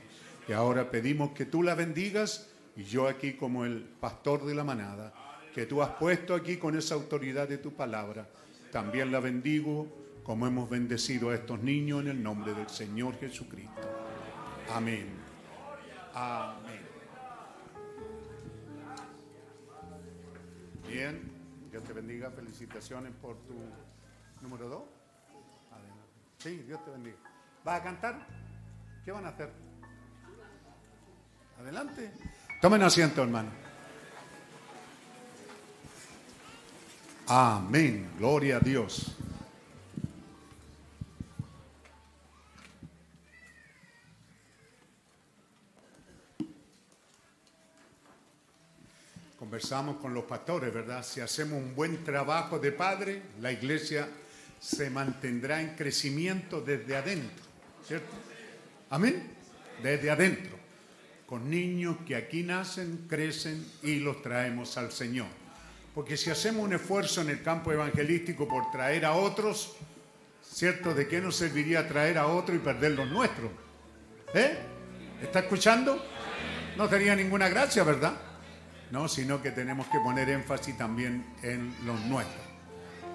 [0.48, 4.64] Y ahora pedimos que tú la bendigas y yo aquí como el pastor de la
[4.64, 5.14] manada,
[5.54, 8.28] que tú has puesto aquí con esa autoridad de tu palabra,
[8.72, 9.88] también la bendigo
[10.24, 13.82] como hemos bendecido a estos niños en el nombre del Señor Jesucristo.
[14.74, 15.08] Amén.
[16.14, 16.82] Amén.
[20.88, 21.22] Bien,
[21.70, 22.32] Dios te bendiga.
[22.32, 23.54] Felicitaciones por tu
[24.42, 24.84] número dos.
[25.72, 26.04] Adelante.
[26.40, 27.18] Sí, Dios te bendiga.
[27.64, 28.28] ¿Vas a cantar?
[29.04, 29.52] ¿Qué van a hacer?
[31.60, 32.11] Adelante.
[32.61, 33.49] Tomen asiento, hermano.
[37.27, 38.11] Amén.
[38.18, 39.15] Gloria a Dios.
[49.40, 51.03] Conversamos con los pastores, ¿verdad?
[51.03, 54.07] Si hacemos un buen trabajo de padre, la iglesia
[54.60, 57.45] se mantendrá en crecimiento desde adentro,
[57.86, 58.15] ¿cierto?
[58.90, 59.32] Amén.
[59.82, 60.65] Desde adentro
[61.26, 65.28] con niños que aquí nacen, crecen y los traemos al Señor.
[65.94, 69.76] Porque si hacemos un esfuerzo en el campo evangelístico por traer a otros,
[70.44, 70.94] ¿cierto?
[70.94, 73.50] ¿De qué nos serviría traer a otro y perder los nuestros?
[74.34, 74.58] ¿Eh?
[75.22, 76.06] ¿Está escuchando?
[76.78, 78.14] No tenía ninguna gracia, ¿verdad?
[78.92, 82.44] No, sino que tenemos que poner énfasis también en los nuestros.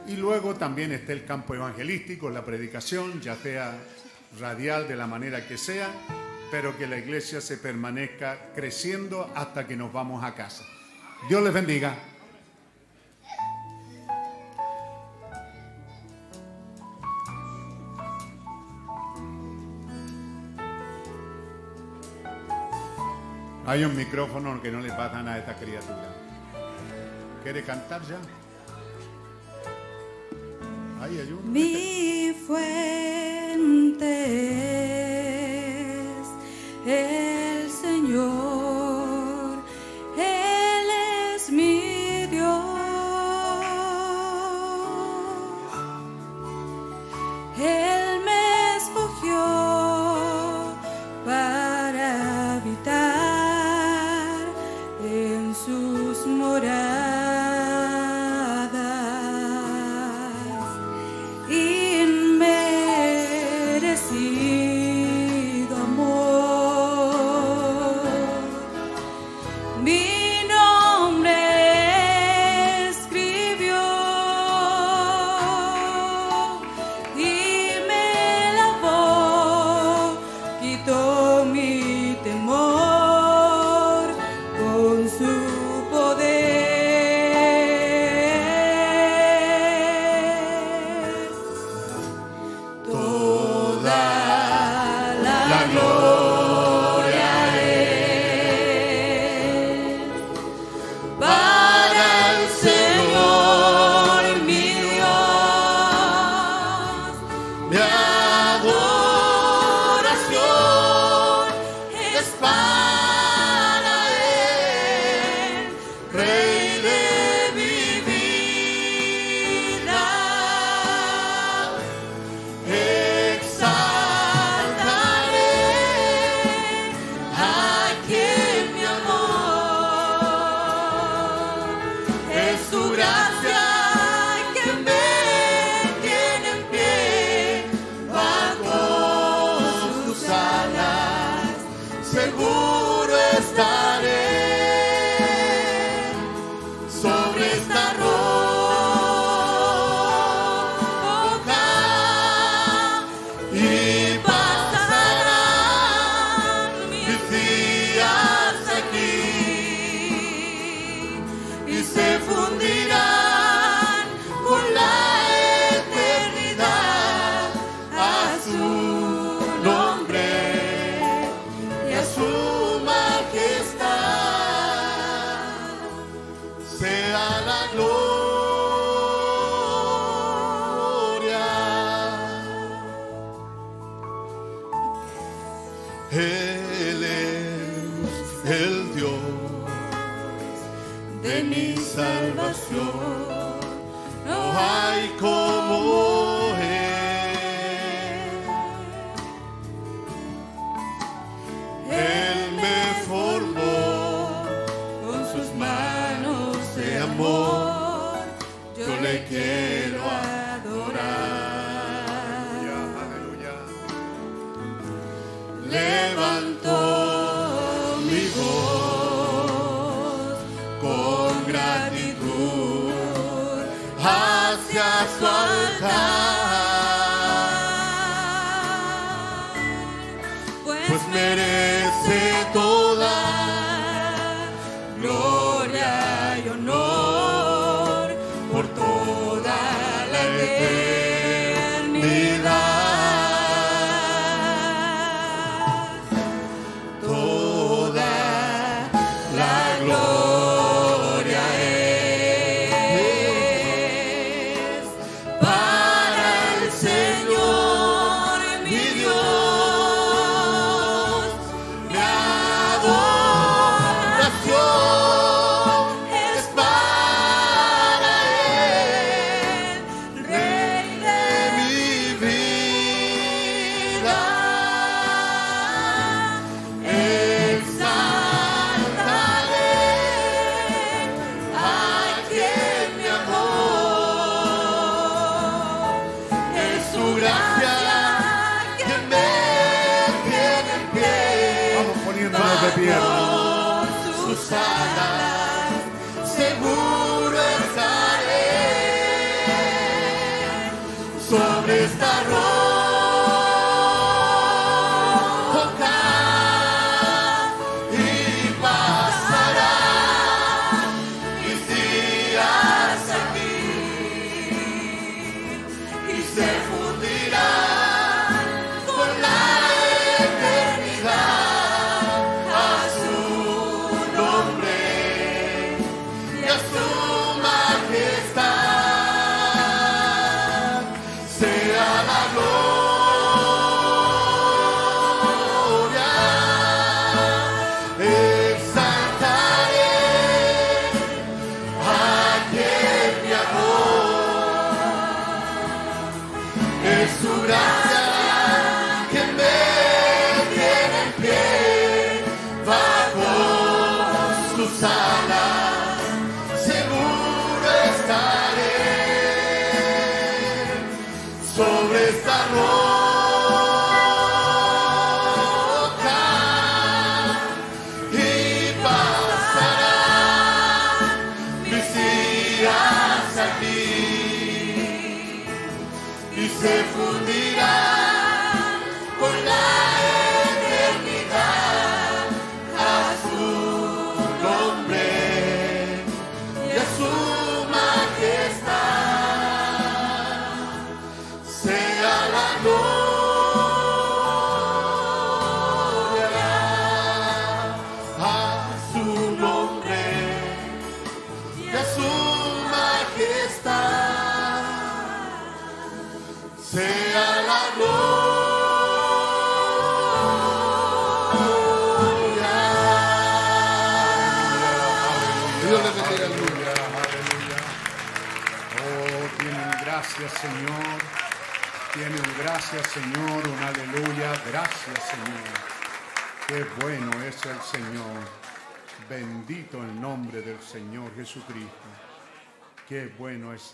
[0.09, 3.79] Y luego también está el campo evangelístico, la predicación, ya sea
[4.41, 5.89] radial de la manera que sea,
[6.51, 10.65] pero que la iglesia se permanezca creciendo hasta que nos vamos a casa.
[11.29, 11.95] Dios les bendiga.
[23.67, 26.13] Hay un micrófono que no le pasa nada a esta criatura.
[27.45, 28.19] ¿Quiere cantar ya?
[31.45, 33.31] Mi fuente.
[36.91, 37.20] Hey.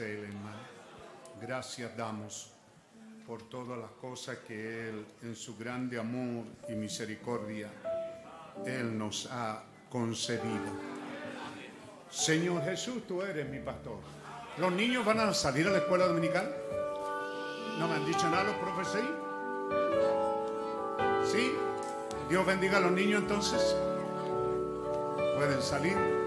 [0.04, 0.76] Hermano.
[1.40, 2.50] Gracias damos
[3.26, 7.68] por todas las cosas que Él, en su grande amor y misericordia,
[8.64, 10.96] Él nos ha concedido.
[12.10, 13.98] Señor Jesús, tú eres mi pastor.
[14.58, 16.54] ¿Los niños van a salir a la escuela dominical?
[17.78, 19.14] ¿No me han dicho nada los profes ahí?
[21.30, 21.52] ¿Sí?
[22.28, 23.76] Dios bendiga a los niños entonces.
[25.36, 26.25] Pueden salir.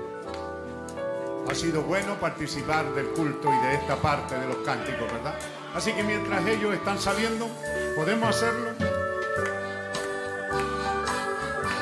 [1.50, 5.34] Ha sido bueno participar del culto y de esta parte de los cánticos, ¿verdad?
[5.74, 7.50] Así que mientras ellos están saliendo,
[7.96, 8.70] podemos hacerlo.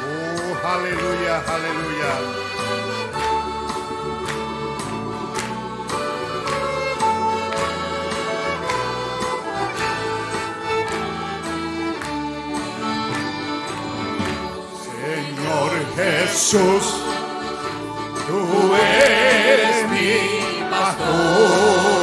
[0.05, 2.47] Oh, aleluya, aleluya.
[15.97, 17.06] Jesús,
[20.99, 21.96] mi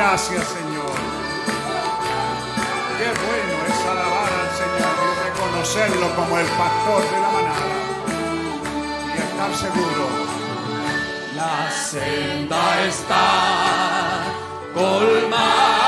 [0.00, 0.96] gracias, Señor.
[2.98, 7.76] Qué bueno es alabar al Señor y reconocerlo como el pastor de la manada.
[9.14, 10.04] Y estar seguro.
[11.36, 13.26] La senda está
[14.74, 15.79] colmada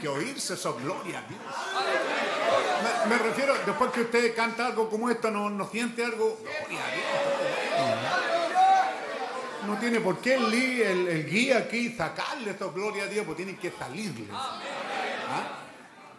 [0.00, 1.40] que oírse eso, gloria a Dios.
[3.08, 6.38] Me, refiero, después que usted canta algo como esto, no, no siente algo.
[6.42, 7.04] Gloria a Dios.
[9.66, 10.52] No tiene por qué el,
[11.08, 14.26] el- guía aquí sacarle esto, gloria a Dios, porque tiene que salirle.
[14.32, 15.58] ¿Ah?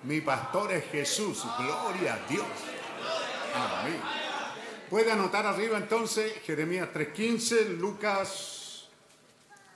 [0.03, 2.45] Mi pastor es Jesús, gloria a Dios.
[4.89, 8.87] Puede anotar arriba entonces Jeremías 3.15, Lucas,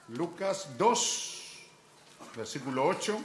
[0.09, 1.41] Lucas 2,
[2.35, 3.19] versículo 8.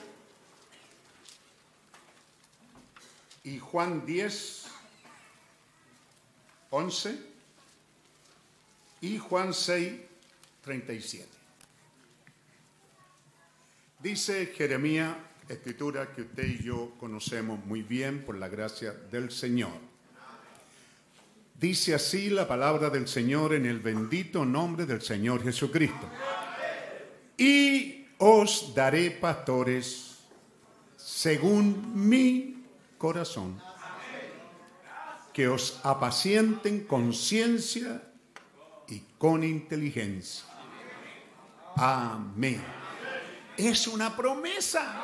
[3.45, 4.67] Y Juan 10,
[6.71, 7.19] 11.
[9.01, 9.93] Y Juan 6,
[10.62, 11.27] 37.
[13.99, 15.15] Dice Jeremías,
[15.49, 19.91] escritura que usted y yo conocemos muy bien por la gracia del Señor.
[21.59, 26.09] Dice así la palabra del Señor en el bendito nombre del Señor Jesucristo.
[27.37, 30.19] Y os daré pastores
[30.97, 32.60] según mi
[33.01, 33.59] corazón,
[35.32, 38.02] que os apacienten con ciencia
[38.89, 40.44] y con inteligencia.
[41.77, 42.62] Amén.
[43.56, 45.01] Es una promesa.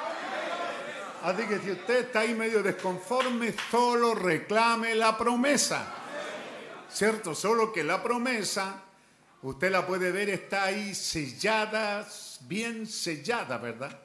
[1.23, 5.95] Así que si usted está ahí medio desconforme, solo reclame la promesa.
[6.91, 7.35] ¿Cierto?
[7.35, 8.83] Solo que la promesa,
[9.41, 12.07] usted la puede ver, está ahí sellada,
[12.43, 13.99] bien sellada, ¿verdad?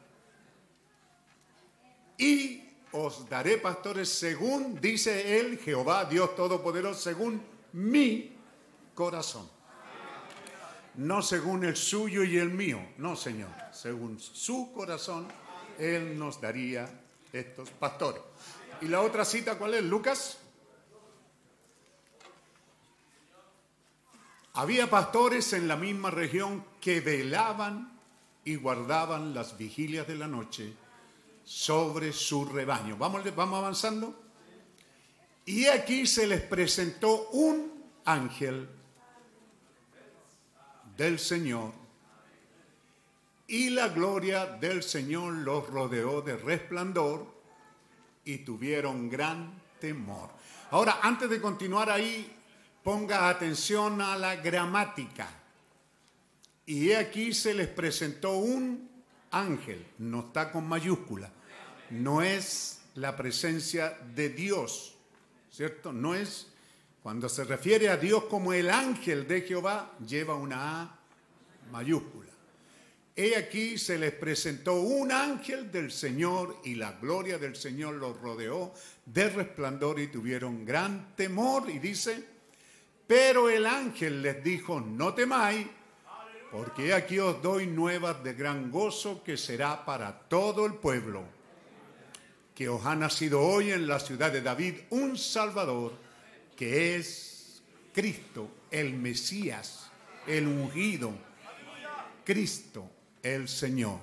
[2.18, 7.42] Y os daré pastores según, dice él, Jehová, Dios Todopoderoso, según
[7.74, 8.36] mi
[8.94, 9.50] corazón.
[10.96, 13.50] No según el suyo y el mío, no, Señor.
[13.72, 15.28] Según su corazón,
[15.80, 16.90] Él nos daría
[17.32, 18.22] estos pastores.
[18.82, 19.84] ¿Y la otra cita cuál es?
[19.84, 20.38] Lucas.
[24.54, 27.98] Había pastores en la misma región que velaban
[28.44, 30.74] y guardaban las vigilias de la noche
[31.52, 32.96] sobre su rebaño.
[32.96, 34.16] Vamos, vamos avanzando.
[35.46, 38.70] Y aquí se les presentó un ángel
[40.96, 41.74] del Señor
[43.48, 47.28] y la gloria del Señor los rodeó de resplandor
[48.24, 50.30] y tuvieron gran temor.
[50.70, 52.34] Ahora, antes de continuar ahí,
[52.82, 55.28] ponga atención a la gramática.
[56.66, 58.90] Y aquí se les presentó un
[59.32, 61.30] ángel, no está con mayúscula,
[61.92, 64.96] no es la presencia de Dios,
[65.52, 65.94] ¿cierto?
[65.94, 66.48] No es,
[67.04, 71.00] cuando se refiere a Dios como el ángel de Jehová, lleva una A
[71.72, 72.32] mayúscula.
[73.16, 78.20] He aquí se les presentó un ángel del Señor y la gloria del Señor los
[78.20, 78.74] rodeó
[79.06, 81.70] de resplandor y tuvieron gran temor.
[81.70, 82.24] Y dice,
[83.06, 85.68] pero el ángel les dijo, no temáis,
[86.52, 91.24] porque aquí os doy nuevas de gran gozo que será para todo el pueblo,
[92.62, 95.94] que os ha nacido hoy en la ciudad de David un Salvador,
[96.56, 97.60] que es
[97.92, 99.90] Cristo, el Mesías,
[100.28, 101.12] el ungido,
[102.24, 102.88] Cristo,
[103.24, 103.98] el Señor.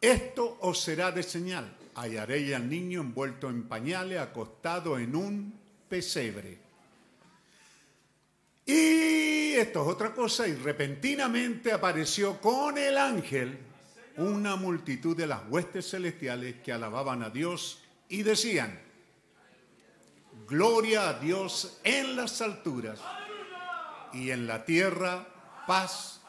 [0.00, 1.76] Esto os será de señal.
[1.96, 5.52] Hallaréis al niño envuelto en pañales, acostado en un
[5.88, 6.58] pesebre.
[8.64, 13.65] Y esto es otra cosa, y repentinamente apareció con el ángel
[14.16, 18.86] una multitud de las huestes celestiales que alababan a Dios y decían,
[20.46, 23.00] Gloria a Dios en las alturas
[24.12, 25.26] y en la tierra
[25.66, 26.20] paz,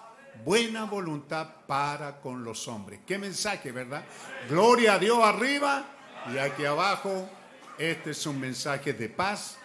[0.43, 3.01] buena voluntad para con los hombres.
[3.05, 4.03] Qué mensaje, ¿verdad?
[4.49, 5.85] Gloria a Dios arriba
[6.33, 7.29] y aquí abajo,
[7.77, 9.57] este es un mensaje de paz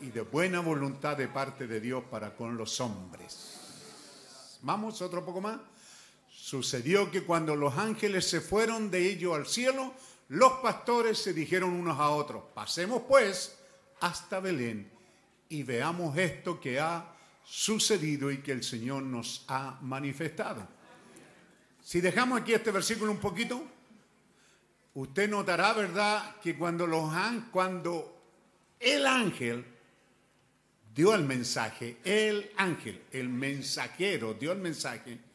[0.00, 4.58] y de buena voluntad de parte de Dios para con los hombres.
[4.62, 5.58] Vamos, otro poco más.
[6.50, 9.94] Sucedió que cuando los ángeles se fueron de ellos al cielo,
[10.30, 13.56] los pastores se dijeron unos a otros, pasemos pues
[14.00, 14.90] hasta Belén
[15.48, 17.14] y veamos esto que ha
[17.44, 20.66] sucedido y que el Señor nos ha manifestado.
[21.84, 23.64] Si dejamos aquí este versículo un poquito,
[24.94, 26.88] usted notará, ¿verdad?, que cuando,
[27.52, 28.20] cuando
[28.80, 29.64] el ángel
[30.92, 35.29] dio el mensaje, el ángel, el mensajero dio el mensaje,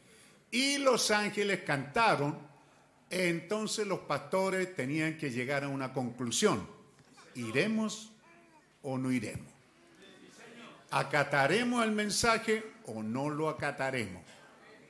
[0.55, 2.37] y los ángeles cantaron,
[3.09, 6.65] entonces los pastores tenían que llegar a una conclusión.
[7.35, 8.11] ¿Iremos
[8.81, 9.55] o no iremos?
[10.95, 14.23] acataremos el mensaje o no lo acataremos.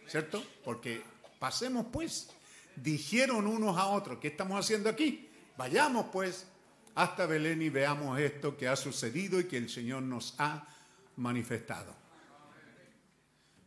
[0.08, 0.44] ¿Cierto?
[0.64, 1.02] Porque
[1.40, 2.30] pasemos pues.
[2.76, 5.30] Dijeron unos a otros, ¿qué estamos haciendo aquí?
[5.58, 6.46] Vayamos pues
[6.94, 10.68] hasta Belén y veamos esto que ha sucedido y que el Señor nos ha
[11.16, 12.05] manifestado.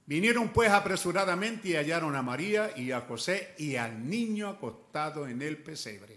[0.08, 5.42] Vinieron pues apresuradamente y hallaron a María y a José y al niño acostado en
[5.42, 6.16] el pesebre.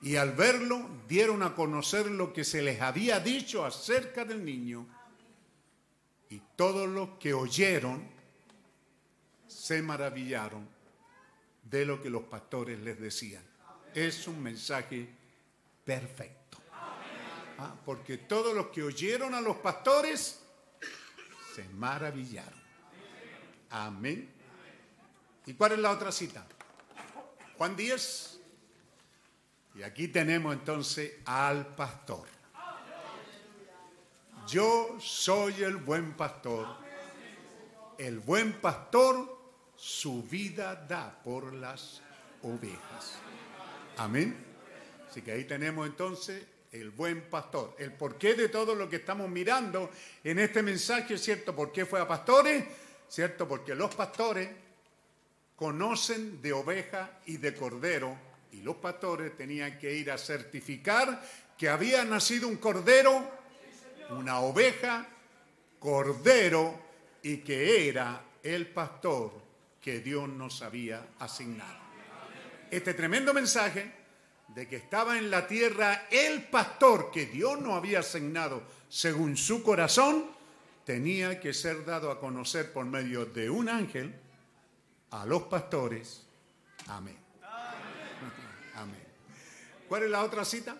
[0.00, 4.86] Y al verlo dieron a conocer lo que se les había dicho acerca del niño.
[6.30, 8.08] Y todos los que oyeron
[9.46, 10.66] se maravillaron
[11.62, 13.44] de lo que los pastores les decían.
[13.94, 15.06] Es un mensaje
[15.84, 16.56] perfecto.
[17.58, 20.39] Ah, porque todos los que oyeron a los pastores
[21.68, 22.60] maravillaron.
[23.70, 24.28] Amén.
[25.46, 26.46] ¿Y cuál es la otra cita?
[27.56, 28.40] Juan 10.
[29.76, 32.26] Y aquí tenemos entonces al pastor.
[34.48, 36.66] Yo soy el buen pastor.
[37.98, 39.38] El buen pastor
[39.76, 42.02] su vida da por las
[42.42, 43.18] ovejas.
[43.96, 44.36] Amén.
[45.08, 47.74] Así que ahí tenemos entonces el buen pastor.
[47.78, 49.90] El porqué de todo lo que estamos mirando
[50.22, 51.54] en este mensaje, ¿cierto?
[51.54, 52.64] ¿Por qué fue a pastores?
[53.08, 53.48] ¿Cierto?
[53.48, 54.48] Porque los pastores
[55.56, 58.16] conocen de oveja y de cordero
[58.52, 61.22] y los pastores tenían que ir a certificar
[61.58, 63.28] que había nacido un cordero,
[64.10, 65.06] una oveja,
[65.78, 66.80] cordero
[67.22, 69.32] y que era el pastor
[69.80, 71.80] que Dios nos había asignado.
[72.70, 73.99] Este tremendo mensaje
[74.54, 79.62] de que estaba en la tierra el pastor que Dios nos había asignado según su
[79.62, 80.26] corazón,
[80.84, 84.14] tenía que ser dado a conocer por medio de un ángel
[85.10, 86.26] a los pastores.
[86.88, 87.16] Amén.
[88.74, 89.06] Amén.
[89.88, 90.76] ¿Cuál es la otra cita?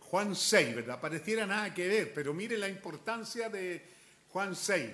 [0.00, 1.00] Juan 6, ¿verdad?
[1.00, 3.86] Pareciera nada que ver, pero mire la importancia de
[4.30, 4.90] Juan 6.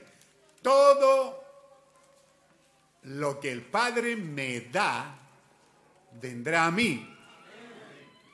[0.60, 1.44] Todo
[3.02, 5.23] lo que el Padre me da,
[6.20, 7.10] vendrá a mí.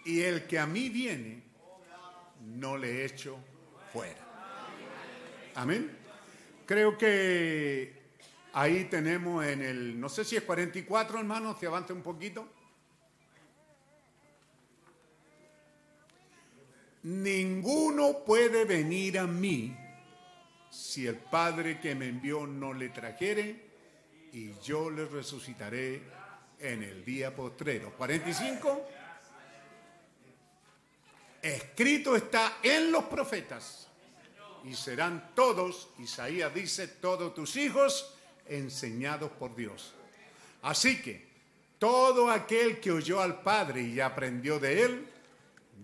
[0.05, 1.43] Y el que a mí viene,
[2.41, 3.39] no le echo
[3.93, 4.27] fuera.
[5.55, 5.91] Amén.
[6.67, 8.01] Creo que
[8.53, 12.49] ahí tenemos en el, no sé si es 44, hermanos, si avance un poquito.
[17.03, 19.77] Ninguno puede venir a mí
[20.71, 23.69] si el Padre que me envió no le trajere,
[24.33, 26.03] y yo le resucitaré
[26.61, 27.93] en el día postrero.
[27.97, 28.89] 45.
[31.43, 33.89] Escrito está en los profetas
[34.65, 38.15] y serán todos, Isaías dice, todos tus hijos
[38.47, 39.95] enseñados por Dios.
[40.63, 41.29] Así que
[41.79, 45.07] todo aquel que oyó al Padre y aprendió de él,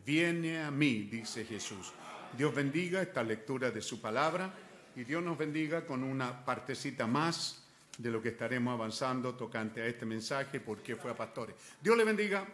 [0.04, 1.92] viene a mí, dice Jesús.
[2.36, 4.52] Dios bendiga esta lectura de su palabra
[4.94, 7.65] y Dios nos bendiga con una partecita más
[7.98, 11.56] de lo que estaremos avanzando tocante a este mensaje, porque fue a pastores.
[11.80, 12.44] Dios le bendiga.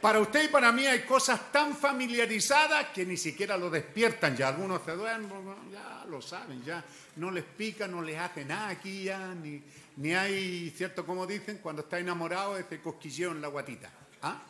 [0.00, 4.48] Para usted y para mí hay cosas tan familiarizadas que ni siquiera lo despiertan ya.
[4.48, 5.30] Algunos se duermen,
[5.70, 6.82] ya lo saben, ya
[7.16, 9.62] no les pica, no les hace nada aquí ya, ni,
[9.96, 11.04] ni hay, ¿cierto?
[11.04, 13.90] Como dicen, cuando está enamorado, ese cosquilleo en la guatita.
[14.22, 14.40] ¿Ah?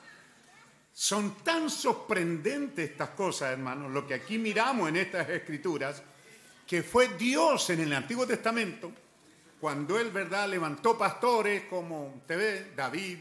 [1.01, 6.03] Son tan sorprendentes estas cosas, hermanos, lo que aquí miramos en estas escrituras,
[6.67, 8.93] que fue Dios en el Antiguo Testamento,
[9.59, 13.17] cuando Él, ¿verdad?, levantó pastores como ve, David,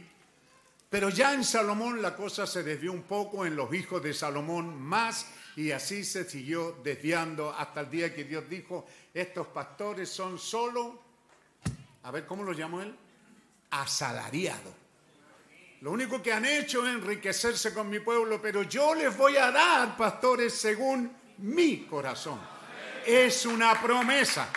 [0.89, 4.77] pero ya en Salomón la cosa se desvió un poco en los hijos de Salomón
[4.77, 10.37] más y así se siguió desviando hasta el día que Dios dijo, estos pastores son
[10.37, 11.01] solo,
[12.03, 12.93] a ver, ¿cómo lo llamó Él?
[13.69, 14.88] Asalariados
[15.81, 19.49] lo único que han hecho es enriquecerse con mi pueblo, pero yo les voy a
[19.51, 22.39] dar, pastores, según mi corazón.
[23.05, 24.49] Es una promesa.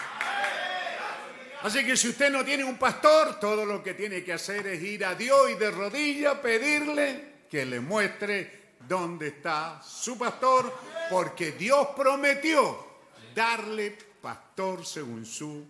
[1.63, 4.83] Así que si usted no tiene un pastor, todo lo que tiene que hacer es
[4.83, 10.77] ir a Dios y de rodillas pedirle que le muestre dónde está su pastor,
[11.09, 12.85] porque Dios prometió
[13.33, 15.65] darle pastor según su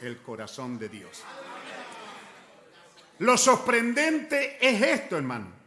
[0.00, 1.22] el corazón de Dios.
[3.18, 5.60] Lo sorprendente es esto, hermano.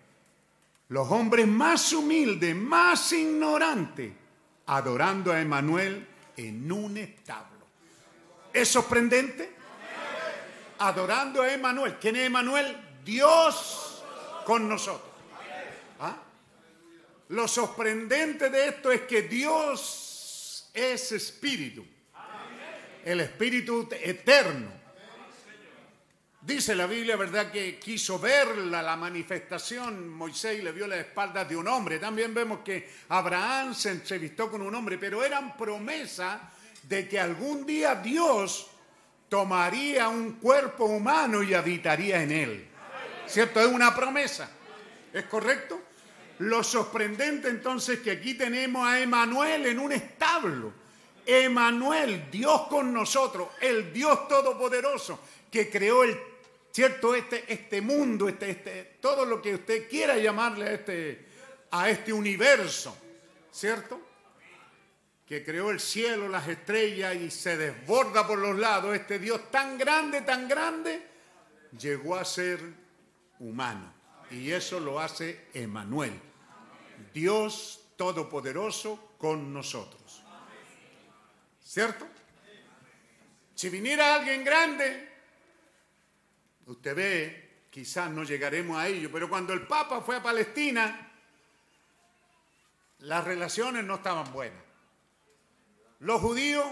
[0.90, 4.12] los hombres más humildes, más ignorantes,
[4.68, 6.08] adorando a Emanuel
[6.38, 7.66] en un establo.
[8.54, 9.54] ¿Es sorprendente?
[10.80, 11.98] Adorando a Emanuel.
[12.00, 12.78] ¿Quién es Emanuel?
[13.04, 14.04] Dios
[14.46, 15.12] con nosotros.
[16.00, 16.18] ¿Ah?
[17.30, 21.86] Lo sorprendente de esto es que Dios es espíritu.
[23.04, 24.85] El espíritu eterno.
[26.46, 31.56] Dice la Biblia, ¿verdad?, que quiso verla, la manifestación, Moisés le vio la espalda de
[31.56, 31.98] un hombre.
[31.98, 36.40] También vemos que Abraham se entrevistó con un hombre, pero eran promesas
[36.84, 38.68] de que algún día Dios
[39.28, 42.68] tomaría un cuerpo humano y habitaría en él.
[43.26, 43.60] ¿Cierto?
[43.60, 44.48] Es una promesa.
[45.12, 45.82] ¿Es correcto?
[46.40, 50.74] Lo sorprendente entonces que aquí tenemos a Emanuel en un establo.
[51.26, 55.20] Emanuel, Dios con nosotros, el Dios todopoderoso
[55.56, 56.35] que creó el
[56.76, 57.16] ¿cierto?
[57.16, 61.26] Este, este mundo, este, este, todo lo que usted quiera llamarle a este,
[61.72, 62.98] a este universo,
[63.50, 64.02] ¿cierto?
[65.26, 69.78] Que creó el cielo, las estrellas y se desborda por los lados, este Dios tan
[69.78, 71.02] grande, tan grande,
[71.80, 72.60] llegó a ser
[73.40, 73.94] humano.
[74.30, 76.20] Y eso lo hace Emanuel,
[77.14, 80.22] Dios Todopoderoso con nosotros.
[81.64, 82.06] ¿Cierto?
[83.54, 85.15] Si viniera alguien grande,
[86.66, 91.12] Usted ve, quizás no llegaremos a ello, pero cuando el Papa fue a Palestina,
[93.00, 94.64] las relaciones no estaban buenas.
[96.00, 96.66] Los judíos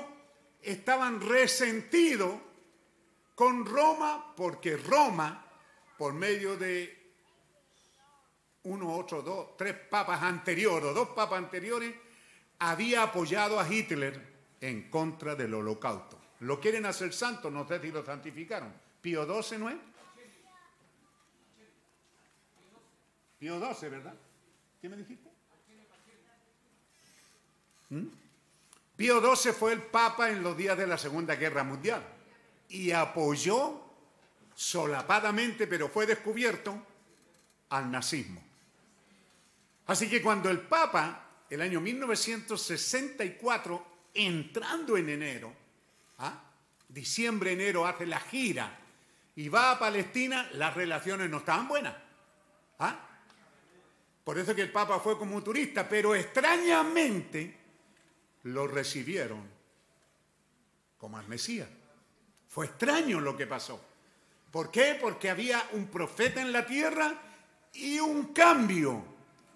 [0.62, 2.40] estaban resentidos
[3.36, 5.46] con Roma porque Roma,
[5.98, 7.04] por medio de
[8.64, 11.94] uno, otro, dos, tres papas anteriores, o dos papas anteriores,
[12.60, 16.20] había apoyado a Hitler en contra del holocausto.
[16.40, 18.74] Lo quieren hacer santo, no sé si lo santificaron.
[19.04, 19.76] Pío XII, ¿no es?
[23.38, 24.14] Pío XII, ¿verdad?
[24.82, 25.30] ¿Qué me dijiste?
[27.90, 28.06] ¿Mm?
[28.96, 32.02] Pío XII fue el Papa en los días de la Segunda Guerra Mundial
[32.70, 33.84] y apoyó
[34.56, 36.82] solapadamente, pero fue descubierto,
[37.72, 38.42] al nazismo.
[39.88, 45.54] Así que cuando el Papa, el año 1964, entrando en enero,
[46.20, 46.42] ¿ah?
[46.88, 48.80] diciembre, enero, hace la gira
[49.36, 51.96] y va a Palestina, las relaciones no estaban buenas.
[52.80, 53.00] ¿Ah?
[54.24, 57.58] Por eso que el Papa fue como turista, pero extrañamente
[58.44, 59.42] lo recibieron
[60.98, 61.68] como al Mesías.
[62.48, 63.84] Fue extraño lo que pasó.
[64.52, 64.98] ¿Por qué?
[65.02, 67.14] Porque había un profeta en la tierra
[67.74, 69.04] y un cambio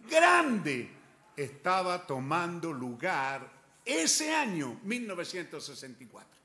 [0.10, 0.90] grande
[1.36, 3.48] estaba tomando lugar
[3.86, 6.37] ese año, 1964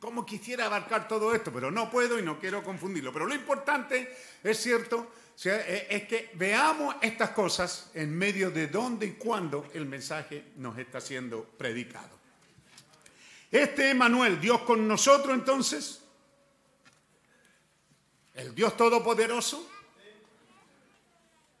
[0.00, 3.12] cómo quisiera abarcar todo esto, pero no puedo y no quiero confundirlo.
[3.12, 5.12] Pero lo importante, es cierto,
[5.44, 10.76] e, es que veamos estas cosas en medio de dónde y cuándo el mensaje nos
[10.78, 12.18] está siendo predicado.
[13.50, 16.02] Este Emanuel, Dios con nosotros entonces,
[18.34, 19.68] el Dios Todopoderoso,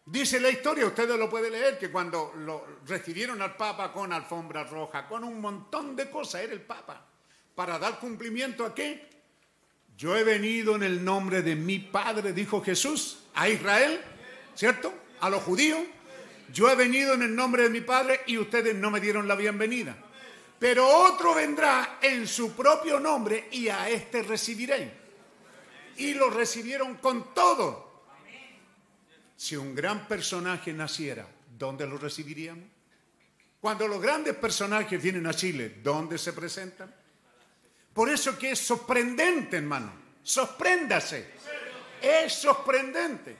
[0.06, 4.64] dice la historia, ustedes lo pueden leer, que cuando lo recibieron al Papa con alfombra
[4.64, 7.09] roja, con un montón de cosas, era el Papa
[7.60, 9.06] para dar cumplimiento a qué?
[9.94, 14.00] Yo he venido en el nombre de mi Padre, dijo Jesús, a Israel,
[14.54, 14.90] ¿cierto?
[15.20, 15.78] A los judíos.
[16.54, 19.34] Yo he venido en el nombre de mi Padre y ustedes no me dieron la
[19.34, 19.94] bienvenida.
[20.58, 24.88] Pero otro vendrá en su propio nombre y a este recibiréis.
[25.98, 28.06] Y lo recibieron con todo.
[29.36, 31.28] Si un gran personaje naciera,
[31.58, 32.64] ¿dónde lo recibiríamos?
[33.60, 36.99] Cuando los grandes personajes vienen a Chile, ¿dónde se presentan?
[37.92, 39.92] Por eso que es sorprendente, hermano.
[40.22, 41.26] Sorpréndase.
[42.00, 43.36] Es sorprendente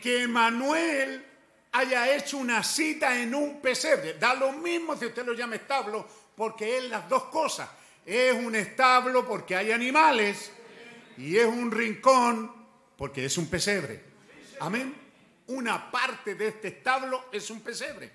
[0.00, 1.24] que Manuel
[1.72, 4.14] haya hecho una cita en un pesebre.
[4.14, 6.06] Da lo mismo si usted lo llama establo,
[6.36, 7.68] porque es las dos cosas.
[8.06, 10.50] Es un establo porque hay animales
[11.18, 12.50] y es un rincón
[12.96, 14.02] porque es un pesebre.
[14.60, 14.94] Amén.
[15.48, 18.10] Una parte de este establo es un pesebre.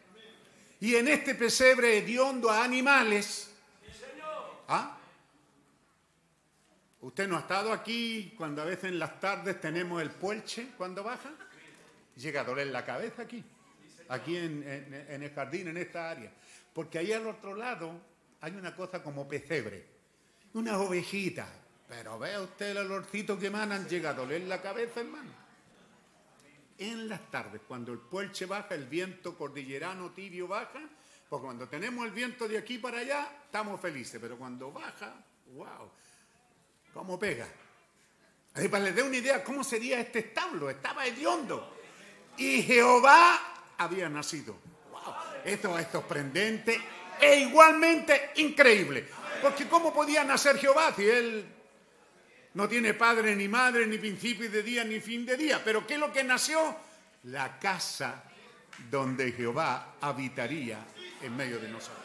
[0.80, 3.50] Y en este pesebre hediondo a animales,
[4.68, 4.98] ¿ah?
[7.04, 11.04] Usted no ha estado aquí cuando a veces en las tardes tenemos el puelche cuando
[11.04, 11.32] baja.
[12.16, 13.44] Llega a doler la cabeza aquí,
[14.08, 16.32] aquí en, el jardín, en esta área.
[16.74, 18.00] Porque ahí al otro lado
[18.40, 19.86] hay una cosa como pesebre,
[20.54, 21.50] unas ovejitas.
[21.90, 25.32] Pero vea usted el olorcito que emanan, llega a doler la cabeza, hermano.
[26.78, 30.80] En las tardes, cuando el puelche baja, el viento cordillerano tibio baja,
[31.28, 35.14] porque cuando tenemos el viento de aquí para allá, estamos felices, pero cuando baja,
[35.48, 35.92] wow
[36.94, 37.48] ¿Cómo pega?
[38.56, 40.70] Ahí para les dé una idea, ¿cómo sería este establo?
[40.70, 41.76] Estaba hediondo.
[42.38, 43.40] Y Jehová
[43.78, 44.56] había nacido.
[44.92, 45.02] Wow.
[45.44, 46.80] Esto es sorprendente
[47.20, 49.08] e igualmente increíble.
[49.42, 51.46] Porque ¿cómo podía nacer Jehová si él
[52.54, 55.62] no tiene padre ni madre, ni principio de día, ni fin de día?
[55.64, 56.76] Pero ¿qué es lo que nació?
[57.24, 58.24] La casa
[58.90, 60.86] donde Jehová habitaría
[61.22, 62.03] en medio de nosotros.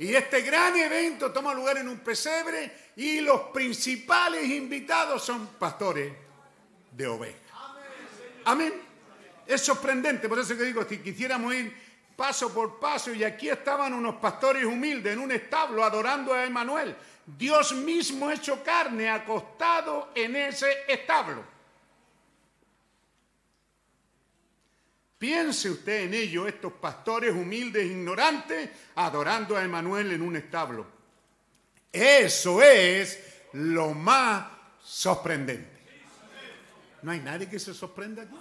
[0.00, 6.12] Y este gran evento toma lugar en un pesebre y los principales invitados son pastores
[6.92, 7.40] de ovejas.
[8.44, 8.72] Amén.
[9.46, 11.74] Es sorprendente, por eso que digo, si quisiéramos ir
[12.14, 16.96] paso por paso, y aquí estaban unos pastores humildes en un establo adorando a Emanuel,
[17.24, 21.57] Dios mismo hecho carne, acostado en ese establo.
[25.18, 30.86] Piense usted en ello, estos pastores humildes, ignorantes, adorando a Emanuel en un establo.
[31.92, 33.18] Eso es
[33.54, 34.46] lo más
[34.80, 35.78] sorprendente.
[37.02, 38.36] ¿No hay nadie que se sorprenda aquí?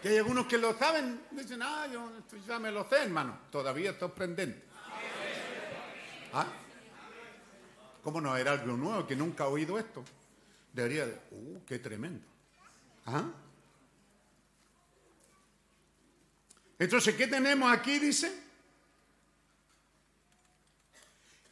[0.00, 2.10] Que hay algunos que lo saben, dicen, ah, yo
[2.46, 3.38] ya me lo sé, hermano.
[3.50, 4.64] Todavía es sorprendente.
[6.32, 6.46] ¿Ah?
[8.02, 8.34] ¿Cómo no?
[8.34, 10.02] Era algo nuevo, que nunca ha oído esto.
[10.72, 12.24] Debería de, uh, qué tremendo.
[13.04, 13.24] ¿Ah?
[16.80, 17.98] Entonces, ¿qué tenemos aquí?
[17.98, 18.32] Dice.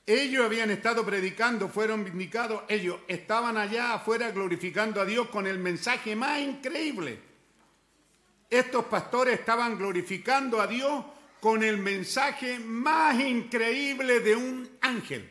[0.07, 5.59] Ellos habían estado predicando, fueron vindicados, ellos estaban allá afuera glorificando a Dios con el
[5.59, 7.21] mensaje más increíble.
[8.49, 11.05] Estos pastores estaban glorificando a Dios
[11.41, 15.31] con el mensaje más increíble de un ángel.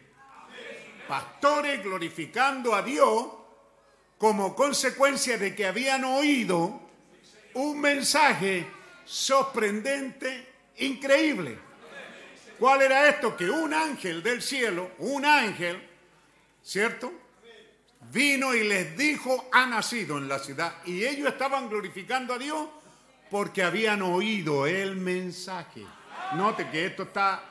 [1.07, 3.29] Pastores glorificando a Dios
[4.19, 6.81] como consecuencia de que habían oído
[7.55, 8.76] un mensaje
[9.07, 10.45] sorprendente,
[10.77, 11.57] increíble.
[12.59, 13.37] ¿Cuál era esto?
[13.37, 15.81] Que un ángel del cielo, un ángel,
[16.61, 17.13] ¿cierto?
[18.11, 20.75] Vino y les dijo, ha nacido en la ciudad.
[20.85, 22.67] Y ellos estaban glorificando a Dios
[23.29, 25.85] porque habían oído el mensaje.
[26.33, 27.43] Note que esto está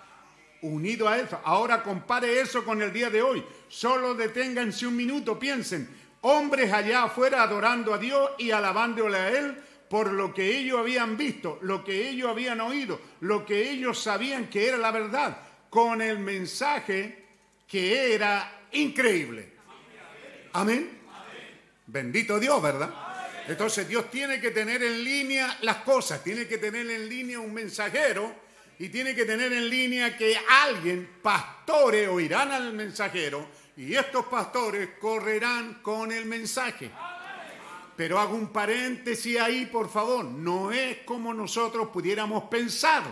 [0.63, 1.41] unido a eso.
[1.45, 3.45] Ahora compare eso con el día de hoy.
[3.69, 5.89] Solo deténganse un minuto, piensen.
[6.23, 11.17] Hombres allá afuera adorando a Dios y alabándole a Él por lo que ellos habían
[11.17, 15.39] visto, lo que ellos habían oído, lo que ellos sabían que era la verdad,
[15.71, 17.25] con el mensaje
[17.69, 19.53] que era increíble.
[20.53, 21.01] Amén.
[21.87, 22.91] Bendito Dios, ¿verdad?
[23.49, 27.55] Entonces Dios tiene que tener en línea las cosas, tiene que tener en línea un
[27.55, 28.35] mensajero
[28.79, 34.91] y tiene que tener en línea que alguien, pastores, oirán al mensajero y estos pastores
[34.99, 36.91] correrán con el mensaje.
[37.97, 40.25] Pero hago un paréntesis ahí, por favor.
[40.25, 43.03] No es como nosotros pudiéramos pensar.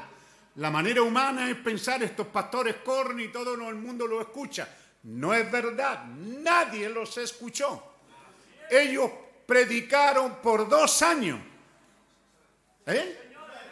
[0.56, 4.68] La manera humana es pensar, estos pastores corren y todo el mundo lo escucha.
[5.04, 7.82] No es verdad, nadie los escuchó.
[8.70, 9.10] Ellos
[9.46, 11.40] predicaron por dos años.
[12.86, 13.18] ¿eh?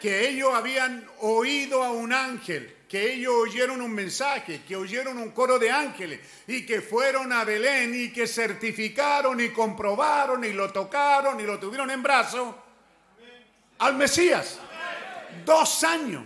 [0.01, 5.31] Que ellos habían oído a un ángel que ellos oyeron un mensaje, que oyeron un
[5.31, 10.71] coro de ángeles y que fueron a Belén y que certificaron y comprobaron y lo
[10.71, 12.55] tocaron y lo tuvieron en brazos
[13.79, 14.59] al Mesías.
[15.43, 16.23] Dos años.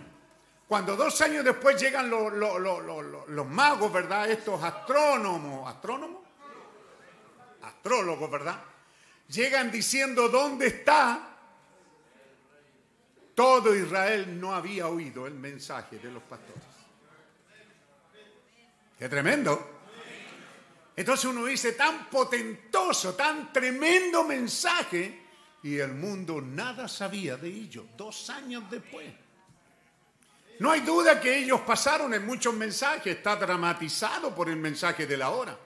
[0.67, 4.29] Cuando dos años después llegan los, los magos, ¿verdad?
[4.29, 6.23] Estos astrónomos, astrónomos,
[7.63, 8.61] astrólogos, ¿verdad?
[9.29, 11.36] Llegan diciendo, ¿dónde está
[13.37, 16.65] todo Israel no había oído el mensaje de los pastores.
[18.99, 19.73] Qué tremendo.
[20.97, 25.27] Entonces uno dice, tan potentoso, tan tremendo mensaje,
[25.63, 29.07] y el mundo nada sabía de ello, dos años después.
[30.59, 35.19] No hay duda que ellos pasaron en muchos mensajes, está dramatizado por el mensaje de
[35.19, 35.59] la hora.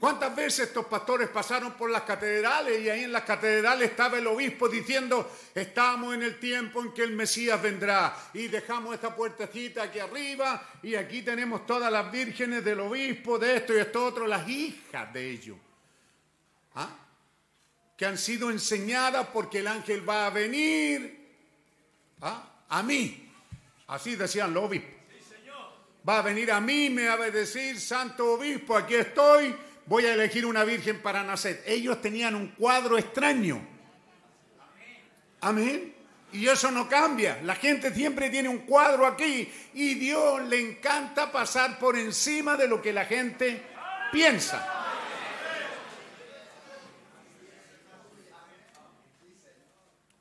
[0.00, 4.26] ¿Cuántas veces estos pastores pasaron por las catedrales y ahí en las catedrales estaba el
[4.28, 9.82] obispo diciendo, estamos en el tiempo en que el Mesías vendrá y dejamos esta puertecita
[9.82, 14.26] aquí arriba y aquí tenemos todas las vírgenes del obispo, de esto y esto otro,
[14.26, 15.58] las hijas de ellos,
[16.76, 16.96] ¿Ah?
[17.94, 21.28] que han sido enseñadas porque el ángel va a venir
[22.22, 22.64] ¿Ah?
[22.70, 23.30] a mí,
[23.88, 24.98] así decían los obispos.
[26.08, 29.54] Va a venir a mí, me va a decir, santo obispo, aquí estoy
[29.90, 31.64] voy a elegir una virgen para nacer.
[31.66, 33.60] Ellos tenían un cuadro extraño.
[35.40, 35.92] Amén.
[36.32, 37.40] Y eso no cambia.
[37.42, 42.68] La gente siempre tiene un cuadro aquí y Dios le encanta pasar por encima de
[42.68, 43.64] lo que la gente
[44.12, 44.64] piensa.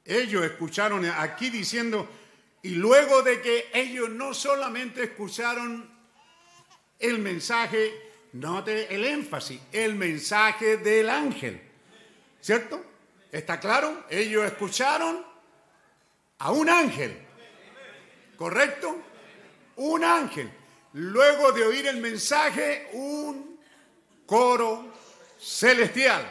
[0.04, 2.10] Ellos escucharon aquí diciendo,
[2.64, 5.88] y luego de que ellos no solamente escucharon
[6.98, 11.62] el mensaje, Note el énfasis, el mensaje del ángel.
[12.40, 12.84] ¿Cierto?
[13.32, 14.06] ¿Está claro?
[14.10, 15.26] Ellos escucharon
[16.38, 17.18] a un ángel.
[18.38, 18.98] ¿Correcto?
[19.78, 20.52] Un ángel.
[20.94, 23.60] Luego de oír el mensaje, un
[24.26, 24.94] coro
[25.40, 26.24] celestial.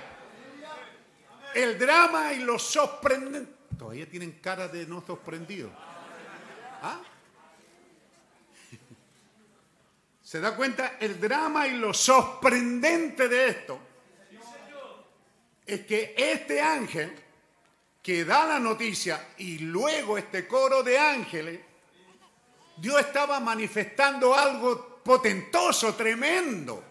[1.54, 3.54] El drama y los sorprendentes.
[3.78, 5.70] Todavía tienen cara de no sorprendidos.
[6.82, 7.00] ¿Ah?
[10.28, 10.98] ¿Se da cuenta?
[11.00, 13.80] El drama y lo sorprendente de esto
[15.64, 17.14] es que este ángel
[18.02, 21.60] que da la noticia y luego este coro de ángeles,
[22.76, 26.84] Dios estaba manifestando algo potentoso, tremendo.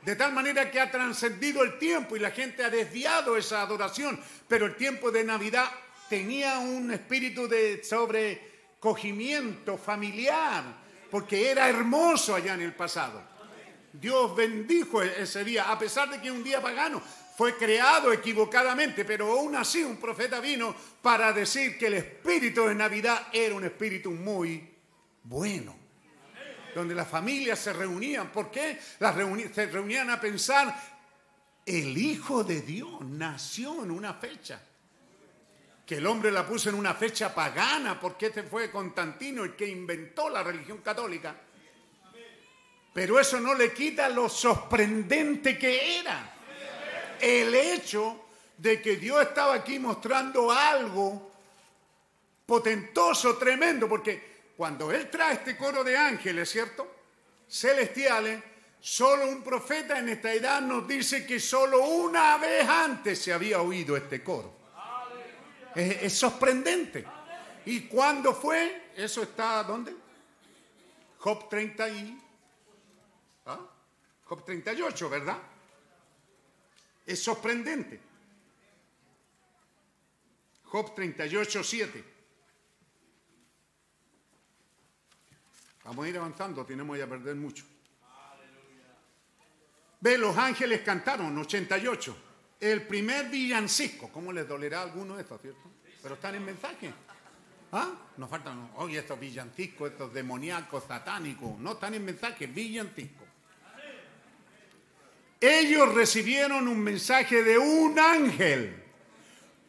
[0.00, 4.20] De tal manera que ha trascendido el tiempo y la gente ha desviado esa adoración.
[4.46, 5.68] Pero el tiempo de Navidad
[6.08, 13.22] tenía un espíritu de sobrecogimiento familiar, porque era hermoso allá en el pasado.
[13.92, 17.02] Dios bendijo ese día, a pesar de que un día pagano,
[17.36, 22.74] fue creado equivocadamente, pero aún así un profeta vino para decir que el espíritu de
[22.74, 24.68] Navidad era un espíritu muy
[25.22, 25.76] bueno,
[26.74, 28.32] donde las familias se reunían.
[28.32, 28.78] ¿Por qué?
[28.98, 29.14] Las
[29.54, 30.76] se reunían a pensar,
[31.64, 34.60] el Hijo de Dios nació en una fecha.
[35.88, 39.66] Que el hombre la puso en una fecha pagana, porque este fue Constantino el que
[39.66, 41.34] inventó la religión católica.
[42.92, 46.34] Pero eso no le quita lo sorprendente que era
[47.18, 48.26] el hecho
[48.58, 51.32] de que Dios estaba aquí mostrando algo
[52.44, 56.86] potentoso, tremendo, porque cuando Él trae este coro de ángeles, ¿cierto?
[57.48, 58.42] Celestiales,
[58.78, 63.62] solo un profeta en esta edad nos dice que solo una vez antes se había
[63.62, 64.57] oído este coro.
[65.78, 67.04] Es, sorprendente.
[67.64, 68.90] ¿Y cuándo fue?
[68.96, 69.94] Eso está, ¿dónde?
[71.18, 72.22] Job 30 y...
[73.46, 73.60] ¿ah?
[74.24, 75.38] Job 38, ¿verdad?
[77.06, 78.00] Es sorprendente.
[80.64, 82.04] Job 38, 7.
[85.84, 87.64] Vamos a ir avanzando, tenemos ya perder mucho.
[90.00, 92.27] Ve, los ángeles cantaron, 88.
[92.60, 95.70] El primer villancico, ¿cómo les dolerá a alguno esto, cierto?
[96.02, 96.92] Pero están en mensaje.
[97.72, 97.90] ¿Ah?
[98.16, 101.58] Nos faltan, oye, estos villancicos, estos demoníacos, satánicos.
[101.58, 103.28] No están en mensaje, villancicos
[105.40, 108.84] ellos recibieron un mensaje de un ángel.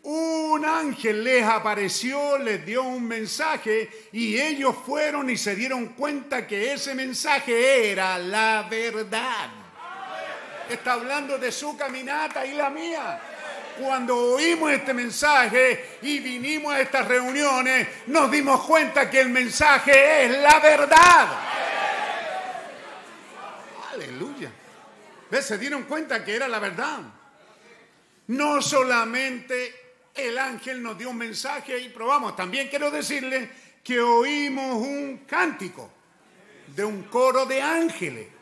[0.01, 6.47] Un ángel les apareció, les dio un mensaje y ellos fueron y se dieron cuenta
[6.47, 9.49] que ese mensaje era la verdad.
[10.69, 13.19] Está hablando de su caminata y la mía.
[13.79, 20.25] Cuando oímos este mensaje y vinimos a estas reuniones, nos dimos cuenta que el mensaje
[20.25, 21.27] es la verdad.
[23.93, 24.51] Aleluya.
[25.31, 25.45] ¿Ves?
[25.45, 26.99] Se dieron cuenta que era la verdad.
[28.27, 29.75] No solamente
[30.13, 33.49] el ángel nos dio un mensaje y probamos, también quiero decirle
[33.83, 35.89] que oímos un cántico
[36.67, 38.38] de un coro de ángeles.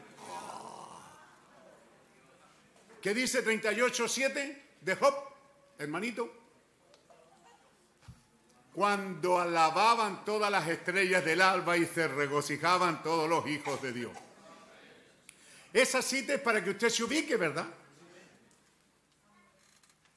[3.07, 5.15] ¿Qué dice 38.7 de Job,
[5.79, 6.29] hermanito?
[8.73, 14.11] Cuando alababan todas las estrellas del alba y se regocijaban todos los hijos de Dios.
[15.71, 17.67] Esa cita es para que usted se ubique, ¿verdad?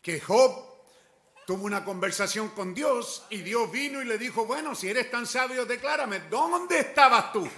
[0.02, 0.50] Que Job
[1.46, 5.28] tuvo una conversación con Dios y Dios vino y le dijo, bueno, si eres tan
[5.28, 7.48] sabio, declárame, ¿dónde estabas tú?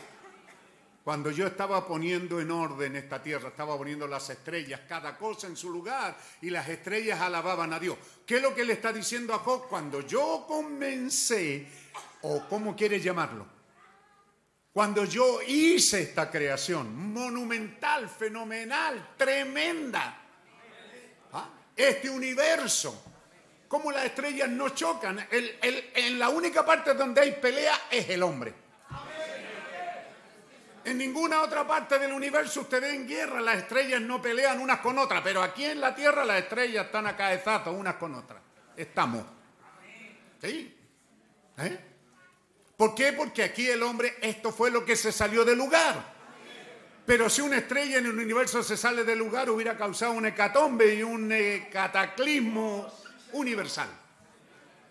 [1.05, 5.57] Cuando yo estaba poniendo en orden esta tierra, estaba poniendo las estrellas, cada cosa en
[5.57, 7.99] su lugar, y las estrellas alababan a Dios.
[8.25, 9.67] ¿Qué es lo que le está diciendo a Job?
[9.69, 11.67] Cuando yo comencé,
[12.23, 13.47] o cómo quiere llamarlo,
[14.73, 20.21] cuando yo hice esta creación monumental, fenomenal, tremenda,
[21.33, 21.51] ¿ah?
[21.75, 23.07] este universo,
[23.67, 28.62] como las estrellas no chocan, en la única parte donde hay pelea es el hombre.
[30.85, 34.81] En ninguna otra parte del universo usted ve en guerra, las estrellas no pelean unas
[34.81, 38.43] con otras, pero aquí en la Tierra las estrellas están a cabezazo unas con otras.
[38.77, 39.25] Estamos.
[40.41, 40.77] ¿Sí?
[41.59, 41.79] ¿Eh?
[42.77, 43.13] ¿Por qué?
[43.13, 46.13] Porque aquí el hombre, esto fue lo que se salió del lugar.
[47.07, 50.95] Pero si una estrella en el universo se sale del lugar, hubiera causado un hecatombe
[50.95, 51.33] y un
[51.71, 52.93] cataclismo
[53.33, 53.89] universal.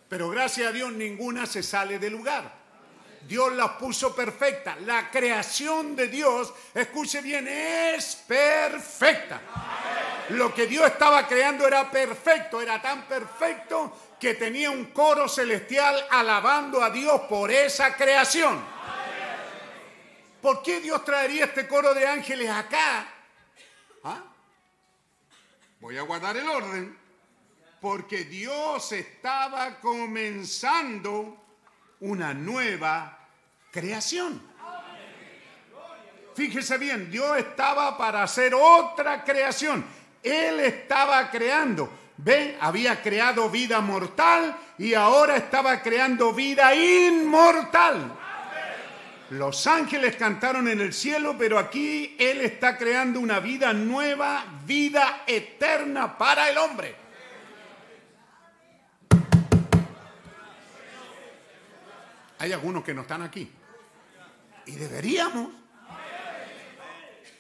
[0.08, 2.61] Pero gracias a Dios ninguna se sale del lugar.
[3.28, 4.76] Dios las puso perfecta.
[4.78, 9.42] La creación de Dios, escuche bien, es perfecta.
[10.30, 16.06] Lo que Dios estaba creando era perfecto, era tan perfecto que tenía un coro celestial
[16.10, 18.64] alabando a Dios por esa creación.
[20.42, 23.08] ¿Por qué Dios traería este coro de ángeles acá?
[24.04, 24.24] ¿Ah?
[25.80, 26.98] Voy a guardar el orden.
[27.82, 31.41] porque Dios estaba comenzando
[32.02, 33.18] una nueva
[33.72, 34.42] creación.
[36.36, 39.84] Fíjese bien, Dios estaba para hacer otra creación.
[40.24, 41.90] Él estaba creando.
[42.18, 48.18] Ven, había creado vida mortal y ahora estaba creando vida inmortal.
[49.32, 55.24] Los ángeles cantaron en el cielo, pero aquí Él está creando una vida nueva, vida
[55.26, 57.01] eterna para el hombre.
[62.42, 63.48] Hay algunos que no están aquí.
[64.66, 65.52] Y deberíamos.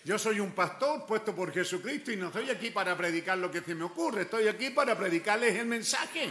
[0.03, 3.61] Yo soy un pastor puesto por Jesucristo y no estoy aquí para predicar lo que
[3.61, 6.30] se me ocurre, estoy aquí para predicarles el mensaje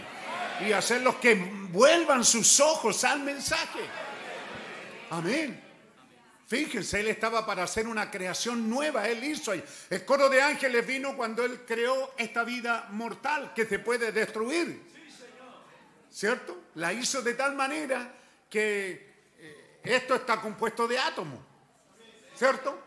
[0.64, 1.34] y hacerlos que
[1.72, 3.80] vuelvan sus ojos al mensaje.
[5.10, 5.60] Amén.
[6.46, 9.52] Fíjense, él estaba para hacer una creación nueva, él hizo.
[9.52, 14.80] El coro de ángeles vino cuando él creó esta vida mortal que se puede destruir.
[16.08, 16.56] ¿Cierto?
[16.76, 18.19] La hizo de tal manera
[18.50, 21.38] que eh, esto está compuesto de átomos.
[22.34, 22.78] ¿Cierto?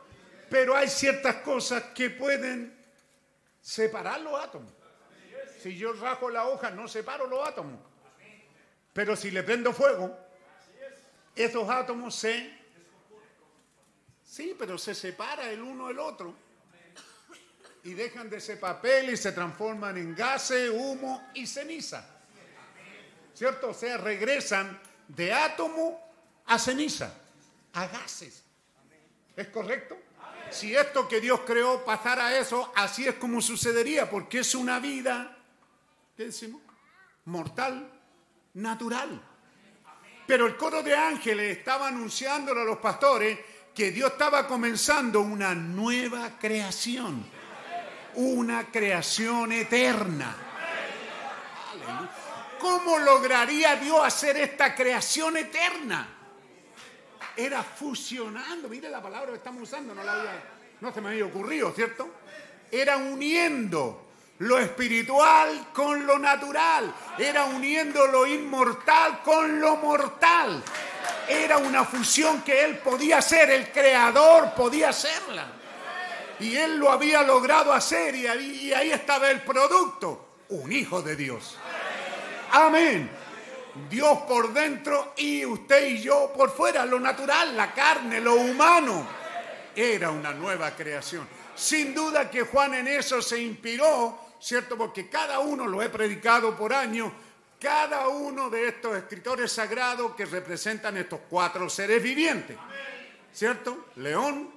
[0.49, 2.77] Pero hay ciertas cosas que pueden
[3.61, 4.72] separar los átomos.
[5.61, 7.80] Si yo rajo la hoja, no separo los átomos.
[8.91, 10.15] Pero si le prendo fuego,
[11.35, 12.61] esos átomos se...
[14.23, 16.35] Sí, pero se separa el uno del otro.
[17.84, 22.07] Y dejan de ese papel y se transforman en gases, humo y ceniza.
[23.34, 23.69] ¿Cierto?
[23.69, 25.99] O sea, regresan de átomo
[26.45, 27.13] a ceniza,
[27.73, 28.43] a gases.
[29.35, 29.97] ¿Es correcto?
[30.53, 35.35] si esto que Dios creó pasara eso, así es como sucedería, porque es una vida,
[36.15, 36.61] ¿qué decimos?
[37.25, 37.89] Mortal,
[38.53, 39.21] natural.
[40.27, 43.39] Pero el coro de ángeles estaba anunciándole a los pastores
[43.73, 47.25] que Dios estaba comenzando una nueva creación,
[48.15, 50.43] una creación eterna.
[52.64, 56.07] ¿Cómo lograría Dios hacer esta creación eterna?
[57.35, 60.23] era fusionando, mire la palabra que estamos usando, no, la
[60.80, 62.07] no se me había ocurrido, ¿cierto?
[62.72, 64.06] Era uniendo
[64.40, 70.64] lo espiritual con lo natural, era uniendo lo inmortal con lo mortal.
[71.27, 75.48] Era una fusión que él podía hacer, el creador podía hacerla.
[76.40, 78.27] Y él lo había logrado hacer y
[78.73, 81.57] ahí estaba el producto, un hijo de Dios.
[82.53, 83.09] Amén.
[83.89, 89.07] Dios por dentro y usted y yo por fuera, lo natural, la carne, lo humano.
[89.75, 91.27] Era una nueva creación.
[91.55, 94.77] Sin duda que Juan en eso se inspiró, ¿cierto?
[94.77, 97.11] Porque cada uno lo he predicado por años,
[97.59, 102.55] cada uno de estos escritores sagrados que representan estos cuatro seres vivientes,
[103.31, 103.88] ¿cierto?
[103.95, 104.51] León,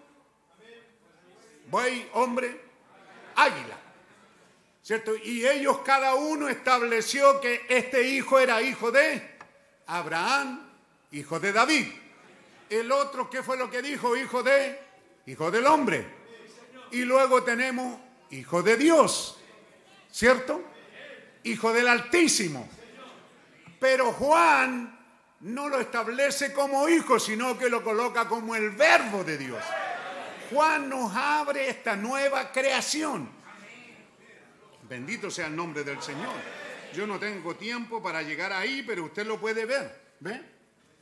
[1.71, 2.61] buey, hombre,
[3.37, 3.86] águila.
[4.87, 5.17] ¿Cierto?
[5.17, 9.21] Y ellos cada uno estableció que este hijo era hijo de
[9.89, 10.65] Abraham,
[11.11, 11.89] hijo de David.
[12.71, 14.17] El otro, ¿qué fue lo que dijo?
[14.17, 14.79] Hijo de,
[15.27, 16.07] hijo del hombre.
[16.93, 17.99] Y luego tenemos
[18.31, 19.41] hijo de Dios,
[20.09, 20.63] ¿cierto?
[21.43, 22.69] Hijo del Altísimo.
[23.81, 25.01] Pero Juan
[25.41, 29.65] no lo establece como hijo, sino que lo coloca como el verbo de Dios.
[30.49, 33.36] Juan nos abre esta nueva creación.
[34.89, 36.35] Bendito sea el nombre del Señor.
[36.95, 40.15] Yo no tengo tiempo para llegar ahí, pero usted lo puede ver.
[40.21, 40.41] ¿Ve?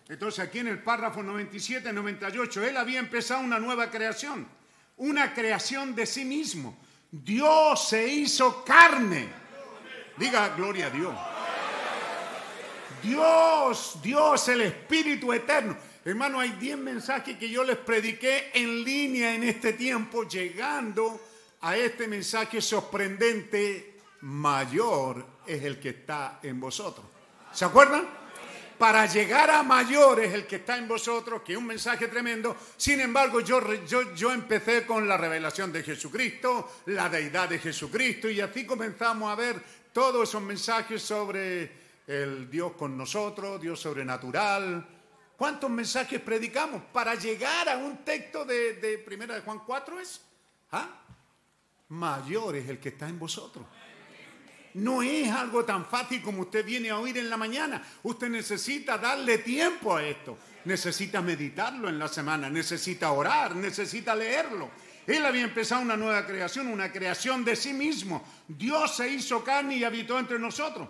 [0.09, 4.47] Entonces aquí en el párrafo 97, 98, él había empezado una nueva creación,
[4.97, 6.77] una creación de sí mismo.
[7.11, 9.29] Dios se hizo carne.
[10.17, 11.15] Diga gloria a Dios.
[13.03, 15.77] Dios, Dios, el Espíritu Eterno.
[16.05, 21.21] Hermano, hay 10 mensajes que yo les prediqué en línea en este tiempo, llegando
[21.65, 27.07] a este mensaje sorprendente, mayor es el que está en vosotros.
[27.53, 28.07] ¿Se acuerdan?
[28.77, 32.55] Para llegar a mayor es el que está en vosotros, que es un mensaje tremendo.
[32.77, 38.29] Sin embargo, yo, yo, yo empecé con la revelación de Jesucristo, la deidad de Jesucristo,
[38.29, 39.59] y así comenzamos a ver
[39.91, 41.73] todos esos mensajes sobre
[42.07, 44.87] el Dios con nosotros, Dios sobrenatural.
[45.35, 50.21] ¿Cuántos mensajes predicamos para llegar a un texto de, de Primera de Juan 4 es?
[50.73, 51.01] ¿Ah?
[51.95, 53.65] Mayor es el que está en vosotros.
[54.75, 57.83] No es algo tan fácil como usted viene a oír en la mañana.
[58.03, 60.37] Usted necesita darle tiempo a esto.
[60.65, 64.71] Necesita meditarlo en la semana, necesita orar, necesita leerlo.
[65.07, 68.27] Él había empezado una nueva creación, una creación de sí mismo.
[68.49, 70.89] Dios se hizo carne y habitó entre nosotros.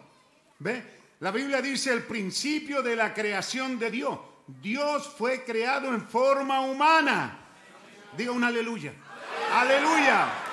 [0.61, 0.83] ¿Ve?
[1.21, 4.19] La Biblia dice el principio de la creación de Dios.
[4.47, 7.39] Dios fue creado en forma humana.
[8.17, 8.93] Diga un aleluya.
[9.53, 10.44] Aleluya.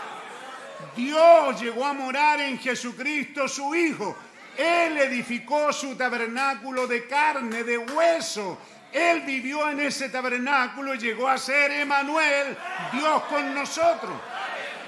[0.95, 4.18] Dios llegó a morar en Jesucristo su Hijo.
[4.58, 8.58] Él edificó su tabernáculo de carne, de hueso.
[8.91, 12.58] Él vivió en ese tabernáculo y llegó a ser Emanuel,
[12.91, 14.14] Dios con nosotros.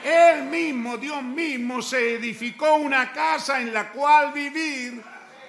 [0.04, 5.02] Él mismo, Dios mismo, se edificó una casa en la cual vivir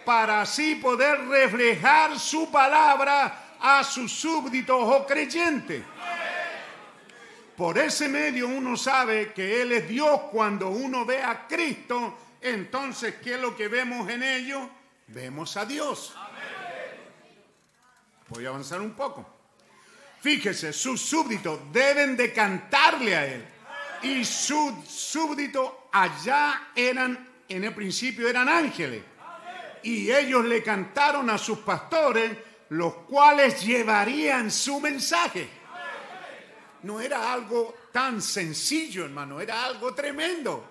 [0.05, 5.83] para así poder reflejar su palabra a sus súbditos o creyentes.
[7.57, 12.19] Por ese medio uno sabe que Él es Dios cuando uno ve a Cristo.
[12.41, 14.69] Entonces, ¿qué es lo que vemos en ellos?
[15.07, 16.15] Vemos a Dios.
[18.29, 19.25] Voy a avanzar un poco.
[20.21, 23.45] Fíjese, sus súbditos deben de cantarle a Él.
[24.03, 29.03] Y sus súbditos allá eran, en el principio eran ángeles.
[29.85, 32.37] Y ellos le cantaron a sus pastores,
[32.71, 35.64] los cuales llevarían su mensaje
[36.85, 40.71] no era algo tan sencillo, hermano, era algo tremendo.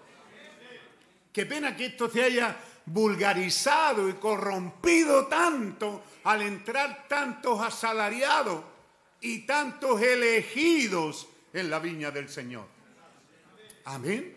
[1.31, 8.64] Qué pena que esto se haya vulgarizado y corrompido tanto al entrar tantos asalariados
[9.22, 12.67] y tantos elegidos en la viña del Señor.
[13.85, 14.35] Amén.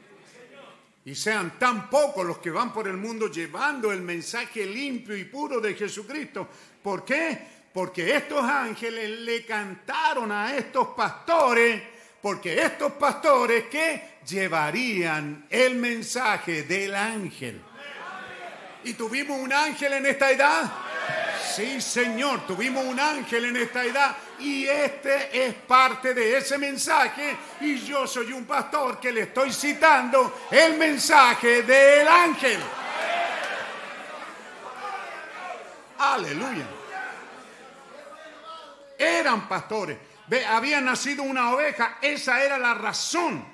[1.04, 5.24] Y sean tan pocos los que van por el mundo llevando el mensaje limpio y
[5.24, 6.48] puro de Jesucristo.
[6.82, 7.55] ¿Por qué?
[7.76, 11.82] Porque estos ángeles le cantaron a estos pastores,
[12.22, 17.60] porque estos pastores que llevarían el mensaje del ángel.
[18.82, 20.72] ¿Y tuvimos un ángel en esta edad?
[21.54, 27.36] Sí, Señor, tuvimos un ángel en esta edad y este es parte de ese mensaje
[27.60, 32.58] y yo soy un pastor que le estoy citando el mensaje del ángel.
[35.98, 36.85] Aleluya
[38.98, 39.98] eran pastores.
[40.28, 40.44] ¿Ve?
[40.44, 43.44] Había nacido una oveja, esa era la razón.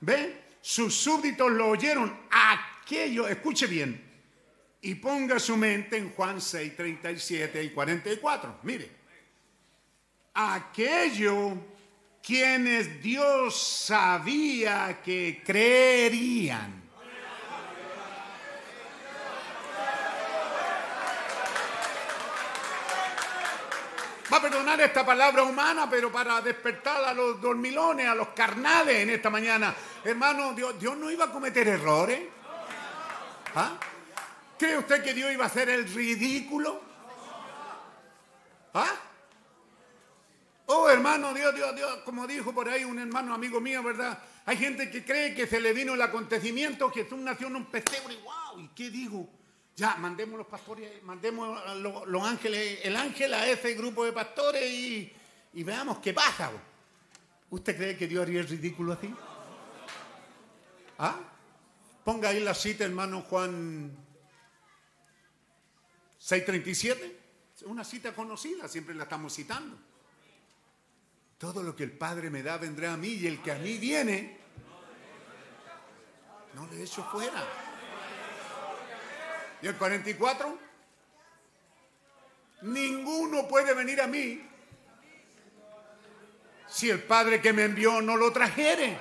[0.00, 0.56] ¿Ve?
[0.60, 2.14] Sus súbditos lo oyeron.
[2.30, 4.08] Aquello, escuche bien,
[4.80, 8.58] y ponga su mente en Juan 6, 37 y 44.
[8.62, 8.90] Mire,
[10.34, 11.54] aquello
[12.22, 16.87] quienes Dios sabía que creerían
[24.30, 28.96] Va a perdonar esta palabra humana, pero para despertar a los dormilones, a los carnales
[28.96, 29.74] en esta mañana.
[30.04, 32.20] Hermano, Dios, Dios no iba a cometer errores.
[33.54, 33.78] ¿Ah?
[34.58, 36.80] ¿Cree usted que Dios iba a hacer el ridículo?
[38.74, 38.94] ¿Ah?
[40.66, 44.18] Oh, hermano, Dios, Dios, Dios, como dijo por ahí un hermano amigo mío, ¿verdad?
[44.44, 48.16] Hay gente que cree que se le vino el acontecimiento, Jesús nació en un pesebre,
[48.16, 49.26] wow, ¿y qué dijo?
[49.78, 55.12] Ya, mandemos los pastores, mandemos los, ángeles, el ángel a ese grupo de pastores y,
[55.62, 56.50] veamos qué pasa.
[57.48, 59.14] ¿Usted cree que Dios haría el ridículo así?
[60.98, 61.20] ¿Ah?
[62.02, 63.96] Ponga ahí la cita, hermano Juan
[66.20, 67.16] 6:37.
[67.54, 69.78] Es una cita conocida, siempre la estamos citando.
[71.38, 73.78] Todo lo que el Padre me da vendrá a mí y el que a mí
[73.78, 74.38] viene,
[76.56, 77.67] no le echo fuera.
[79.60, 80.58] ¿Y el 44?
[82.62, 84.48] Ninguno puede venir a mí
[86.68, 88.98] si el Padre que me envió no lo trajere.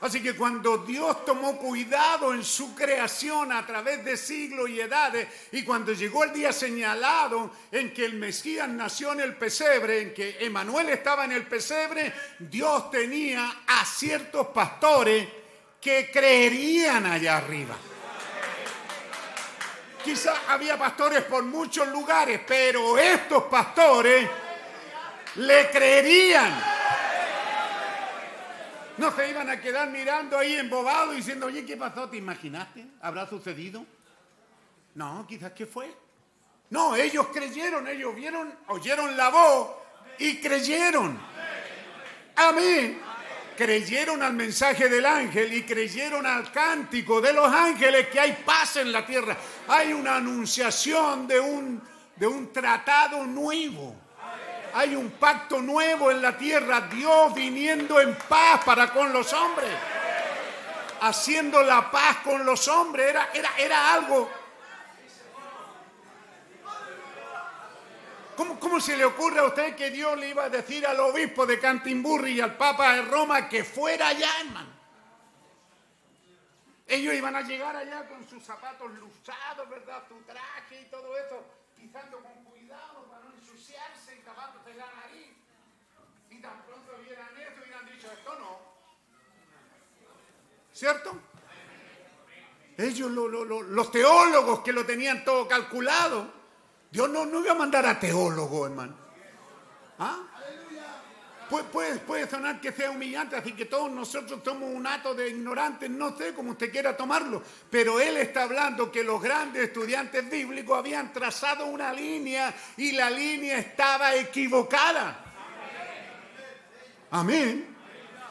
[0.00, 5.28] Así que cuando Dios tomó cuidado en su creación a través de siglos y edades,
[5.52, 10.12] y cuando llegó el día señalado en que el Mesías nació en el pesebre, en
[10.14, 15.24] que Emanuel estaba en el pesebre, Dios tenía a ciertos pastores
[15.82, 17.76] que creerían allá arriba.
[20.04, 24.28] Quizá había pastores por muchos lugares, pero estos pastores
[25.36, 26.52] le creerían.
[28.98, 32.08] No se iban a quedar mirando ahí embobados diciendo, oye, ¿qué pasó?
[32.08, 32.86] ¿Te imaginaste?
[33.00, 33.84] ¿Habrá sucedido?
[34.94, 35.92] No, quizás que fue.
[36.70, 39.70] No, ellos creyeron, ellos vieron, oyeron la voz
[40.18, 41.18] y creyeron.
[42.36, 43.11] Amén
[43.56, 48.76] creyeron al mensaje del ángel y creyeron al cántico de los ángeles que hay paz
[48.76, 49.36] en la tierra.
[49.68, 51.82] Hay una anunciación de un,
[52.16, 53.96] de un tratado nuevo.
[54.74, 59.70] Hay un pacto nuevo en la tierra, Dios viniendo en paz para con los hombres,
[61.02, 63.10] haciendo la paz con los hombres.
[63.10, 64.30] Era, era, era algo
[68.58, 71.60] ¿Cómo, se le ocurre a usted que Dios le iba a decir al obispo de
[71.60, 74.72] Cantimburri y al Papa de Roma que fuera allá, hermano?
[76.86, 80.02] Ellos iban a llegar allá con sus zapatos luzados, ¿verdad?
[80.08, 81.44] Su traje y todo eso,
[81.76, 85.36] pisando con cuidado para no ensuciarse y tapándose la nariz.
[86.30, 88.58] Y tan pronto vieran eso, hubieran dicho, esto no,
[90.72, 91.16] ¿Cierto?
[92.76, 96.41] Ellos, los teólogos que lo tenían todo calculado.
[96.92, 98.94] Dios no, no iba a mandar a teólogos, hermano.
[99.98, 100.18] ¿Ah?
[101.48, 105.90] Puede, puede, sonar que sea humillante, así que todos nosotros somos un acto de ignorantes,
[105.90, 110.78] no sé cómo usted quiera tomarlo, pero él está hablando que los grandes estudiantes bíblicos
[110.78, 115.24] habían trazado una línea y la línea estaba equivocada.
[117.10, 117.76] Amén.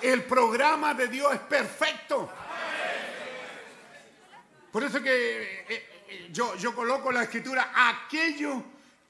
[0.01, 2.27] El programa de Dios es perfecto.
[4.71, 5.90] Por eso que eh,
[6.31, 8.63] yo, coloco la escritura, aquellos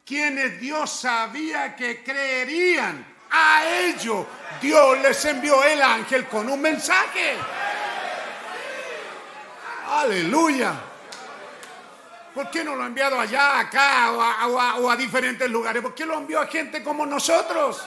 [0.05, 4.25] quienes Dios sabía que creerían a ellos
[4.61, 7.35] Dios les envió el ángel con un mensaje.
[9.89, 10.73] Aleluya.
[12.33, 15.81] ¿Por qué no lo ha enviado allá, acá o a, diferentes lugares?
[15.81, 17.83] ¿Por qué lo envió a gente como nosotros?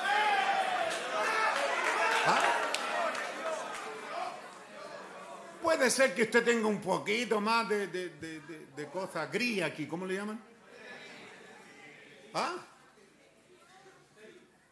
[5.64, 8.40] Puede ser que usted tenga un poquito más de, de, de,
[8.76, 10.38] de cosas gris aquí, ¿cómo le llaman?
[12.34, 12.56] ¿Ah?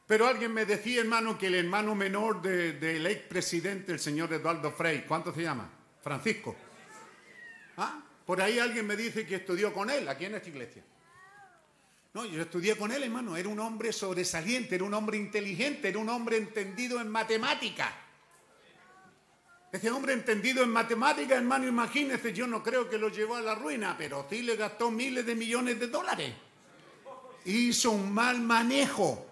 [0.07, 4.71] Pero alguien me decía, hermano, que el hermano menor del de, expresidente, el señor Eduardo
[4.71, 5.67] Frei, ¿cuánto se llama?
[6.03, 6.55] Francisco.
[7.79, 8.03] ¿Ah?
[8.27, 10.83] Por ahí alguien me dice que estudió con él, aquí en esta iglesia.
[12.13, 13.35] No, yo estudié con él, hermano.
[13.39, 18.02] Era un hombre sobresaliente, era un hombre inteligente, era un hombre entendido en matemática.
[19.73, 23.55] Ese hombre entendido en matemática, hermano, imagínese, yo no creo que lo llevó a la
[23.55, 26.31] ruina, pero sí le gastó miles de millones de dólares.
[27.47, 29.27] Hizo un mal manejo.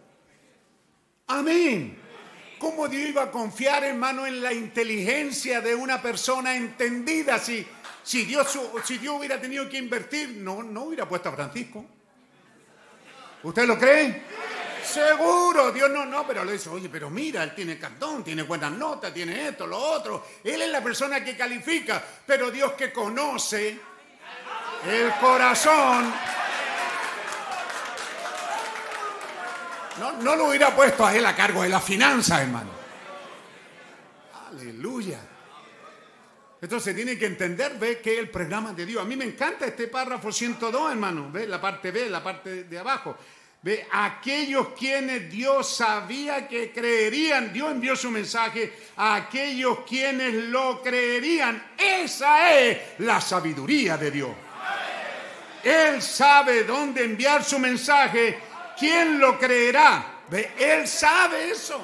[1.27, 1.99] Amén.
[2.59, 7.39] ¿Cómo Dios iba a confiar, hermano, en la inteligencia de una persona entendida?
[7.39, 7.67] Si,
[8.03, 11.85] si, Dios, si Dios hubiera tenido que invertir, no, no hubiera puesto a Francisco.
[13.43, 14.23] ¿Usted lo cree?
[14.85, 18.73] Seguro, Dios no, no, pero le dice, oye, pero mira, él tiene cartón, tiene buenas
[18.73, 20.27] notas, tiene esto, lo otro.
[20.43, 23.79] Él es la persona que califica, pero Dios que conoce
[24.87, 26.13] el corazón
[30.01, 32.71] No, lo hubiera puesto a él a cargo de la finanza, hermano.
[34.49, 35.21] Aleluya.
[36.63, 39.03] Entonces tiene que entender, ve, que el programa de Dios.
[39.03, 41.31] A mí me encanta este párrafo 102, hermano.
[41.31, 43.17] Ve la parte B, la parte de abajo.
[43.63, 50.83] Ve, aquellos quienes Dios sabía que creerían, Dios envió su mensaje a aquellos quienes lo
[50.83, 51.63] creerían.
[51.77, 54.31] Esa es la sabiduría de Dios.
[55.63, 60.23] Él sabe dónde enviar su mensaje ¿quién lo creerá?
[60.59, 61.79] Él sabe eso.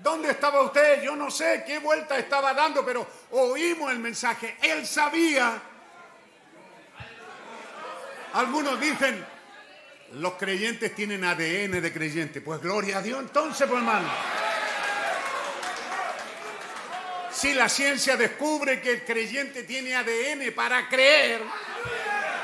[0.00, 1.02] ¿Dónde estaba usted?
[1.02, 4.56] Yo no sé qué vuelta estaba dando, pero oímos el mensaje.
[4.62, 5.60] Él sabía.
[8.36, 9.24] Algunos dicen,
[10.12, 12.42] los creyentes tienen ADN de creyente.
[12.42, 14.06] Pues gloria a Dios entonces, pues hermano.
[17.32, 21.40] Si la ciencia descubre que el creyente tiene ADN para creer,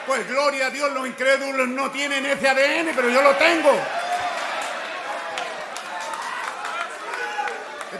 [0.06, 3.78] pues gloria a Dios, los incrédulos no tienen ese ADN, pero yo lo tengo.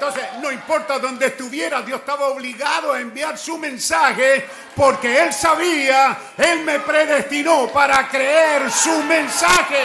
[0.04, 6.18] Entonces, no importa dónde estuviera, Dios estaba obligado a enviar su mensaje porque Él sabía,
[6.38, 9.84] Él me predestinó para creer su mensaje,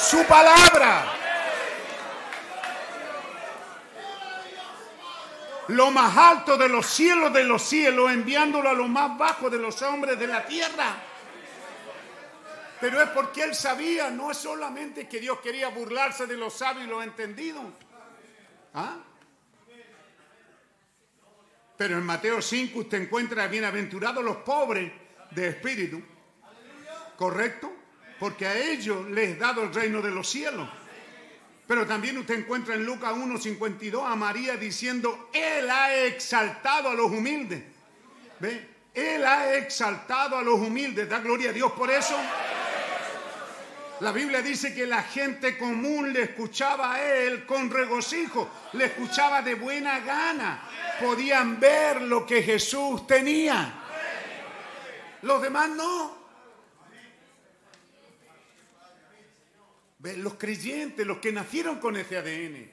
[0.00, 1.14] su palabra.
[5.66, 9.58] lo más alto de los cielos de los cielos, enviándolo a lo más bajo de
[9.58, 10.94] los hombres de la tierra.
[12.80, 16.86] Pero es porque él sabía, no es solamente que Dios quería burlarse de los sabios
[16.86, 17.64] y los entendidos.
[18.78, 18.96] ¿Ah?
[21.76, 24.92] Pero en Mateo 5 usted encuentra bienaventurados los pobres
[25.32, 26.00] de espíritu.
[27.16, 27.72] ¿Correcto?
[28.20, 30.68] Porque a ellos les he dado el reino de los cielos.
[31.66, 37.10] Pero también usted encuentra en Lucas 1.52 a María diciendo, Él ha exaltado a los
[37.10, 37.64] humildes.
[38.38, 38.76] ¿Ve?
[38.94, 41.08] Él ha exaltado a los humildes.
[41.08, 42.16] Da gloria a Dios por eso.
[44.00, 49.42] La Biblia dice que la gente común le escuchaba a él con regocijo, le escuchaba
[49.42, 50.62] de buena gana.
[51.00, 53.74] Podían ver lo que Jesús tenía.
[55.22, 56.18] Los demás no.
[60.00, 62.70] Los creyentes, los que nacieron con ese ADN.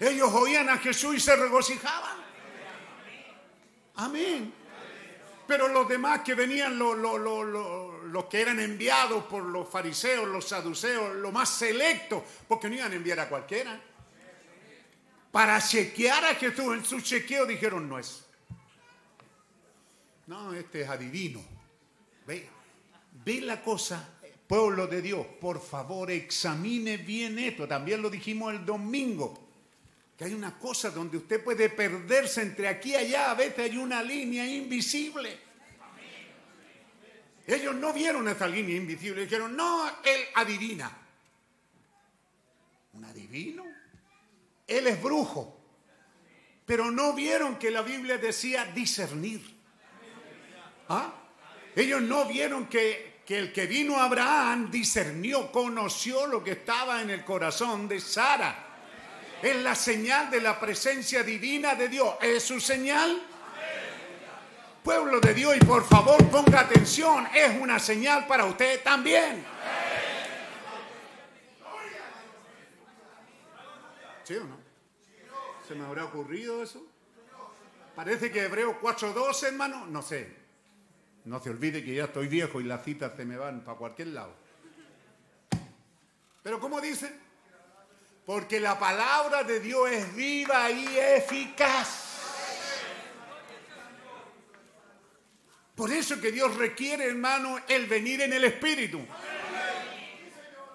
[0.00, 2.16] Ellos oían a Jesús y se regocijaban.
[3.96, 4.52] Amén.
[5.46, 6.96] Pero los demás que venían, los,
[8.26, 12.94] que eran enviados por los fariseos, los saduceos, lo más selecto, porque no iban a
[12.94, 13.80] enviar a cualquiera.
[15.30, 18.24] Para chequear a Jesús en su chequeo dijeron no es.
[20.26, 21.42] No, este es adivino.
[22.26, 22.48] Ve,
[23.24, 24.08] ve la cosa
[24.52, 27.66] Pueblo de Dios, por favor, examine bien esto.
[27.66, 29.48] También lo dijimos el domingo.
[30.14, 33.30] Que hay una cosa donde usted puede perderse entre aquí y allá.
[33.30, 35.38] A veces hay una línea invisible.
[37.52, 39.22] Ellos no vieron esa línea invisible.
[39.22, 40.90] Dijeron, no, él adivina.
[42.94, 43.64] ¿Un adivino?
[44.66, 45.58] Él es brujo.
[46.64, 49.42] Pero no vieron que la Biblia decía discernir.
[50.88, 51.12] ¿Ah?
[51.76, 57.02] Ellos no vieron que, que el que vino a Abraham discernió, conoció lo que estaba
[57.02, 58.68] en el corazón de Sara.
[59.42, 62.14] Es la señal de la presencia divina de Dios.
[62.22, 63.31] ¿Es su señal?
[64.82, 69.44] Pueblo de Dios, y por favor ponga atención, es una señal para usted también.
[74.24, 74.56] ¿Sí o no?
[75.66, 76.84] ¿Se me habrá ocurrido eso?
[77.94, 80.36] Parece que Hebreo 4.2, hermano, no sé.
[81.24, 84.08] No se olvide que ya estoy viejo y las citas se me van para cualquier
[84.08, 84.34] lado.
[86.42, 87.16] Pero ¿cómo dice?
[88.26, 92.11] Porque la palabra de Dios es viva y eficaz.
[95.82, 99.00] Por eso que Dios requiere, hermano, el venir en el Espíritu.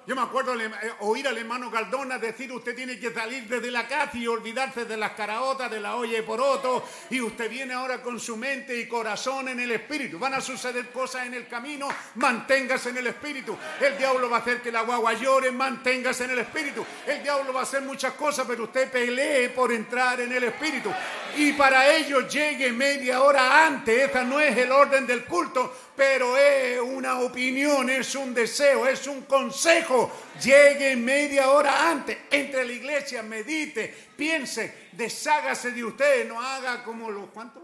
[0.07, 0.71] Yo me acuerdo eh,
[1.01, 4.95] oír al hermano Caldona decir, usted tiene que salir desde la casa y olvidarse de
[4.95, 8.87] las caraotas, de la olla y poroto, y usted viene ahora con su mente y
[8.87, 10.17] corazón en el espíritu.
[10.17, 13.57] Van a suceder cosas en el camino, manténgase en el espíritu.
[13.81, 16.85] El diablo va a hacer que la guagua llore, manténgase en el espíritu.
[17.05, 20.89] El diablo va a hacer muchas cosas, pero usted pelee por entrar en el espíritu.
[21.35, 26.37] Y para ello llegue media hora antes, esa no es el orden del culto, pero
[26.37, 30.11] es una opinión, es un deseo, es un consejo.
[30.39, 37.09] Llegue media hora antes, entre la iglesia, medite, piense, deshágase de usted, no haga como
[37.09, 37.63] los cuantos.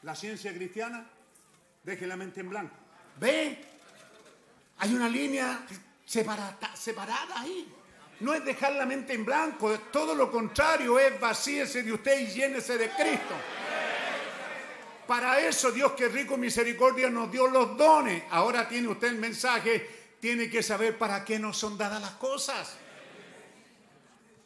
[0.00, 1.06] La ciencia cristiana,
[1.84, 2.74] deje la mente en blanco.
[3.20, 3.58] Ve,
[4.78, 5.66] hay una línea
[6.06, 6.58] separada,
[7.36, 7.70] ahí.
[8.20, 12.26] No es dejar la mente en blanco, todo lo contrario, es vacíese de usted y
[12.28, 13.34] llénese de Cristo.
[15.08, 18.24] Para eso Dios que rico misericordia nos dio los dones.
[18.28, 22.76] Ahora tiene usted el mensaje, tiene que saber para qué nos son dadas las cosas.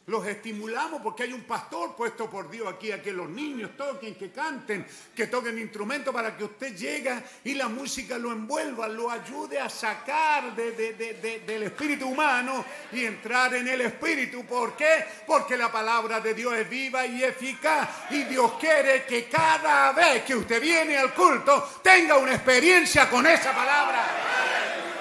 [0.07, 4.15] Los estimulamos porque hay un pastor puesto por Dios aquí a que los niños toquen,
[4.15, 9.09] que canten, que toquen instrumentos para que usted llegue y la música lo envuelva, lo
[9.09, 14.45] ayude a sacar del espíritu humano y entrar en el espíritu.
[14.45, 15.05] ¿Por qué?
[15.25, 20.25] Porque la palabra de Dios es viva y eficaz y Dios quiere que cada vez
[20.25, 24.92] que usted viene al culto tenga una experiencia con esa palabra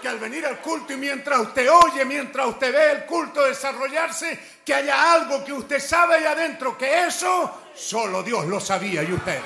[0.00, 4.38] que al venir al culto y mientras usted oye, mientras usted ve el culto desarrollarse,
[4.64, 9.12] que haya algo que usted sabe ahí adentro, que eso solo Dios lo sabía y
[9.12, 9.40] usted.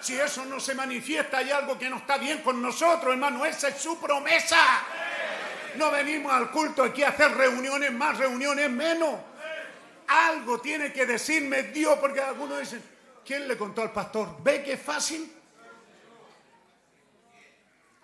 [0.00, 3.68] Si eso no se manifiesta, hay algo que no está bien con nosotros, hermano, esa
[3.68, 4.56] es su promesa.
[5.74, 9.14] No venimos al culto aquí a hacer reuniones más, reuniones menos.
[10.06, 12.82] Algo tiene que decirme Dios, porque algunos dicen,
[13.24, 14.36] ¿quién le contó al pastor?
[14.42, 15.35] ¿Ve que es fácil?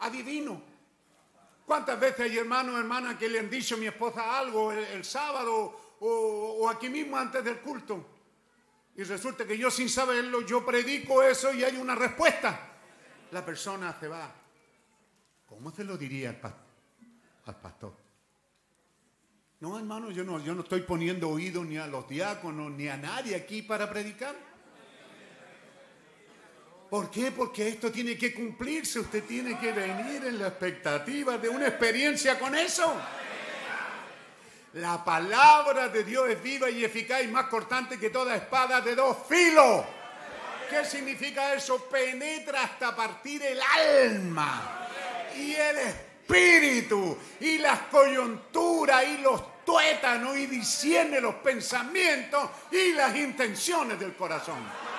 [0.02, 0.62] Adivino.
[1.64, 5.97] ¿Cuántas veces hay hermanos, hermanas que le han dicho a mi esposa algo el, sábado
[6.00, 8.06] o, aquí mismo antes del culto?
[8.97, 12.72] Y resulta que yo sin saberlo, yo predico eso y hay una respuesta.
[13.31, 14.31] La persona se va.
[15.47, 16.55] ¿Cómo se lo diría al,
[17.47, 17.97] al pastor?
[19.60, 22.97] No, hermano, yo no, yo no estoy poniendo oído ni a los diáconos ni a
[22.97, 24.34] nadie aquí para predicar.
[26.92, 27.32] ¿Por qué?
[27.32, 29.00] Porque esto tiene que cumplirse.
[29.00, 32.94] Usted tiene que venir en la expectativa de una experiencia con eso.
[34.74, 38.94] La palabra de Dios es viva y eficaz y más cortante que toda espada de
[38.94, 39.86] dos filos.
[40.68, 41.82] ¿Qué significa eso?
[41.86, 44.86] Penetra hasta partir el alma
[45.34, 53.16] y el espíritu y las coyunturas y los tuétanos y discierne los pensamientos y las
[53.16, 54.91] intenciones del corazón.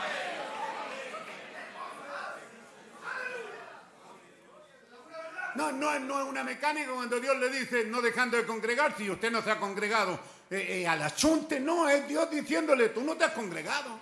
[5.55, 9.09] No, no, no es una mecánica cuando Dios le dice no dejando de congregar si
[9.09, 11.59] usted no se ha congregado eh, eh, al achunte.
[11.59, 13.99] No, es Dios diciéndole tú no te has congregado.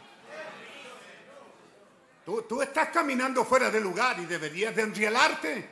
[2.26, 5.70] Tú, tú estás caminando fuera de lugar y deberías de enrielarte.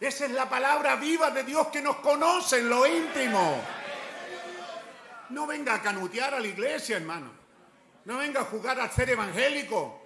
[0.00, 3.60] Esa es la palabra viva de Dios que nos conoce en lo íntimo.
[5.30, 7.30] No venga a canutear a la iglesia, hermano.
[8.04, 10.02] No venga a jugar a ser evangélico.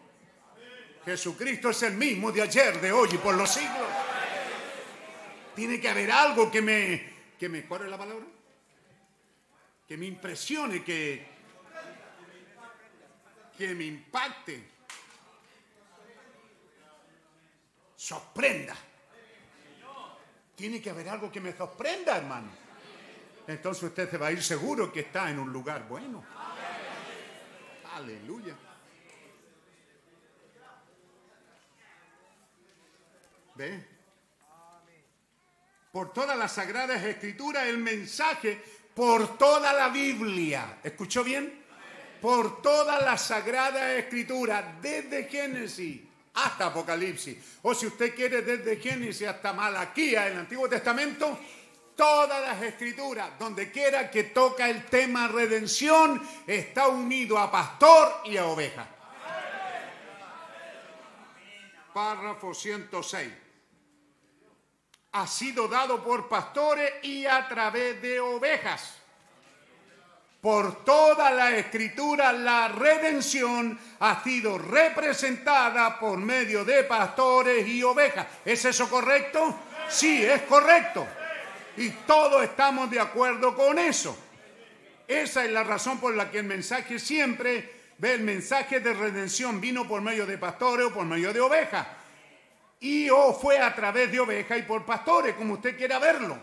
[1.05, 3.89] Jesucristo es el mismo de ayer, de hoy y por los siglos.
[5.55, 8.24] Tiene que haber algo que me, que ¿cuál es la palabra?
[9.86, 11.26] Que me impresione, que,
[13.58, 14.64] que me impacte,
[17.97, 18.74] sorprenda.
[20.55, 22.50] Tiene que haber algo que me sorprenda, hermano.
[23.47, 26.24] entonces usted se va a ir seguro que está en un lugar bueno.
[27.94, 28.56] Aleluya.
[33.55, 33.92] ¿Ve?
[35.93, 38.59] Por todas las sagradas escrituras, el mensaje,
[38.95, 40.79] por toda la Biblia.
[40.83, 41.62] ¿Escuchó bien?
[42.23, 46.01] Por toda la sagrada escritura, desde Génesis
[46.33, 47.37] hasta Apocalipsis.
[47.61, 51.39] O si usted quiere, desde Génesis hasta Malaquía, el Antiguo Testamento,
[51.95, 58.39] todas las escrituras, donde quiera que toca el tema redención, está unido a pastor y
[58.39, 58.89] a oveja.
[61.93, 63.42] Párrafo 106.
[65.12, 68.97] Ha sido dado por pastores y a través de ovejas.
[70.41, 78.26] Por toda la escritura la redención ha sido representada por medio de pastores y ovejas.
[78.44, 79.55] ¿Es eso correcto?
[79.89, 81.07] Sí, es correcto.
[81.76, 84.18] Y todos estamos de acuerdo con eso.
[85.07, 89.86] Esa es la razón por la que el mensaje siempre, el mensaje de redención vino
[89.86, 91.86] por medio de pastores o por medio de ovejas.
[92.83, 96.36] Y o fue a través de ovejas y por pastores, como usted quiera verlo.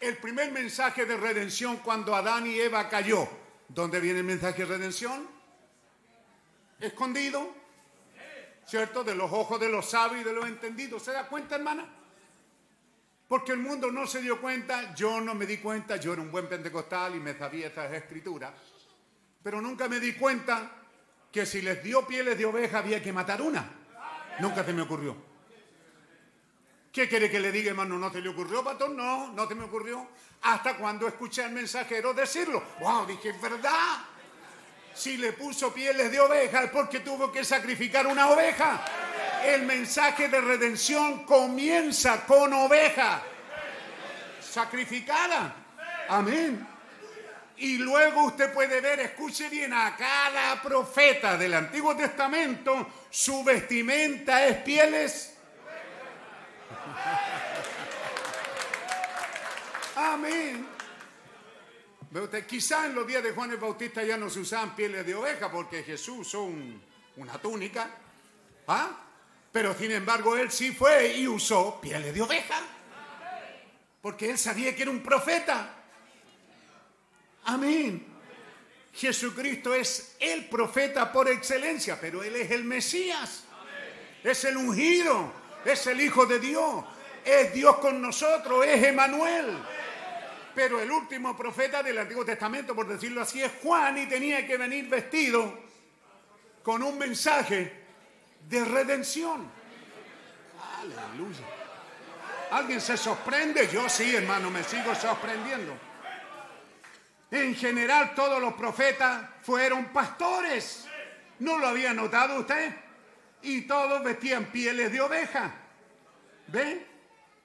[0.00, 3.28] El primer mensaje de redención cuando Adán y Eva cayó.
[3.68, 5.28] ¿Dónde viene el mensaje de redención?
[6.80, 7.46] Escondido,
[8.66, 9.04] ¿cierto?
[9.04, 11.02] De los ojos de los sabios y de los entendidos.
[11.02, 11.86] ¿Se da cuenta, hermana?
[13.28, 16.32] Porque el mundo no se dio cuenta, yo no me di cuenta, yo era un
[16.32, 18.54] buen pentecostal y me sabía estas escrituras,
[19.42, 20.70] pero nunca me di cuenta
[21.30, 23.74] que si les dio pieles de oveja había que matar una.
[24.40, 25.16] Nunca se me ocurrió.
[26.92, 27.98] ¿Qué quiere que le diga, hermano?
[27.98, 28.90] ¿No te le ocurrió, pastor?
[28.90, 30.08] No, no te me ocurrió.
[30.42, 32.62] Hasta cuando escuché al mensajero decirlo.
[32.80, 33.06] ¡Wow!
[33.06, 33.98] Dije, verdad.
[34.94, 38.84] Si le puso pieles de oveja es porque tuvo que sacrificar una oveja.
[39.44, 43.22] El mensaje de redención comienza con oveja
[44.40, 45.54] sacrificada.
[46.08, 46.66] Amén.
[47.58, 54.46] Y luego usted puede ver, escuche bien, a cada profeta del Antiguo Testamento, su vestimenta
[54.46, 55.34] es pieles.
[59.96, 60.66] Amén.
[62.10, 65.04] Ve usted, quizá en los días de Juan el Bautista ya no se usaban pieles
[65.04, 66.82] de oveja porque Jesús usó un-
[67.16, 67.90] una túnica.
[68.66, 68.90] ¿Ah?
[69.52, 72.60] Pero sin embargo él sí fue y usó pieles de oveja.
[74.00, 75.74] Porque él sabía que era un profeta.
[77.44, 78.06] Amén.
[78.98, 83.44] Jesucristo es el profeta por excelencia, pero él es el Mesías.
[84.24, 85.32] Es el ungido,
[85.64, 86.84] es el Hijo de Dios,
[87.24, 89.56] es Dios con nosotros, es Emanuel.
[90.52, 94.56] Pero el último profeta del Antiguo Testamento, por decirlo así, es Juan y tenía que
[94.56, 95.56] venir vestido
[96.64, 97.72] con un mensaje
[98.48, 99.48] de redención.
[100.80, 101.44] Aleluya.
[102.50, 103.68] ¿Alguien se sorprende?
[103.72, 105.87] Yo sí, hermano, me sigo sorprendiendo.
[107.30, 110.86] En general, todos los profetas fueron pastores.
[111.40, 112.74] ¿No lo había notado usted?
[113.42, 115.54] Y todos vestían pieles de oveja.
[116.48, 116.86] ¿Ven?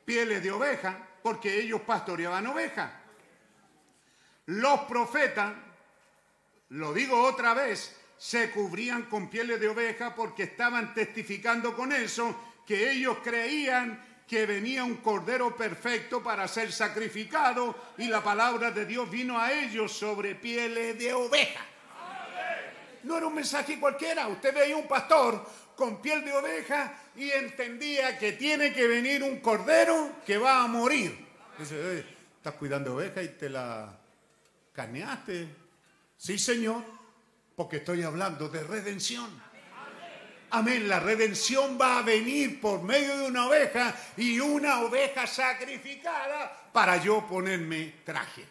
[0.06, 2.92] Pieles de oveja, porque ellos pastoreaban ovejas.
[4.45, 5.53] Los profetas,
[6.70, 12.53] lo digo otra vez, se cubrían con pieles de oveja porque estaban testificando con eso
[12.66, 18.85] que ellos creían que venía un cordero perfecto para ser sacrificado y la palabra de
[18.85, 21.66] Dios vino a ellos sobre pieles de oveja.
[23.03, 24.27] No era un mensaje cualquiera.
[24.27, 25.45] Usted veía un pastor
[25.76, 30.68] con piel de oveja y entendía que tiene que venir un cordero que va a
[30.68, 31.27] morir.
[31.60, 32.06] Dice, "Oye,
[32.38, 33.93] estás cuidando oveja y te la
[34.74, 35.48] carneaste.
[36.18, 36.84] Sí, Señor,
[37.56, 39.43] porque estoy hablando de redención.
[40.56, 46.69] Amén, la redención va a venir por medio de una oveja y una oveja sacrificada
[46.72, 48.45] para yo ponerme traje.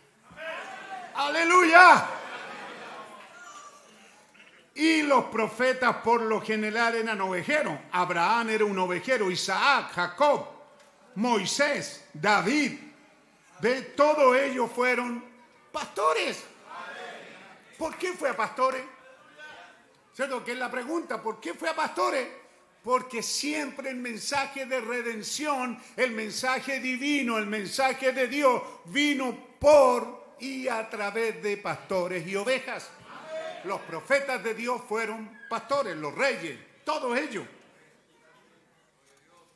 [1.15, 2.05] Aleluya.
[4.75, 7.79] Y los profetas por lo general eran ovejeros.
[7.93, 10.49] Abraham era un ovejero, Isaac, Jacob,
[11.15, 12.81] Moisés, David.
[13.61, 13.83] ¿Ve?
[13.97, 15.25] Todos ellos fueron
[15.71, 16.43] pastores.
[17.79, 18.83] ¿Por qué fue a pastores?
[20.15, 20.45] ¿Cierto?
[20.45, 22.29] Que es la pregunta, ¿por qué fue a pastores?
[22.83, 30.37] Porque siempre el mensaje de redención, el mensaje divino, el mensaje de Dios vino por
[30.41, 32.91] y a través de pastores y ovejas.
[33.65, 37.47] Los profetas de Dios fueron pastores, los reyes, todos ellos.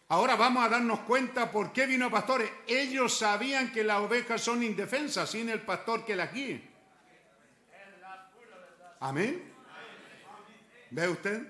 [0.09, 2.49] Ahora vamos a darnos cuenta por qué vino pastores.
[2.69, 6.63] Ellos sabían que las ovejas son indefensas sin el pastor que las guíe.
[9.01, 9.56] Amén.
[10.91, 11.43] ¿Ve usted?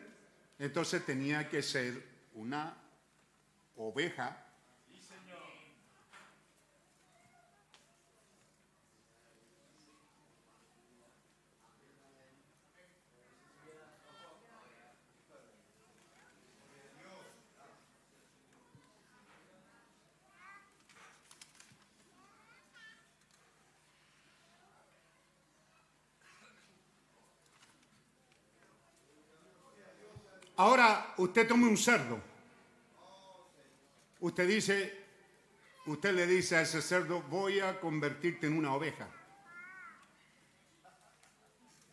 [0.58, 2.02] Entonces tenía que ser
[2.34, 2.76] una
[3.76, 4.45] oveja
[30.56, 32.18] Ahora usted tome un cerdo.
[34.20, 35.04] Usted dice,
[35.86, 39.08] usted le dice a ese cerdo, voy a convertirte en una oveja.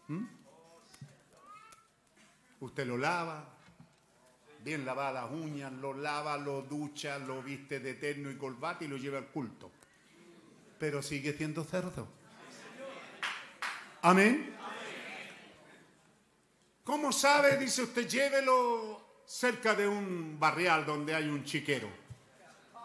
[0.08, 0.26] ¿Mm?
[2.62, 3.54] Usted lo lava,
[4.64, 8.88] bien lava las uñas, lo lava, lo ducha, lo viste de eterno y corbata y
[8.88, 9.70] lo lleva al culto.
[10.80, 12.08] Pero sigue siendo cerdo.
[14.02, 14.63] Amén.
[16.84, 17.58] ¿Cómo sabe?
[17.58, 21.90] Dice usted, llévelo cerca de un barrial donde hay un chiquero.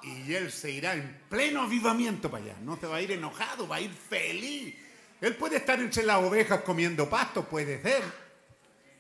[0.03, 2.57] Y él se irá en pleno avivamiento para allá.
[2.63, 4.77] No se va a ir enojado, va a ir feliz.
[5.21, 8.05] Él puede estar entre las ovejas comiendo pasto, puede ser.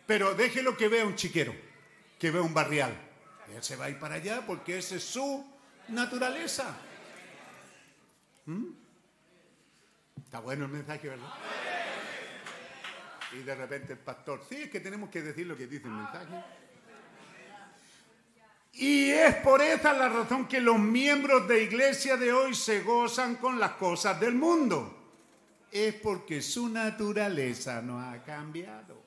[0.06, 1.54] Pero déjelo que vea un chiquero,
[2.18, 2.92] que vea un barrial.
[3.54, 5.46] Él se va a ir para allá porque esa es su
[5.88, 6.76] naturaleza.
[8.46, 8.64] ¿Mm?
[10.24, 11.32] Está bueno el mensaje, ¿verdad?
[13.32, 15.92] Y de repente el pastor, sí, es que tenemos que decir lo que dice el
[15.92, 16.44] mensaje.
[18.72, 23.36] Y es por esa la razón que los miembros de iglesia de hoy se gozan
[23.36, 24.94] con las cosas del mundo.
[25.70, 29.02] Es porque su naturaleza no ha cambiado.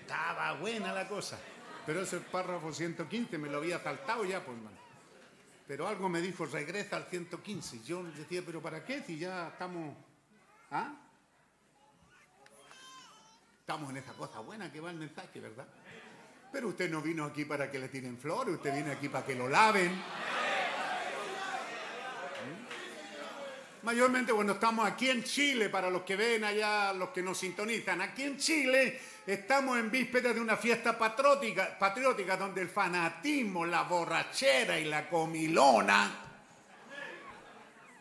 [0.00, 1.38] Estaba buena la cosa.
[1.86, 4.76] Pero ese párrafo 115 me lo había saltado ya, pues, hermano.
[5.66, 7.82] Pero algo me dijo, regresa al 115.
[7.84, 9.96] Yo decía, pero ¿para qué si ya estamos...
[10.70, 11.09] ¿Ah?
[13.70, 15.64] Estamos en esa cosa buena que va el mensaje, ¿verdad?
[16.50, 19.36] Pero usted no vino aquí para que le tiren flores, usted viene aquí para que
[19.36, 19.92] lo laven.
[19.92, 20.00] ¿Mm?
[23.84, 28.00] Mayormente cuando estamos aquí en Chile, para los que ven allá, los que nos sintonizan,
[28.00, 33.84] aquí en Chile estamos en vísperas de una fiesta patriótica, patriótica donde el fanatismo, la
[33.84, 36.10] borrachera y la comilona.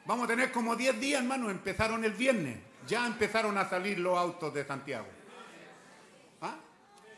[0.04, 2.58] Vamos a tener como 10 días, hermano, empezaron el viernes,
[2.88, 5.19] ya empezaron a salir los autos de Santiago.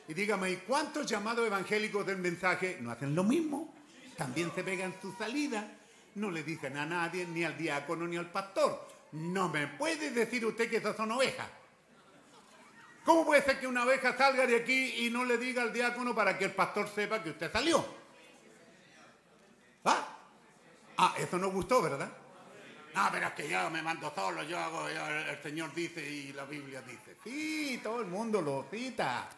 [0.07, 3.73] Y dígame, ¿y cuántos llamados evangélicos del mensaje no hacen lo mismo?
[4.17, 5.67] También se pegan su salida.
[6.15, 8.87] No le dicen a nadie, ni al diácono, ni al pastor.
[9.13, 11.47] No me puede decir usted que esas son ovejas.
[13.05, 16.13] ¿Cómo puede ser que una oveja salga de aquí y no le diga al diácono
[16.13, 17.83] para que el pastor sepa que usted salió?
[19.85, 20.17] ¿Ah?
[20.97, 22.11] Ah, eso no gustó, ¿verdad?
[22.93, 26.45] No, pero es que yo me mando solo, yo hago, el Señor dice y la
[26.45, 27.17] Biblia dice.
[27.23, 29.29] Sí, todo el mundo lo cita.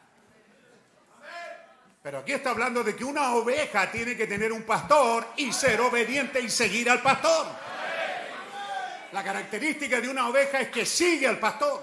[2.03, 5.79] Pero aquí está hablando de que una oveja tiene que tener un pastor y ser
[5.79, 7.47] obediente y seguir al pastor.
[9.13, 11.81] La característica de una oveja es que sigue al pastor.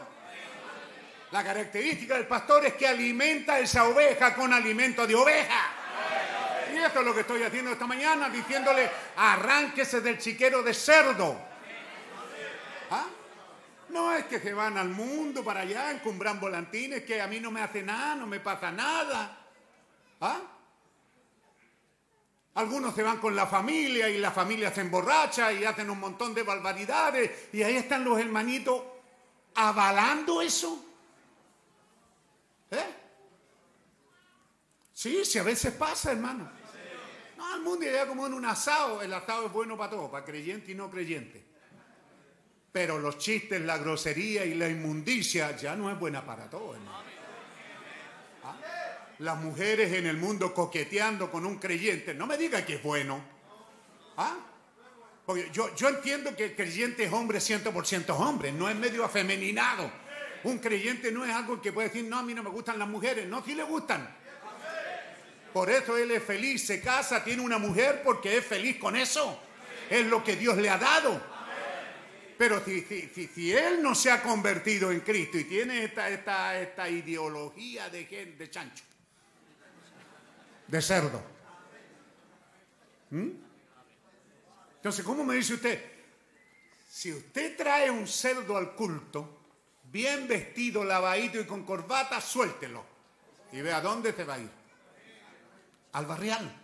[1.31, 5.73] La característica del pastor es que alimenta a esa oveja con alimento de oveja.
[6.71, 11.41] Y esto es lo que estoy haciendo esta mañana, diciéndole, arránquese del chiquero de cerdo.
[12.91, 13.07] ¿Ah?
[13.89, 17.51] No es que se van al mundo para allá, encumbran volantines, que a mí no
[17.51, 19.40] me hace nada, no me pasa nada.
[20.21, 20.41] ¿Ah?
[22.55, 26.35] Algunos se van con la familia y la familia se emborracha y hacen un montón
[26.35, 28.83] de barbaridades y ahí están los hermanitos
[29.55, 30.85] avalando eso.
[32.71, 32.95] ¿Eh?
[34.93, 36.51] Sí, sí, a veces pasa, hermano.
[37.39, 40.25] No, el mundo ya como en un asado, el asado es bueno para todos, para
[40.25, 41.43] creyente y no creyente.
[42.73, 47.11] Pero los chistes, la grosería y la inmundicia ya no es buena para todos, hermano
[49.21, 53.23] las mujeres en el mundo coqueteando con un creyente, no me diga que es bueno.
[54.17, 54.37] ¿Ah?
[55.27, 59.91] Porque yo, yo entiendo que el creyente es hombre 100% hombre, no es medio afemeninado.
[60.43, 62.89] Un creyente no es algo que puede decir, no, a mí no me gustan las
[62.89, 63.29] mujeres.
[63.29, 64.09] No, sí le gustan.
[65.53, 69.39] Por eso él es feliz, se casa, tiene una mujer porque es feliz con eso.
[69.91, 71.21] Es lo que Dios le ha dado.
[72.39, 76.59] Pero si, si, si, él no se ha convertido en Cristo y tiene esta, esta,
[76.59, 78.83] esta ideología de, de chancho,
[80.71, 81.21] de cerdo.
[83.11, 83.31] ¿Mm?
[84.77, 85.85] Entonces, ¿cómo me dice usted?
[86.89, 89.41] Si usted trae un cerdo al culto,
[89.85, 92.85] bien vestido, lavadito y con corbata, suéltelo.
[93.53, 94.51] Y ve a dónde se va a ir.
[95.93, 96.57] Al barrial.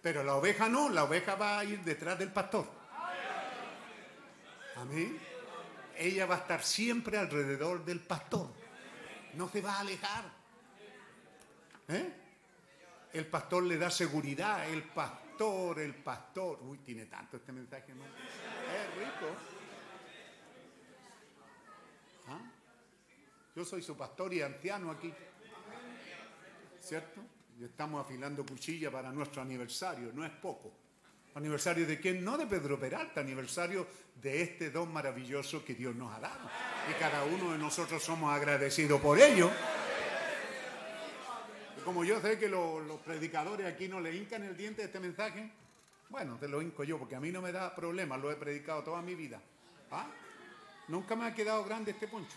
[0.00, 2.66] Pero la oveja no, la oveja va a ir detrás del pastor.
[4.76, 5.18] Amén.
[5.96, 8.48] Ella va a estar siempre alrededor del pastor.
[9.34, 10.24] No se va a alejar.
[11.88, 12.21] ¿Eh?
[13.12, 14.68] El pastor le da seguridad.
[14.68, 16.60] El pastor, el pastor.
[16.62, 18.04] Uy, tiene tanto este mensaje, ¿no?
[18.04, 19.26] Es rico.
[22.28, 22.40] ¿Ah?
[23.54, 25.12] Yo soy su pastor y anciano aquí.
[26.80, 27.20] ¿Cierto?
[27.60, 30.10] Y estamos afilando cuchilla para nuestro aniversario.
[30.14, 30.72] No es poco.
[31.34, 32.24] ¿Aniversario de quién?
[32.24, 33.86] No de Pedro Peralta, aniversario
[34.20, 36.50] de este don maravilloso que Dios nos ha dado.
[36.90, 39.50] Y cada uno de nosotros somos agradecidos por ello.
[41.84, 45.50] Como yo sé que los predicadores aquí no le hincan el diente a este mensaje,
[46.08, 48.84] bueno, te lo hinco yo, porque a mí no me da problema, lo he predicado
[48.84, 49.40] toda mi vida.
[49.90, 50.06] ¿Ah?
[50.88, 52.36] Nunca me ha quedado grande este poncho.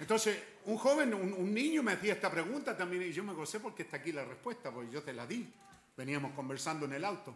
[0.00, 3.82] Entonces, un joven, un, niño me hacía esta pregunta también y yo me gocé porque
[3.82, 5.52] está aquí la respuesta, porque yo te la di.
[5.96, 7.34] Veníamos conversando en el auto.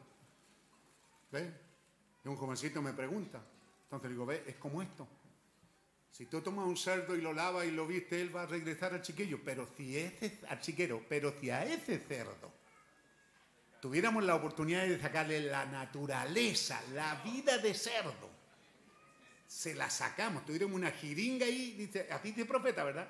[1.31, 1.49] ¿Ves?
[2.25, 3.41] Y un jovencito me pregunta.
[3.85, 5.07] Entonces digo, ve, es como esto.
[6.17, 8.95] Si tú tomas un cerdo y lo lavas y lo viste, él va a regresar
[8.95, 9.41] al chiquillo.
[9.45, 12.53] Pero si ese, al chiquero, pero si a ese cerdo
[13.81, 18.31] tuviéramos la oportunidad de sacarle la naturaleza, la vida de cerdo,
[19.45, 23.09] se la sacamos, tuviéramos una jiringa ahí, dice, a ti te profeta, ¿verdad?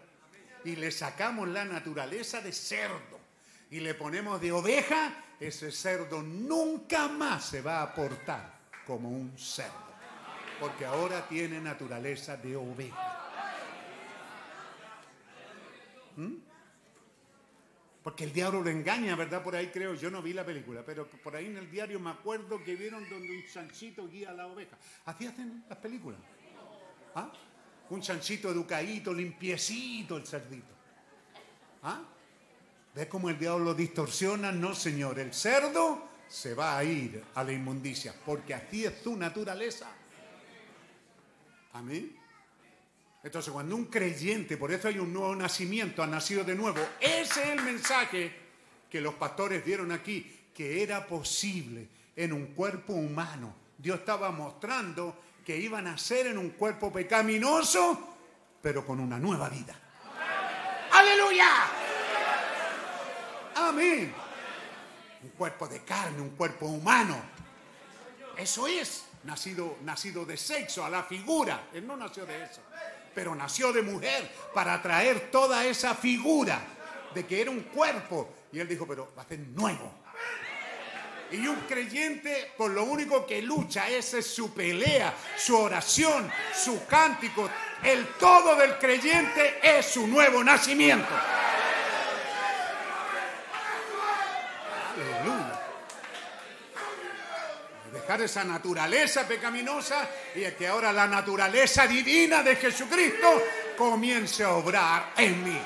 [0.64, 3.20] Y le sacamos la naturaleza de cerdo
[3.70, 9.38] y le ponemos de oveja, ese cerdo nunca más se va a portar como un
[9.38, 9.93] cerdo,
[10.60, 13.20] porque ahora tiene naturaleza de oveja.
[16.16, 16.34] ¿Mm?
[18.02, 19.42] Porque el diablo lo engaña, ¿verdad?
[19.42, 22.10] Por ahí creo, yo no vi la película, pero por ahí en el diario me
[22.10, 24.76] acuerdo que vieron donde un chanchito guía a la oveja.
[25.06, 26.20] Así hacen las películas.
[27.14, 27.32] ¿Ah?
[27.88, 30.74] Un chanchito educadito, limpiecito el cerdito.
[31.82, 32.02] ¿Ah?
[32.94, 34.52] ¿Ves cómo el diablo lo distorsiona?
[34.52, 39.16] No, señor, el cerdo se va a ir a la inmundicia, porque así es su
[39.16, 39.88] naturaleza.
[41.74, 42.16] Amén.
[43.22, 47.42] Entonces, cuando un creyente, por eso hay un nuevo nacimiento, ha nacido de nuevo, ese
[47.42, 48.32] es el mensaje
[48.88, 53.54] que los pastores dieron aquí, que era posible en un cuerpo humano.
[53.76, 58.16] Dios estaba mostrando que iban a ser en un cuerpo pecaminoso,
[58.62, 59.74] pero con una nueva vida.
[60.92, 61.48] ¡Aleluya!
[63.56, 64.14] Amén.
[65.22, 67.20] Un cuerpo de carne, un cuerpo humano.
[68.36, 71.68] Eso es, nacido, nacido de sexo, a la figura.
[71.72, 72.60] Él no nació de eso
[73.14, 76.60] pero nació de mujer para traer toda esa figura
[77.14, 78.28] de que era un cuerpo.
[78.52, 79.92] Y él dijo, pero va a ser nuevo.
[81.30, 86.86] Y un creyente, por lo único que lucha, esa es su pelea, su oración, su
[86.86, 87.48] cántico.
[87.82, 91.08] El todo del creyente es su nuevo nacimiento.
[98.04, 103.26] Dejar esa naturaleza pecaminosa y es que ahora la naturaleza divina de Jesucristo
[103.78, 105.58] comience a obrar en mí.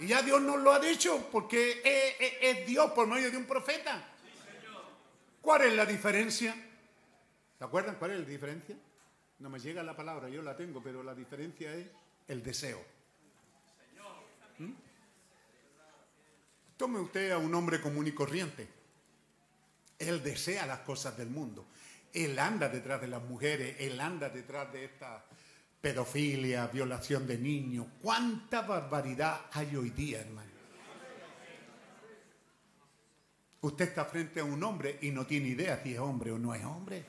[0.00, 1.80] Y ya Dios nos lo ha dicho porque
[2.42, 4.06] es, Dios por medio de un profeta.
[5.40, 6.54] ¿Cuál es la diferencia?
[7.56, 8.76] ¿Se acuerdan cuál es la diferencia?
[9.38, 11.86] No me llega la palabra, yo la tengo, pero la diferencia es
[12.28, 12.84] el deseo.
[14.58, 14.72] ¿Mm?
[16.76, 18.68] Tome usted a un hombre común y corriente.
[19.98, 21.66] Él desea las cosas del mundo.
[22.12, 25.24] Él anda detrás de las mujeres, él anda detrás de esta
[25.80, 27.86] pedofilia, violación de niños.
[28.00, 30.50] ¿Cuánta barbaridad hay hoy día, hermano?
[33.60, 36.54] Usted está frente a un hombre y no tiene idea si es hombre o no
[36.54, 37.04] es hombre.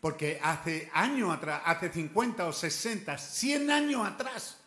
[0.00, 4.57] Porque hace años atrás, hace 50 o 60, 100 años atrás,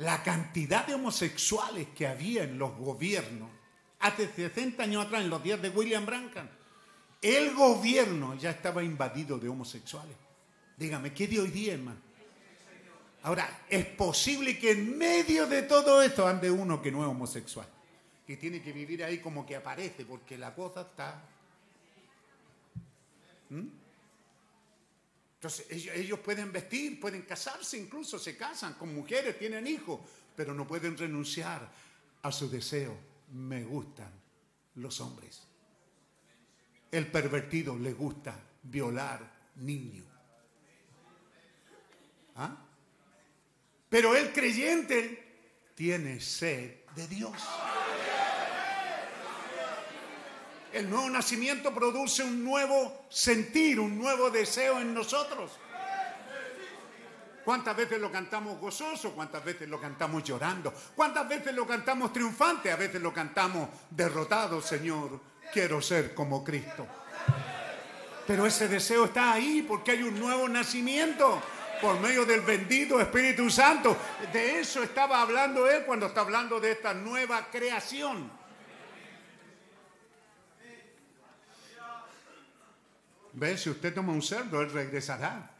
[0.00, 3.50] la cantidad de homosexuales que había en los gobiernos
[3.98, 6.48] hace 60 años atrás, en los días de William Brancan,
[7.20, 10.16] el gobierno ya estaba invadido de homosexuales.
[10.78, 11.98] Dígame, ¿qué de hoy día, hermano?
[13.22, 17.68] Ahora, es posible que en medio de todo esto ande uno que no es homosexual
[18.26, 21.22] y tiene que vivir ahí como que aparece, porque la cosa está.
[23.50, 23.66] ¿Mm?
[25.40, 29.98] Entonces ellos, pueden vestir, pueden casarse, incluso se casan con mujeres, tienen hijos,
[30.36, 31.66] pero no pueden renunciar
[32.20, 32.94] a su deseo.
[33.32, 34.12] Me gustan
[34.74, 35.40] los hombres.
[36.90, 40.04] El pervertido le gusta violar niños.
[42.36, 42.62] ¿Ah?
[43.88, 47.32] Pero el creyente tiene sed de Dios.
[50.72, 55.52] El nuevo nacimiento produce un nuevo sentir, un nuevo deseo en nosotros.
[57.44, 59.12] ¿Cuántas veces lo cantamos gozoso?
[59.12, 60.72] ¿Cuántas veces lo cantamos llorando?
[60.94, 62.70] ¿Cuántas veces lo cantamos triunfante?
[62.70, 65.20] A veces lo cantamos derrotado, Señor.
[65.52, 66.86] Quiero ser como Cristo.
[68.26, 71.42] Pero ese deseo está ahí porque hay un nuevo nacimiento
[71.80, 73.96] por medio del bendito Espíritu Santo.
[74.32, 78.39] De eso estaba hablando él cuando está hablando de esta nueva creación.
[83.32, 83.56] ¿Ve?
[83.56, 85.50] Si usted toma un cerdo, él regresará.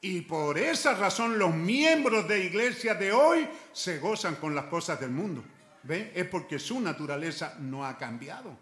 [0.00, 5.00] Y por esa razón los miembros de iglesia de hoy se gozan con las cosas
[5.00, 5.42] del mundo.
[5.82, 6.12] ¿Ve?
[6.14, 8.56] Es porque su naturaleza no ha cambiado.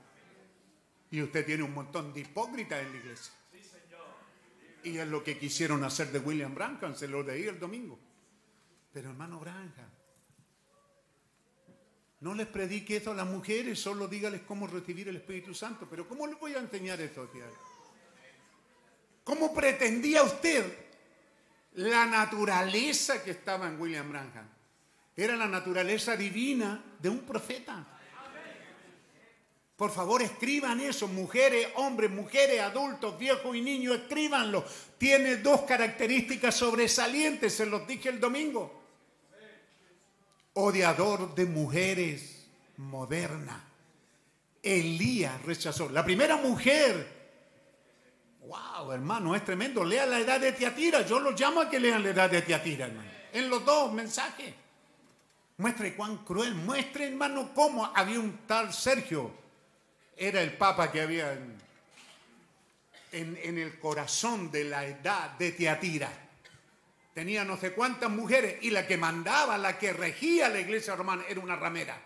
[1.10, 3.32] Y usted tiene un montón de hipócritas en la iglesia.
[4.84, 7.98] Y es lo que quisieron hacer de William Branham, se lo leí el domingo.
[8.92, 9.90] Pero hermano Branham,
[12.20, 15.86] no les predique eso a las mujeres, solo dígales cómo recibir el Espíritu Santo.
[15.90, 17.44] Pero ¿cómo les voy a enseñar eso, tía?
[19.24, 20.64] ¿Cómo pretendía usted
[21.72, 24.48] la naturaleza que estaba en William Branham?
[25.16, 27.86] Era la naturaleza divina de un profeta.
[29.76, 34.64] Por favor, escriban eso, mujeres, hombres, mujeres, adultos, viejos y niños, escríbanlo.
[34.98, 38.84] Tiene dos características sobresalientes, se los dije el domingo
[40.54, 42.46] odiador de mujeres,
[42.76, 43.64] moderna.
[44.62, 45.88] Elías rechazó.
[45.90, 47.13] La primera mujer.
[48.46, 49.84] Wow, hermano, es tremendo.
[49.84, 51.02] Lea la edad de Tiatira.
[51.02, 53.10] Yo lo llamo a que lean la edad de Tiatira, hermano.
[53.32, 54.54] En los dos mensajes.
[55.56, 56.54] Muestre cuán cruel.
[56.54, 59.32] Muestre, hermano, cómo había un tal Sergio.
[60.16, 61.58] Era el papa que había en,
[63.12, 66.24] en, en el corazón de la edad de Tiatira
[67.14, 71.22] tenía no sé cuántas mujeres y la que mandaba, la que regía la iglesia romana
[71.28, 71.96] era una ramera.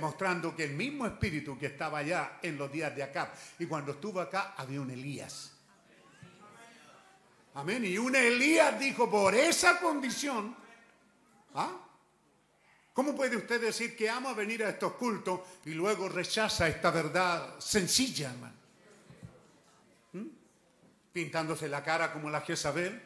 [0.00, 3.92] Mostrando que el mismo espíritu que estaba allá en los días de acá y cuando
[3.92, 5.52] estuvo acá había un Elías.
[7.54, 7.84] Amén.
[7.84, 10.56] Y un Elías dijo, por esa condición,
[11.54, 11.80] ¿ah?
[12.94, 17.58] ¿Cómo puede usted decir que ama venir a estos cultos y luego rechaza esta verdad
[17.58, 18.54] sencilla, hermano?
[21.12, 23.00] pintándose la cara como la Jezabel,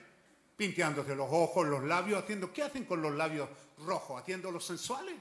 [0.57, 3.51] pintándose los ojos, los labios, haciendo, ¿qué hacen con los labios
[3.85, 4.23] rojos?
[4.23, 5.15] Haciéndolos sensuales,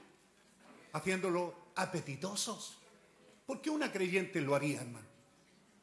[0.92, 2.78] haciéndolos apetitosos.
[3.46, 5.06] ¿Por qué una creyente lo haría, hermano?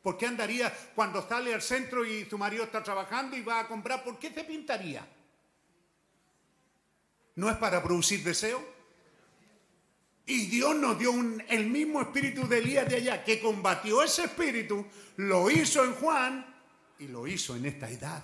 [0.01, 3.67] ¿Por qué andaría cuando sale al centro y su marido está trabajando y va a
[3.67, 4.03] comprar?
[4.03, 5.07] ¿Por qué se pintaría?
[7.35, 8.63] ¿No es para producir deseo?
[10.27, 11.11] Y Dios nos dio
[11.49, 14.85] el mismo espíritu de Elías de allá, que combatió ese espíritu,
[15.17, 16.55] lo hizo en Juan
[16.99, 18.23] y lo hizo en esta edad.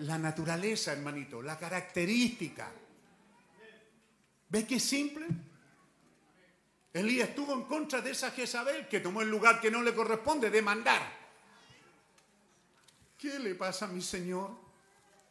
[0.00, 2.72] La naturaleza, hermanito, la característica.
[4.48, 5.26] ¿Ves qué simple?
[6.96, 10.50] Elías estuvo en contra de esa Jezabel que tomó el lugar que no le corresponde
[10.50, 11.02] de mandar.
[13.18, 14.50] ¿Qué le pasa a mi señor?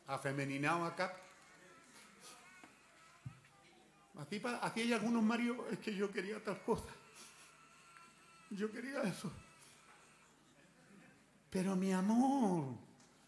[0.08, 1.18] Afemeninado acá.
[4.62, 6.86] Aquí, hay algunos maridos, es que yo quería tal cosa.
[8.52, 9.32] Yo quería eso.
[11.50, 12.76] Pero mi amor,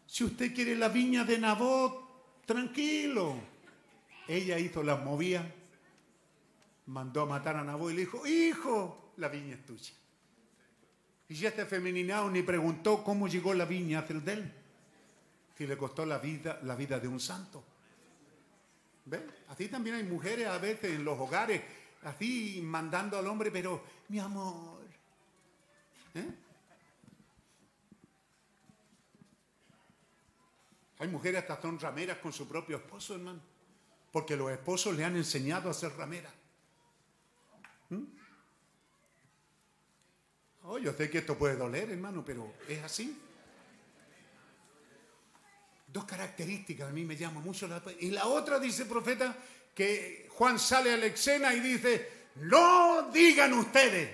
[0.06, 3.36] si usted quiere la viña de Nabot, tranquilo.
[4.28, 5.44] Ella hizo las movías,
[6.88, 9.92] mandó a matar a Nabot y le dijo, hijo, la viña es tuya.
[11.28, 14.52] Y ya este femeninado ni preguntó cómo llegó la viña hacia de él.
[15.56, 17.62] Si le costó la vida, la vida de un santo.
[19.04, 19.20] ¿Ves?
[19.48, 21.62] Así también hay mujeres a veces en los hogares,
[22.04, 24.80] así mandando al hombre, pero mi amor.
[26.14, 26.34] ¿eh?
[31.00, 33.40] Hay mujeres hasta son rameras con su propio esposo, hermano.
[34.10, 36.37] Porque los esposos le han enseñado a ser rameras.
[37.90, 38.18] ¿Mm?
[40.82, 43.18] Yo sé que esto puede doler, hermano, pero es así.
[45.86, 49.34] Dos características a mí me llaman mucho la Y la otra dice, profeta,
[49.74, 54.10] que Juan sale a la escena y dice, no digan ustedes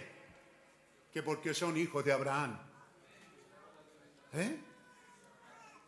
[1.13, 2.59] que porque son hijos de Abraham.
[4.33, 4.59] ¿Eh?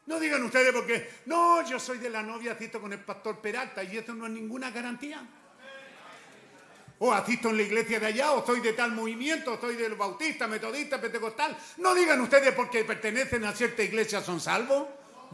[0.07, 3.83] No digan ustedes porque, no, yo soy de la novia, asisto con el pastor Peralta
[3.83, 5.27] y eso no es ninguna garantía.
[6.99, 10.47] O asisto en la iglesia de allá, o soy de tal movimiento, soy del bautista,
[10.47, 11.57] metodista, pentecostal.
[11.79, 14.87] No digan ustedes porque pertenecen a cierta iglesia son salvos.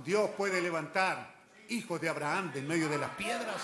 [0.05, 1.35] Dios puede levantar
[1.69, 3.63] hijos de Abraham de en medio de las piedras.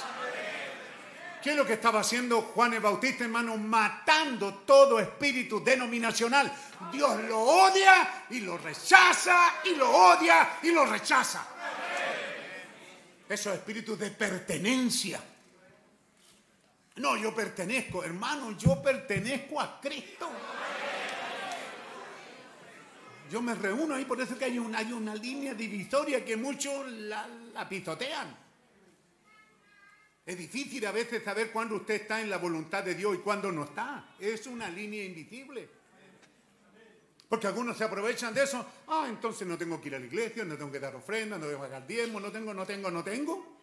[1.43, 3.57] ¿Qué es lo que estaba haciendo Juan el Bautista, hermano?
[3.57, 6.52] Matando todo espíritu denominacional.
[6.93, 11.47] Dios lo odia y lo rechaza y lo odia y lo rechaza.
[13.28, 15.20] Esos espíritus de pertenencia.
[16.99, 20.28] No, yo pertenezco, hermano, yo pertenezco a Cristo.
[23.31, 27.68] Yo me reúno ahí, por eso que hay, una línea divisoria que muchos la, la
[27.68, 28.36] pisotean.
[30.25, 33.51] Es difícil a veces saber cuándo usted está en la voluntad de Dios y cuándo
[33.52, 34.15] no está.
[34.18, 35.68] Es una línea invisible.
[37.28, 38.67] Porque algunos se aprovechan de eso.
[38.89, 41.47] Ah, entonces no tengo que ir a la iglesia, no tengo que dar ofrenda, no
[41.47, 43.59] tengo que pagar diezmo, no tengo, no tengo, no tengo.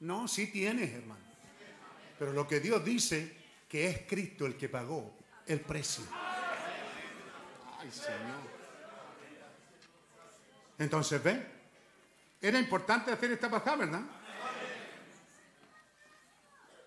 [0.00, 1.31] No, sí tienes, hermano.
[2.22, 3.36] Pero lo que Dios dice,
[3.68, 5.12] que es Cristo el que pagó
[5.44, 6.04] el precio.
[7.80, 8.38] Ay, Señor.
[10.78, 11.44] Entonces, ¿ven?
[12.40, 14.02] Era importante hacer esta pasada, ¿verdad?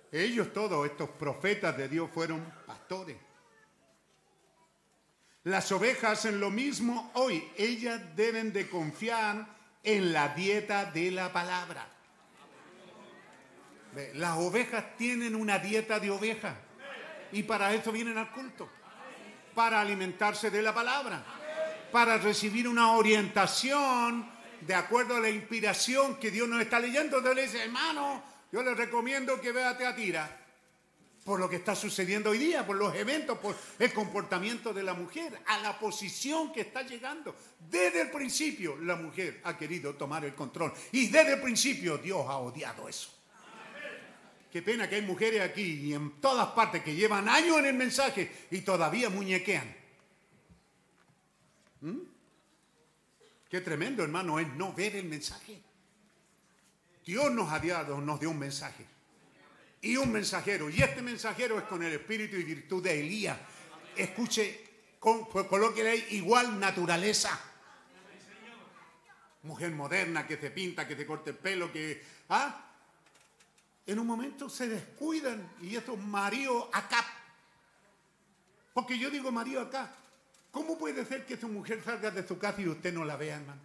[0.09, 3.17] Ellos todos, estos profetas de Dios, fueron pastores.
[5.43, 7.45] Las ovejas hacen lo mismo hoy.
[7.57, 9.45] Ellas deben de confiar
[9.83, 11.94] en la dieta de la palabra.
[14.13, 16.55] Las ovejas tienen una dieta de oveja
[17.31, 18.69] y para eso vienen al culto,
[19.53, 21.23] para alimentarse de la palabra,
[21.91, 24.29] para recibir una orientación
[24.61, 27.17] de acuerdo a la inspiración que Dios nos está leyendo.
[27.17, 30.41] Entonces le dice, hermano, yo le recomiendo que vea Teatira
[31.23, 34.93] por lo que está sucediendo hoy día, por los eventos, por el comportamiento de la
[34.93, 37.35] mujer, a la posición que está llegando.
[37.67, 42.25] Desde el principio la mujer ha querido tomar el control y desde el principio Dios
[42.29, 43.14] ha odiado eso.
[44.55, 47.73] Qué pena que hay mujeres aquí y en todas partes que llevan años en el
[47.73, 49.75] mensaje y todavía muñequean.
[51.81, 51.97] ¿Mm?
[53.49, 55.61] Qué tremendo, hermano, es no ver el mensaje.
[57.05, 58.85] Dios nos ha dado, nos dio un mensaje
[59.81, 60.69] y un mensajero.
[60.69, 63.37] Y este mensajero es con el espíritu y virtud de Elías.
[63.97, 64.67] Escuche,
[64.99, 65.47] con, pues,
[65.85, 67.37] hay igual naturaleza.
[69.43, 72.01] Mujer moderna que se pinta, que se corte el pelo, que...
[72.29, 72.64] ¿ah?
[73.85, 77.05] En un momento se descuidan y estos maridos acá.
[78.73, 79.93] Porque yo digo marido acá.
[80.51, 83.37] ¿Cómo puede ser que su mujer salga de su casa y usted no la vea,
[83.37, 83.61] hermano?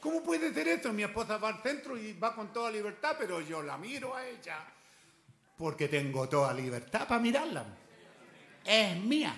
[0.00, 0.92] ¿Cómo puede ser esto?
[0.92, 4.26] Mi esposa va al centro y va con toda libertad, pero yo la miro a
[4.26, 4.58] ella
[5.62, 7.64] porque tengo toda libertad para mirarla.
[8.64, 9.32] Es mía.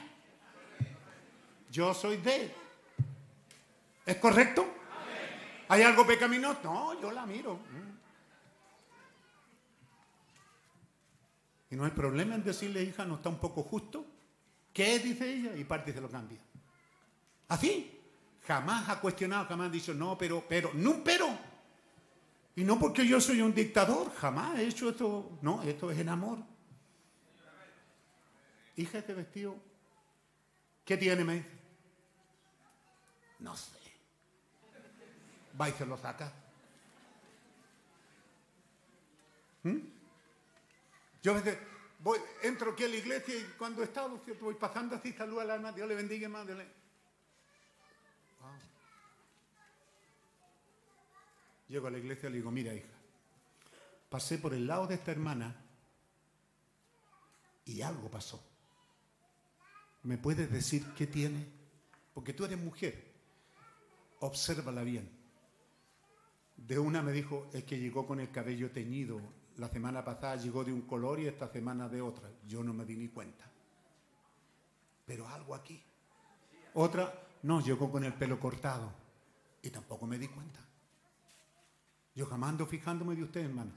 [1.70, 2.52] Yo soy de él.
[4.07, 4.67] ¿Es correcto?
[5.68, 6.60] ¿Hay algo pecaminoso?
[6.65, 7.59] No, yo la miro.
[11.75, 14.07] Y no hay problema en decirle, hija, no está un poco justo.
[14.73, 15.57] ¿Qué dice ella?
[15.57, 16.39] Y parte se lo cambia.
[17.49, 18.01] Así.
[18.47, 21.36] Jamás ha cuestionado, jamás ha dicho, no, pero, pero, no, pero.
[22.55, 25.36] Y no porque yo soy un dictador, jamás he hecho esto.
[25.43, 26.39] No, esto es en amor.
[28.77, 29.57] Hija, este vestido,
[30.85, 31.25] ¿qué tiene?
[31.25, 31.44] Me
[33.41, 33.73] No sé.
[35.61, 36.33] Va y se lo saca.
[39.65, 39.94] ¿Mm?
[41.25, 41.35] Yo
[42.01, 45.53] voy, entro aquí a la iglesia y cuando he estado, voy pasando así, saludo al
[45.53, 46.69] alma, Dios le bendiga, madre.
[51.67, 52.93] Llego a la iglesia y le digo, mira hija,
[54.11, 55.57] pasé por el lado de esta hermana
[57.65, 58.47] y algo pasó.
[60.03, 61.49] ¿Me puedes decir qué tiene?
[62.12, 63.03] Porque tú eres mujer.
[64.20, 65.11] Obsérvala bien.
[66.55, 69.23] De una me dijo, es que llegó con el cabello teñido.
[69.57, 72.28] La semana pasada llegó de un color y esta semana de otra.
[72.49, 73.44] Yo no me di ni cuenta.
[75.07, 75.81] Pero algo aquí.
[76.74, 78.92] Otra, no, llegó con el pelo cortado.
[79.62, 80.60] Y tampoco me di cuenta.
[82.15, 83.73] Yo jamás ando fijándome de usted, hermano.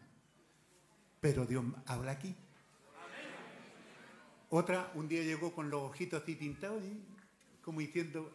[1.20, 2.36] Pero Dios habla aquí.
[4.50, 6.82] Otra, un día llegó con los ojitos así pintados,
[7.62, 8.32] como diciendo,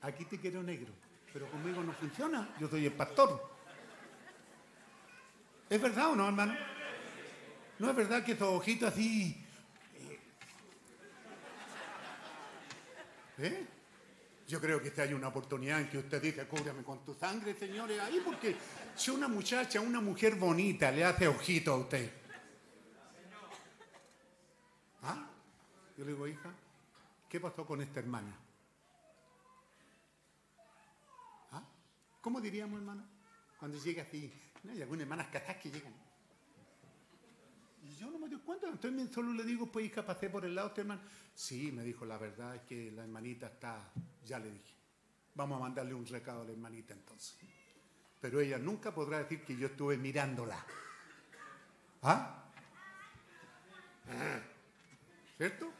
[0.00, 0.92] aquí te quiero negro,
[1.32, 3.51] pero conmigo no funciona, yo soy el pastor.
[5.72, 6.54] ¿Es verdad o no, hermano?
[7.78, 9.42] ¿No es verdad que esos ojitos así...
[9.94, 10.20] ¿Eh?
[13.38, 13.66] ¿Eh?
[14.46, 17.54] Yo creo que esta hay una oportunidad en que usted dice, cúbrame con tu sangre,
[17.54, 18.54] señores, ahí porque
[18.94, 22.12] si una muchacha, una mujer bonita le hace ojito a usted.
[25.04, 25.26] ¿Ah?
[25.96, 26.50] Yo le digo, hija,
[27.30, 28.36] ¿qué pasó con esta hermana?
[31.50, 31.62] ¿Ah?
[32.20, 33.06] ¿Cómo diríamos, hermana?
[33.58, 34.30] Cuando llega así,
[34.62, 34.72] ¿no?
[34.72, 35.94] hay algunas hermanas casadas que llegan.
[37.82, 40.54] Y yo no me doy cuenta, entonces solo le digo, pues hija, pasé por el
[40.54, 41.02] lado este hermano.
[41.34, 43.90] Sí, me dijo, la verdad es que la hermanita está,
[44.24, 44.74] ya le dije,
[45.34, 47.36] vamos a mandarle un recado a la hermanita entonces.
[48.20, 50.64] Pero ella nunca podrá decir que yo estuve mirándola.
[52.02, 52.44] ¿Ah?
[55.36, 55.72] ¿Cierto?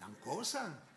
[0.00, 0.87] Dan cosas.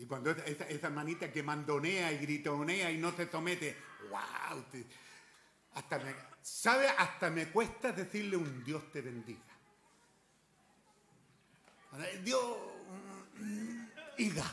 [0.00, 3.76] Y cuando esa, esa, que mandonea y gritonea y no se somete,
[4.08, 4.64] wow,
[5.74, 6.88] hasta me, ¿sabe?
[6.88, 9.40] Hasta me cuesta decirle un Dios te bendiga.
[12.24, 12.56] Dios,
[14.16, 14.44] hija.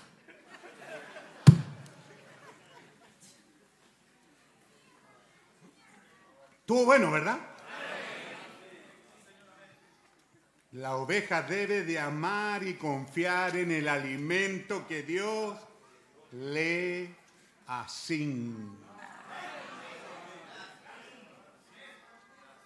[6.59, 7.39] Estuvo bueno, ¿verdad?
[10.73, 15.57] La oveja debe de amar y confiar en el alimento que Dios
[16.33, 17.09] le
[17.67, 18.73] asigna.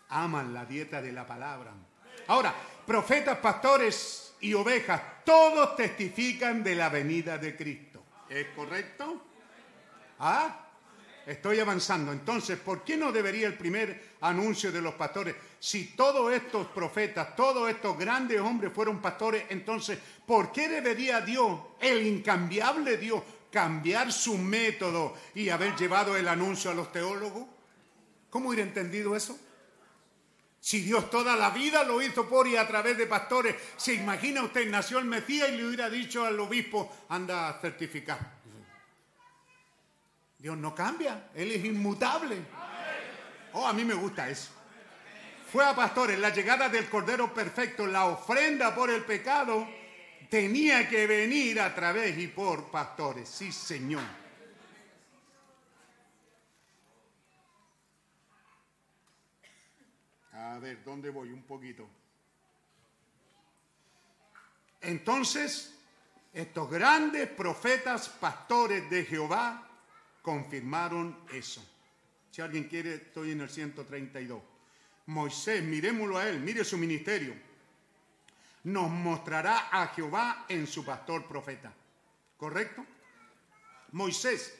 [0.09, 1.71] Aman la dieta de la palabra.
[2.27, 2.53] Ahora,
[2.85, 8.03] profetas, pastores, y ovejas, todos testifican de la venida de Cristo.
[8.27, 9.21] ¿Es correcto?
[10.19, 10.67] ¿Ah?
[11.25, 12.11] Estoy avanzando.
[12.11, 15.35] Entonces, ¿por qué no debería el primer anuncio de los pastores?
[15.61, 21.61] Si todos estos profetas, todos estos grandes hombres fueron pastores, entonces, ¿por qué debería Dios,
[21.79, 27.45] el incambiable Dios, cambiar su método y haber llevado el anuncio a los teólogos?
[28.31, 29.37] ¿Cómo hubiera entendido eso?
[30.59, 34.41] Si Dios toda la vida lo hizo por y a través de pastores, ¿se imagina
[34.41, 38.17] usted, nació el Mesías y le hubiera dicho al obispo, anda a certificar?
[40.39, 42.37] Dios no cambia, Él es inmutable.
[43.53, 44.60] Oh, a mí me gusta eso.
[45.51, 49.67] Fue a pastores, la llegada del Cordero Perfecto, la ofrenda por el pecado,
[50.29, 53.27] tenía que venir a través y por pastores.
[53.27, 54.01] Sí, Señor.
[60.31, 61.31] A ver, ¿dónde voy?
[61.31, 61.85] Un poquito.
[64.79, 65.77] Entonces,
[66.31, 69.67] estos grandes profetas, pastores de Jehová,
[70.21, 71.61] confirmaron eso.
[72.31, 74.50] Si alguien quiere, estoy en el 132.
[75.11, 77.35] Moisés, miremoslo a él, mire su ministerio.
[78.63, 81.73] Nos mostrará a Jehová en su pastor profeta.
[82.37, 82.85] ¿Correcto?
[83.91, 84.57] Moisés,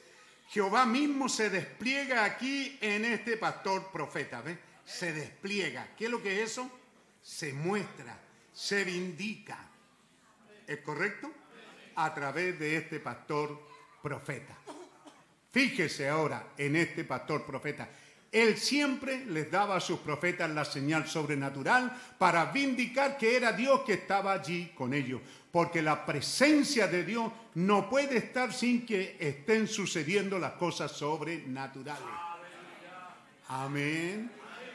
[0.49, 4.41] Jehová mismo se despliega aquí en este pastor profeta.
[4.41, 4.57] ¿Ves?
[4.83, 5.95] Se despliega.
[5.95, 6.69] ¿Qué es lo que es eso?
[7.21, 8.19] Se muestra,
[8.51, 9.57] se vindica.
[10.67, 11.31] ¿Es correcto?
[11.95, 13.57] A través de este pastor
[14.01, 14.57] profeta.
[15.51, 17.87] Fíjese ahora en este pastor profeta.
[18.31, 23.81] Él siempre les daba a sus profetas la señal sobrenatural para vindicar que era Dios
[23.81, 25.19] que estaba allí con ellos.
[25.51, 32.07] Porque la presencia de Dios no puede estar sin que estén sucediendo las cosas sobrenaturales.
[33.49, 34.31] Amén.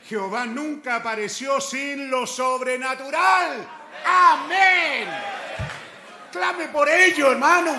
[0.06, 3.66] Jehová nunca apareció sin lo sobrenatural.
[4.04, 5.08] Amén.
[6.30, 7.72] Clame por ello, hermano.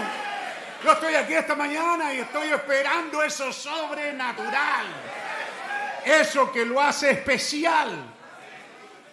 [0.84, 5.17] Yo estoy aquí esta mañana y estoy esperando eso sobrenatural.
[6.08, 8.14] Eso que lo hace especial.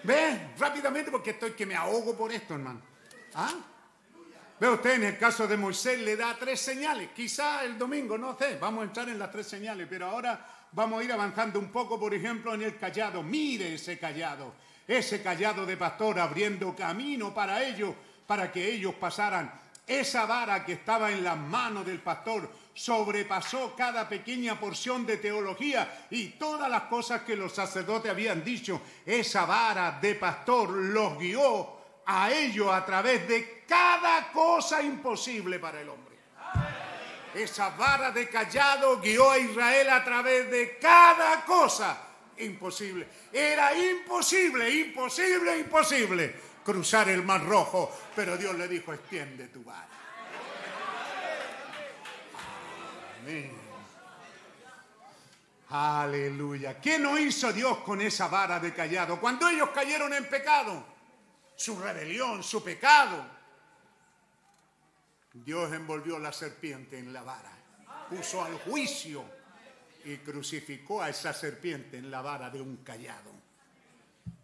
[0.05, 0.53] ¿Ve?
[0.59, 2.81] Rápidamente porque estoy que me ahogo por esto, hermano.
[3.35, 3.55] ¿Ah?
[4.61, 7.11] Ve usted, en el caso de Moisés le da tres señales.
[7.15, 11.01] Quizá el domingo, no sé, vamos a entrar en las tres señales, pero ahora vamos
[11.01, 13.23] a ir avanzando un poco, por ejemplo, en el callado.
[13.23, 14.55] Mire ese callado,
[14.87, 17.95] ese callado de pastor abriendo camino para ellos,
[18.27, 19.53] para que ellos pasaran
[19.87, 26.07] esa vara que estaba en las manos del pastor sobrepasó cada pequeña porción de teología
[26.11, 28.81] y todas las cosas que los sacerdotes habían dicho.
[29.07, 35.81] Esa vara de pastor los guió a ellos a través de cada cosa imposible para
[35.81, 36.15] el hombre.
[37.35, 41.99] Esa vara de callado guió a Israel a través de cada cosa
[42.39, 43.09] imposible.
[43.33, 49.94] Era imposible, imposible, imposible cruzar el mar rojo, pero Dios le dijo, extiende tu vara.
[55.71, 56.81] Aleluya.
[56.81, 59.21] ¿Qué no hizo Dios con esa vara de callado?
[59.21, 60.85] Cuando ellos cayeron en pecado,
[61.57, 63.25] su rebelión, su pecado,
[65.33, 67.53] Dios envolvió la serpiente en la vara,
[68.09, 69.25] puso al juicio
[70.05, 73.33] y crucificó a esa serpiente en la vara de un callado.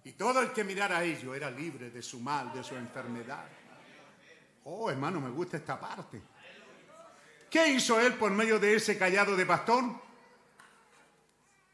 [0.02, 3.46] Y todo el que mirara a ello era libre de su mal, de su enfermedad.
[4.64, 6.20] Oh, hermano, me gusta esta parte.
[7.50, 9.84] ¿Qué hizo él por medio de ese callado de pastor?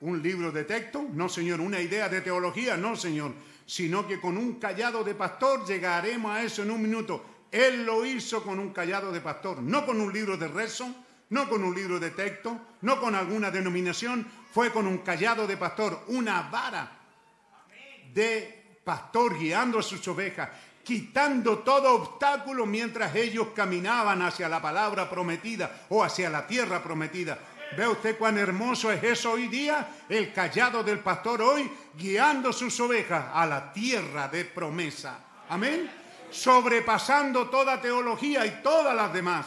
[0.00, 1.06] ¿Un libro de texto?
[1.12, 1.60] No, Señor.
[1.60, 2.76] ¿Una idea de teología?
[2.76, 3.34] No, Señor.
[3.66, 7.24] Sino que con un callado de pastor llegaremos a eso en un minuto.
[7.52, 10.94] Él lo hizo con un callado de pastor, no con un libro de rezo,
[11.30, 15.56] no con un libro de texto, no con alguna denominación, fue con un callado de
[15.56, 16.90] pastor, una vara
[18.12, 20.50] de pastor guiando a sus ovejas,
[20.86, 27.36] quitando todo obstáculo mientras ellos caminaban hacia la palabra prometida o hacia la tierra prometida.
[27.76, 30.04] ¿Ve usted cuán hermoso es eso hoy día?
[30.08, 35.18] El callado del pastor hoy guiando sus ovejas a la tierra de promesa.
[35.48, 35.90] Amén.
[36.30, 39.44] Sobrepasando toda teología y todas las demás.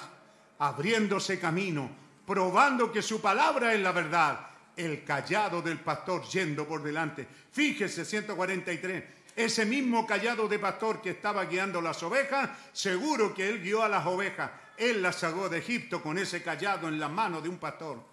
[0.59, 1.89] Abriéndose camino,
[2.27, 7.25] probando que su palabra es la verdad el callado del pastor yendo por delante.
[7.51, 9.03] Fíjese, 143,
[9.39, 13.87] ese mismo callado de pastor que estaba guiando las ovejas, seguro que él guió a
[13.87, 14.51] las ovejas.
[14.75, 18.03] Él las sacó de Egipto con ese callado en la mano de un pastor.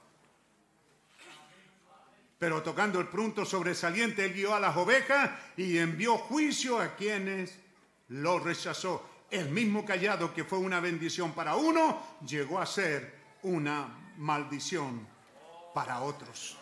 [2.38, 7.58] Pero tocando el punto sobresaliente, él guió a las ovejas y envió juicio a quienes
[8.08, 9.24] lo rechazó.
[9.28, 15.04] El mismo callado que fue una bendición para uno, llegó a ser una maldición
[15.74, 16.56] para otros.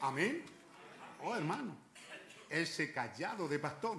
[0.00, 0.44] Amén.
[1.24, 1.79] Oh, hermano,
[2.50, 3.96] ese callado de pastor.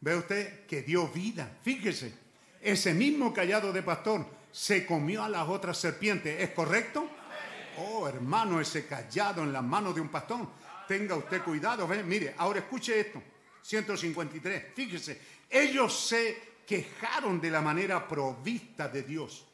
[0.00, 1.58] Ve usted que dio vida.
[1.62, 2.12] Fíjese,
[2.60, 6.40] ese mismo callado de pastor se comió a las otras serpientes.
[6.40, 7.08] ¿Es correcto?
[7.78, 10.46] Oh, hermano, ese callado en las manos de un pastor.
[10.86, 11.88] Tenga usted cuidado.
[11.88, 12.02] ¿ve?
[12.02, 13.22] Mire, ahora escuche esto.
[13.62, 14.64] 153.
[14.74, 19.46] Fíjese, ellos se quejaron de la manera provista de Dios.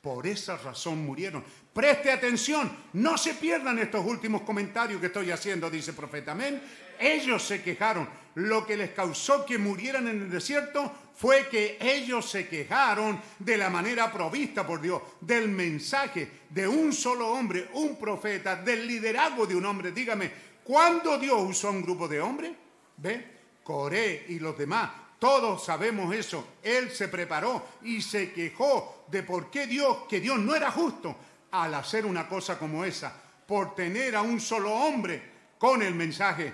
[0.00, 1.44] Por esa razón murieron.
[1.72, 6.32] Preste atención, no se pierdan estos últimos comentarios que estoy haciendo, dice el profeta.
[6.32, 6.60] Amén.
[7.02, 8.08] Ellos se quejaron.
[8.34, 13.58] Lo que les causó que murieran en el desierto fue que ellos se quejaron de
[13.58, 19.46] la manera provista por Dios, del mensaje de un solo hombre, un profeta, del liderazgo
[19.46, 19.92] de un hombre.
[19.92, 20.30] Dígame,
[20.64, 22.52] ¿cuándo Dios usó a un grupo de hombres?
[22.96, 23.32] ¿Ve?
[23.62, 26.48] Coré y los demás todos sabemos eso.
[26.64, 31.14] Él se preparó y se quejó de por qué Dios, que Dios no era justo
[31.52, 33.14] al hacer una cosa como esa,
[33.46, 35.22] por tener a un solo hombre
[35.58, 36.52] con el mensaje.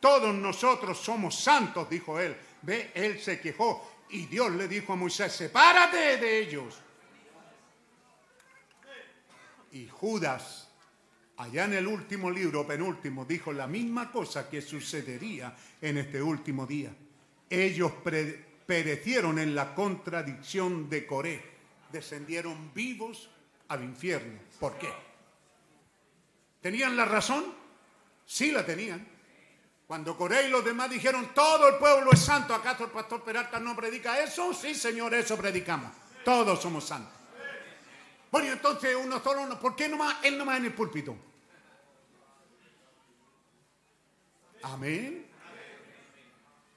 [0.00, 2.36] Todos nosotros somos santos, dijo él.
[2.62, 6.80] Ve, él se quejó y Dios le dijo a Moisés, sepárate de ellos.
[9.72, 10.68] Y Judas,
[11.36, 16.66] allá en el último libro, penúltimo, dijo la misma cosa que sucedería en este último
[16.66, 16.90] día
[17.50, 17.92] ellos
[18.66, 21.42] perecieron en la contradicción de Coré,
[21.90, 23.30] descendieron vivos
[23.68, 24.38] al infierno.
[24.60, 24.88] ¿Por qué?
[26.60, 27.44] ¿Tenían la razón?
[28.26, 29.06] Sí la tenían.
[29.88, 33.58] Cuando Coré y los demás dijeron, todo el pueblo es santo, ¿acaso el pastor Peralta
[33.58, 34.52] no predica eso?
[34.52, 35.90] Sí, Señor, eso predicamos.
[36.22, 37.14] Todos somos santos.
[38.30, 41.16] Bueno, entonces uno solo, ¿por qué nomás, él nomás en el púlpito?
[44.62, 45.26] Amén.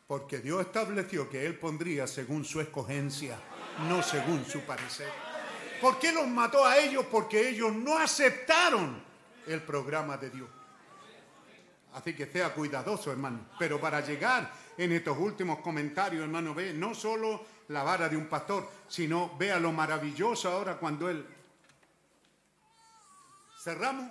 [0.08, 3.38] Porque Dios estableció que Él pondría según su escogencia,
[3.90, 5.12] no según su parecer.
[5.82, 7.06] ¿Por qué los mató a ellos?
[7.12, 9.04] Porque ellos no aceptaron
[9.48, 10.50] el programa de Dios.
[11.94, 13.48] Así que sea cuidadoso, hermano.
[13.60, 18.28] Pero para llegar en estos últimos comentarios, hermano, ve no solo la vara de un
[18.28, 21.26] pastor, sino vea lo maravilloso ahora cuando él...
[23.62, 24.10] ¿Cerramos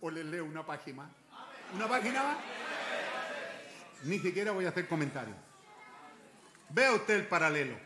[0.00, 1.10] o le leo una página?
[1.74, 2.36] ¿Una página más?
[4.04, 5.36] Ni siquiera voy a hacer comentarios.
[6.68, 7.76] Vea usted el paralelo.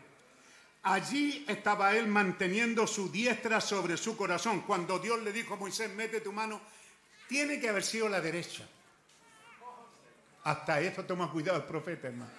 [0.83, 4.61] Allí estaba él manteniendo su diestra sobre su corazón.
[4.61, 6.59] Cuando Dios le dijo a Moisés, mete tu mano,
[7.27, 8.67] tiene que haber sido la derecha.
[10.43, 12.31] Hasta eso toma cuidado el profeta, hermano.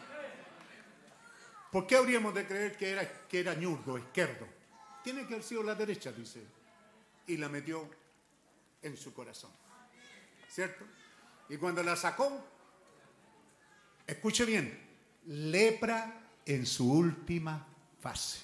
[1.70, 4.47] ¿Por qué habríamos de creer que era, que era ñurdo, izquierdo?
[5.02, 6.42] Tiene que haber sido la derecha, dice.
[7.26, 7.89] Y la metió
[8.82, 9.50] en su corazón.
[10.48, 10.84] ¿Cierto?
[11.48, 12.44] Y cuando la sacó,
[14.06, 14.78] escuche bien,
[15.26, 17.66] lepra en su última
[18.00, 18.40] fase.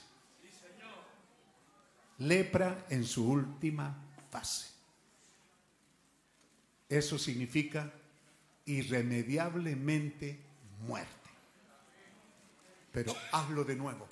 [2.19, 3.95] Lepra en su última
[4.31, 4.71] fase.
[6.89, 7.93] Eso significa
[8.69, 10.39] irremediablemente
[10.87, 11.31] muerte.
[12.93, 14.07] Pero hazlo de nuevo.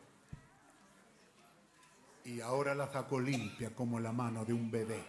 [2.24, 5.04] Y ahora la sacó limpia como la mano de un bebé.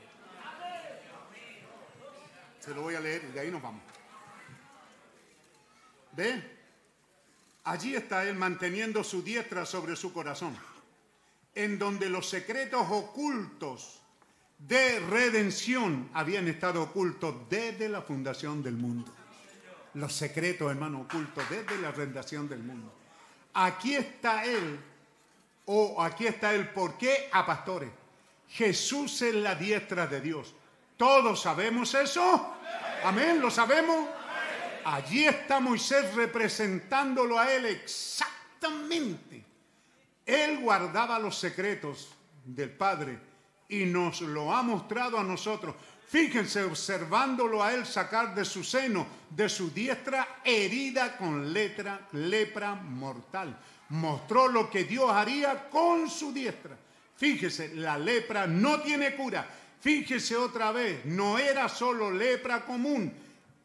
[2.59, 3.81] Se lo voy a leer y de ahí nos vamos.
[6.11, 6.57] ¿Ve?
[7.63, 10.57] Allí está Él manteniendo su diestra sobre su corazón,
[11.55, 14.01] en donde los secretos ocultos
[14.57, 19.16] de redención habían estado ocultos desde la fundación del mundo.
[19.97, 22.93] Los secretos, hermano, ocultos desde la fundación del mundo.
[23.55, 24.79] Aquí está Él,
[25.65, 27.29] o aquí está Él, ¿por qué?
[27.31, 27.89] A pastores.
[28.47, 30.53] Jesús es la diestra de Dios.
[30.97, 32.53] ¿Todos sabemos eso?
[33.03, 34.07] Amén, ¿lo sabemos?
[34.85, 39.43] Allí está Moisés representándolo a él exactamente.
[40.25, 43.19] Él guardaba los secretos del Padre
[43.67, 45.75] y nos lo ha mostrado a nosotros.
[46.07, 52.75] Fíjense, observándolo a él sacar de su seno, de su diestra, herida con letra, lepra
[52.75, 53.59] mortal.
[53.89, 56.77] Mostró lo que Dios haría con su diestra.
[57.17, 59.45] Fíjese, la lepra no tiene cura.
[59.81, 63.13] Fíjese otra vez, no era solo lepra común,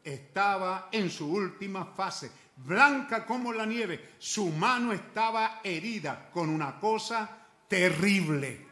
[0.03, 4.15] estaba en su última fase, blanca como la nieve.
[4.19, 7.29] Su mano estaba herida con una cosa
[7.67, 8.67] terrible.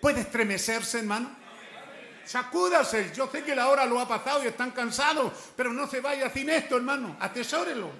[0.00, 1.39] ¿Puede estremecerse, hermano?
[2.30, 3.12] Sacúdase.
[3.14, 6.30] Yo sé que la hora lo ha pasado y están cansados, pero no se vaya
[6.30, 7.16] sin esto, hermano.
[7.18, 7.90] Atesórelo.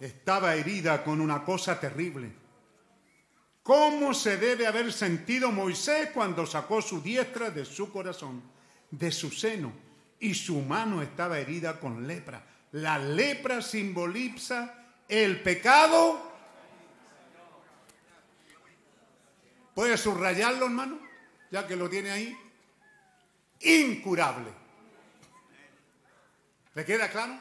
[0.00, 2.32] Estaba herida con una cosa terrible.
[3.62, 8.42] ¿Cómo se debe haber sentido Moisés cuando sacó su diestra de su corazón?
[8.90, 9.72] de su seno
[10.20, 12.42] y su mano estaba herida con lepra.
[12.72, 14.74] La lepra simboliza
[15.08, 16.27] el pecado.
[19.78, 20.98] ¿Puede subrayarlo, hermano?
[21.52, 22.36] Ya que lo tiene ahí.
[23.60, 24.50] Incurable.
[26.74, 27.38] ¿Le queda claro?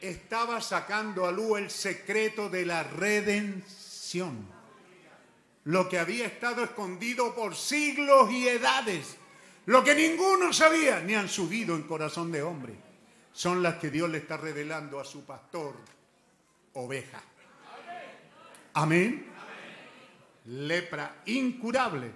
[0.00, 4.48] Estaba sacando a luz el secreto de la redención.
[5.62, 9.16] lo que había estado escondido por siglos y edades,
[9.66, 12.74] lo que ninguno sabía ni han subido en corazón de hombre,
[13.32, 15.76] son las que Dios le está revelando a su pastor,
[16.72, 17.22] oveja.
[18.74, 19.29] Amén.
[20.50, 22.10] Lepra incurable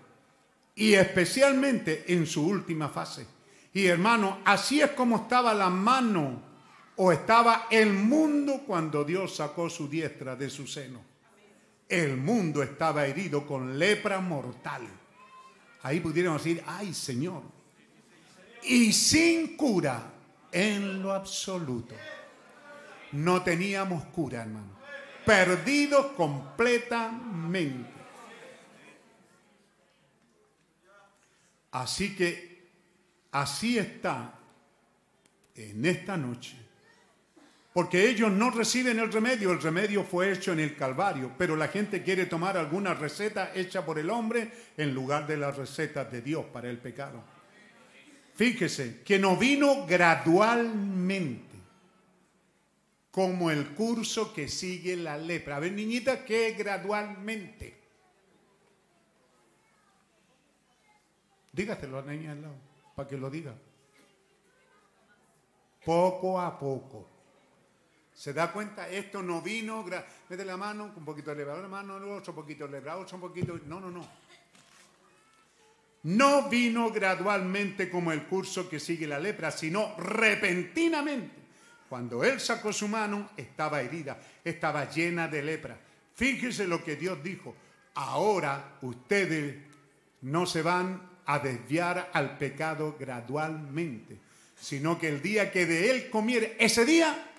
[0.74, 3.26] y especialmente en su última fase.
[3.72, 6.42] Y hermano, así es como estaba la mano
[6.96, 11.00] o estaba el mundo cuando Dios sacó su diestra de su seno.
[11.88, 14.82] El mundo estaba herido con lepra mortal.
[15.82, 17.42] Ahí pudieron decir, ay Señor.
[18.62, 20.12] Y sin cura
[20.50, 21.94] en lo absoluto.
[23.12, 24.74] No teníamos cura, hermano.
[25.24, 27.93] Perdidos completamente.
[31.75, 32.69] Así que
[33.33, 34.33] así está
[35.57, 36.57] en esta noche.
[37.73, 41.67] Porque ellos no reciben el remedio, el remedio fue hecho en el Calvario, pero la
[41.67, 46.23] gente quiere tomar alguna receta hecha por el hombre en lugar de las recetas de
[46.23, 47.25] Dios para el pecado.
[48.36, 51.57] Fíjese que no vino gradualmente,
[53.11, 55.57] como el curso que sigue la lepra.
[55.57, 57.83] A ver, niñita, ¿qué gradualmente?
[61.55, 62.55] Dígaselo a la niña al lado,
[62.97, 63.55] para que lo diga.
[65.84, 67.08] Poco a poco.
[68.12, 68.89] ¿Se da cuenta?
[68.89, 69.84] Esto no vino,
[70.28, 73.60] mete la mano, un poquito levadura, la mano, otro poquito levadura, otro poquito.
[73.66, 74.07] No, no, no.
[76.05, 81.42] No vino gradualmente como el curso que sigue la lepra, sino repentinamente.
[81.89, 85.78] Cuando él sacó su mano, estaba herida, estaba llena de lepra.
[86.15, 87.55] Fíjese lo que Dios dijo.
[87.94, 89.57] Ahora ustedes
[90.23, 94.19] no se van a desviar al pecado gradualmente,
[94.61, 97.33] sino que el día que de él comiere, ese día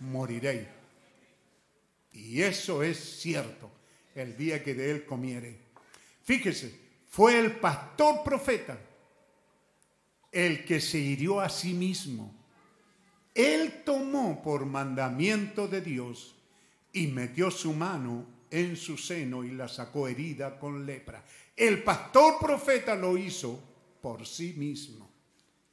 [0.00, 0.66] moriréis.
[2.12, 3.70] Y eso es cierto,
[4.14, 5.56] el día que de él comiere.
[6.24, 6.74] Fíjese,
[7.08, 8.78] fue el pastor profeta
[10.30, 12.34] el que se hirió a sí mismo.
[13.34, 16.34] Él tomó por mandamiento de Dios
[16.92, 21.24] y metió su mano en su seno y la sacó herida con lepra.
[21.56, 23.60] El pastor profeta lo hizo
[24.00, 25.10] por sí mismo.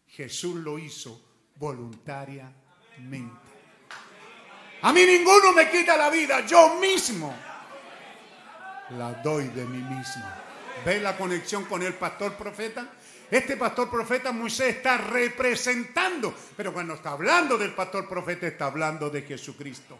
[0.08, 3.49] Jesús lo hizo voluntariamente.
[4.82, 7.35] A mí ninguno me quita la vida, yo mismo
[8.91, 10.24] la doy de mí mismo.
[10.85, 12.88] ¿Ve la conexión con el pastor profeta?
[13.30, 19.09] Este pastor profeta Moisés está representando, pero cuando está hablando del pastor profeta está hablando
[19.09, 19.99] de Jesucristo.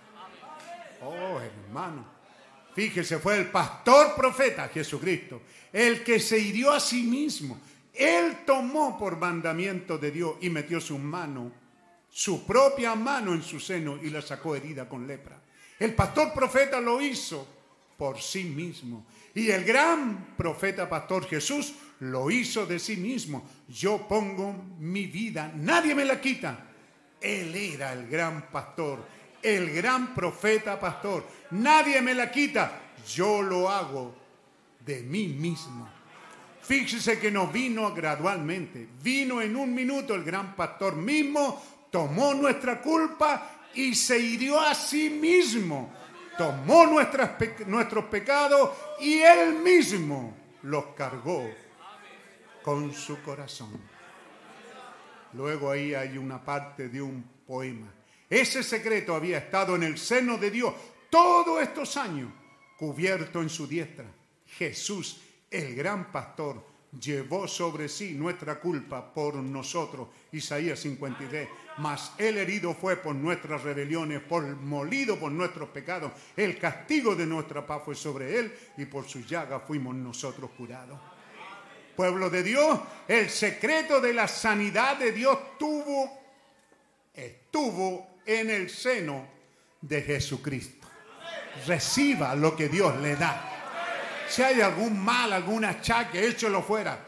[1.01, 2.18] Oh, hermano.
[2.73, 5.41] Fíjese, fue el pastor profeta Jesucristo,
[5.73, 7.59] el que se hirió a sí mismo.
[7.93, 11.51] Él tomó por mandamiento de Dios y metió su mano,
[12.09, 15.41] su propia mano en su seno y la sacó herida con lepra.
[15.77, 17.48] El pastor profeta lo hizo
[17.98, 19.06] por sí mismo.
[19.35, 23.48] Y el gran profeta pastor Jesús lo hizo de sí mismo.
[23.67, 26.65] Yo pongo mi vida, nadie me la quita.
[27.19, 29.06] Él era el gran pastor
[29.41, 31.25] el gran profeta pastor.
[31.51, 34.13] Nadie me la quita, yo lo hago
[34.85, 35.89] de mí mismo.
[36.61, 42.81] Fíjese que no vino gradualmente, vino en un minuto el gran pastor mismo, tomó nuestra
[42.81, 45.93] culpa y se hirió a sí mismo.
[46.37, 48.69] Tomó nuestros pecados
[49.01, 51.49] y él mismo los cargó
[52.63, 53.77] con su corazón.
[55.33, 57.91] Luego ahí hay una parte de un poema
[58.30, 60.74] ese secreto había estado en el seno de Dios
[61.09, 62.32] todos estos años,
[62.77, 64.06] cubierto en su diestra.
[64.45, 66.64] Jesús, el gran pastor,
[66.99, 70.08] llevó sobre sí nuestra culpa por nosotros.
[70.32, 71.48] Isaías 53.
[71.77, 76.11] Mas el herido fue por nuestras rebeliones, por molido por nuestros pecados.
[76.35, 80.99] El castigo de nuestra paz fue sobre él y por su llaga fuimos nosotros curados.
[81.95, 86.17] Pueblo de Dios, el secreto de la sanidad de Dios tuvo,
[87.14, 89.27] estuvo en el seno
[89.82, 90.88] de Jesucristo.
[91.66, 93.49] Reciba lo que Dios le da.
[94.27, 97.06] Si hay algún mal, algún achaque, échelo fuera.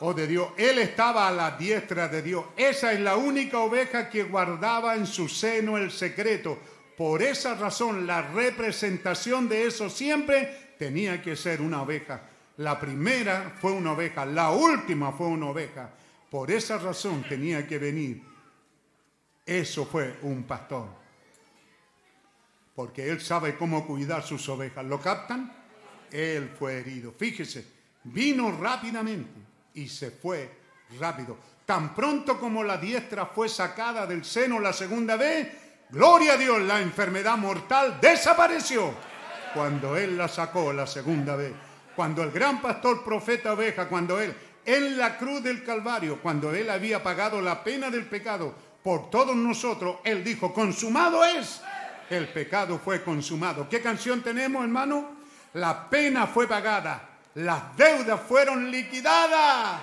[0.00, 2.44] Oh de Dios, Él estaba a la diestra de Dios.
[2.56, 6.58] Esa es la única oveja que guardaba en su seno el secreto.
[6.96, 12.22] Por esa razón, la representación de eso siempre tenía que ser una oveja.
[12.56, 15.90] La primera fue una oveja, la última fue una oveja.
[16.28, 18.31] Por esa razón tenía que venir
[19.44, 20.88] eso fue un pastor.
[22.74, 24.84] Porque él sabe cómo cuidar sus ovejas.
[24.84, 25.52] ¿Lo captan?
[26.10, 27.12] Él fue herido.
[27.12, 27.66] Fíjese,
[28.04, 29.40] vino rápidamente
[29.74, 30.50] y se fue
[30.98, 31.36] rápido.
[31.66, 35.48] Tan pronto como la diestra fue sacada del seno la segunda vez,
[35.90, 38.94] gloria a Dios, la enfermedad mortal desapareció.
[39.54, 41.52] cuando Él la sacó la segunda vez.
[41.94, 46.70] Cuando el gran pastor profeta oveja, cuando Él en la cruz del Calvario, cuando Él
[46.70, 51.60] había pagado la pena del pecado por todos nosotros, Él dijo, consumado es.
[52.10, 53.68] El pecado fue consumado.
[53.68, 55.22] ¿Qué canción tenemos, hermano?
[55.54, 59.80] La pena fue pagada, las deudas fueron liquidadas.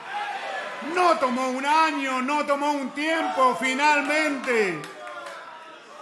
[0.93, 4.79] No tomó un año, no tomó un tiempo, finalmente.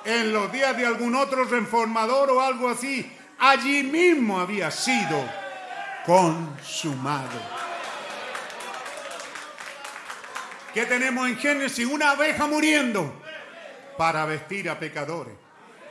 [0.06, 5.24] En los días de algún otro reformador o algo así, allí mismo había sido
[6.06, 7.40] consumado.
[10.78, 11.88] ¿Qué tenemos en Génesis?
[11.88, 13.12] Una abeja muriendo
[13.98, 15.34] para vestir a pecadores.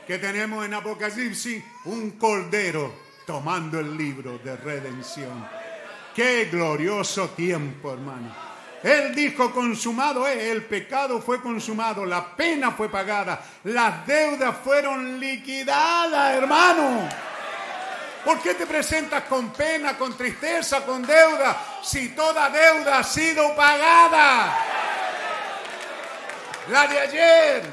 [0.07, 1.61] ¿Qué tenemos en Apocalipsis?
[1.83, 2.93] Un cordero
[3.25, 5.45] tomando el libro de redención.
[6.15, 8.33] Qué glorioso tiempo, hermano.
[8.81, 15.19] Él dijo, consumado es, el pecado fue consumado, la pena fue pagada, las deudas fueron
[15.19, 17.09] liquidadas, hermano.
[18.23, 23.53] ¿Por qué te presentas con pena, con tristeza, con deuda, si toda deuda ha sido
[23.53, 24.76] pagada?
[26.69, 27.63] La de ayer,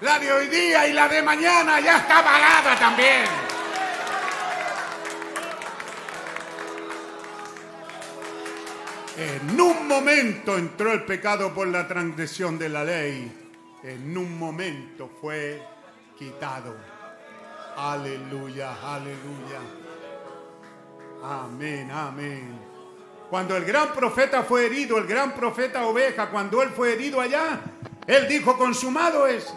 [0.00, 3.24] la de hoy día y la de mañana ya está pagada también.
[9.18, 13.48] En un momento entró el pecado por la transgresión de la ley.
[13.82, 15.62] En un momento fue
[16.18, 16.74] quitado.
[17.76, 19.60] Aleluya, aleluya.
[21.22, 22.60] Amén, amén.
[23.28, 27.60] Cuando el gran profeta fue herido, el gran profeta oveja, cuando él fue herido allá,
[28.06, 29.52] él dijo, consumado es.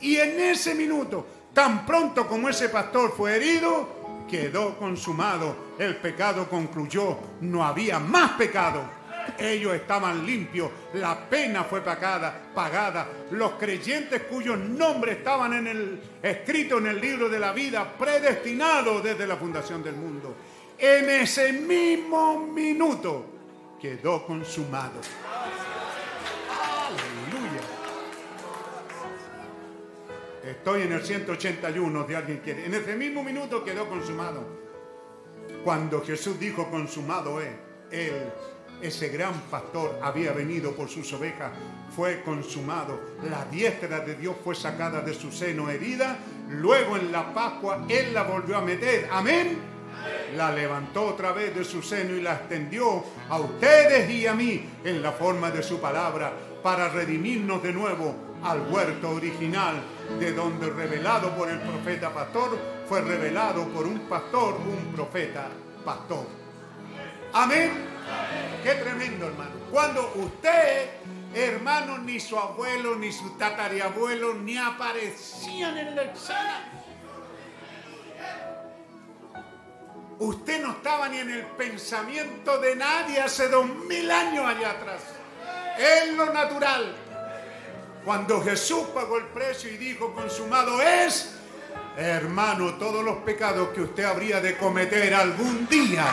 [0.00, 5.74] Y en ese minuto, tan pronto como ese pastor fue herido, quedó consumado.
[5.78, 7.18] El pecado concluyó.
[7.40, 9.02] No había más pecado.
[9.38, 13.06] Ellos estaban limpios, la pena fue pagada, pagada.
[13.30, 19.02] Los creyentes cuyos nombres estaban en el, escritos en el libro de la vida, predestinados
[19.02, 20.34] desde la fundación del mundo.
[20.76, 23.26] En ese mismo minuto
[23.80, 25.00] quedó consumado.
[30.44, 32.66] Estoy en el 181 de alguien quiere.
[32.66, 34.44] En ese mismo minuto quedó consumado.
[35.64, 37.50] Cuando Jesús dijo consumado es,
[37.90, 38.32] Él
[38.82, 41.52] ese gran pastor había venido por sus ovejas,
[41.94, 43.00] fue consumado.
[43.30, 46.18] La diestra de Dios fue sacada de su seno herida.
[46.48, 49.08] Luego en la Pascua Él la volvió a meter.
[49.12, 49.56] Amén.
[50.36, 54.64] La levantó otra vez de su seno y la extendió a ustedes y a mí
[54.82, 59.80] en la forma de su palabra para redimirnos de nuevo al huerto original
[60.18, 62.58] de donde revelado por el profeta pastor
[62.88, 65.48] fue revelado por un pastor, un profeta
[65.84, 66.26] pastor.
[67.32, 67.72] Amén.
[68.62, 69.50] Qué tremendo, hermano.
[69.70, 70.90] Cuando usted,
[71.34, 76.68] hermano, ni su abuelo, ni su tatarabuelo, ni aparecían en la escena.
[80.18, 85.02] Usted no estaba ni en el pensamiento de nadie hace dos mil años allá atrás.
[85.78, 86.94] Es lo natural.
[88.04, 91.34] Cuando Jesús pagó el precio y dijo, consumado es,
[91.96, 96.04] hermano, todos los pecados que usted habría de cometer algún día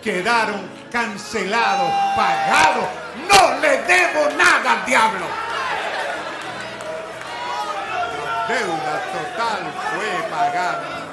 [0.00, 2.84] quedaron cancelados, pagados.
[3.28, 5.26] No le debo nada al diablo.
[8.24, 11.06] La deuda total fue pagada.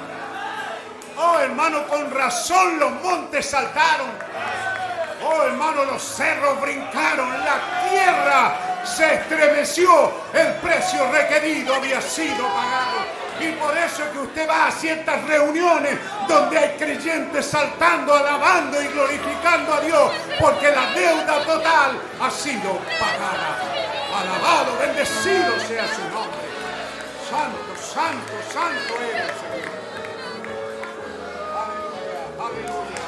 [1.18, 4.10] Oh hermano, con razón los montes saltaron.
[5.24, 10.12] Oh hermano, los cerros brincaron, la tierra se estremeció.
[10.32, 13.22] El precio requerido había sido pagado.
[13.40, 18.80] Y por eso es que usted va a ciertas reuniones donde hay creyentes saltando, alabando
[18.80, 23.58] y glorificando a Dios, porque la deuda total ha sido pagada.
[24.14, 26.42] Alabado, bendecido sea su nombre.
[27.28, 29.82] Santo, santo, santo es el Señor.
[31.58, 33.01] Aleluya, aleluya.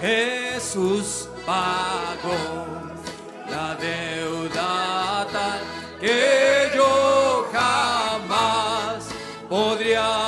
[0.00, 2.66] Jesús pagó
[3.48, 5.60] la deuda tal
[5.98, 9.08] que yo jamás
[9.48, 10.25] podría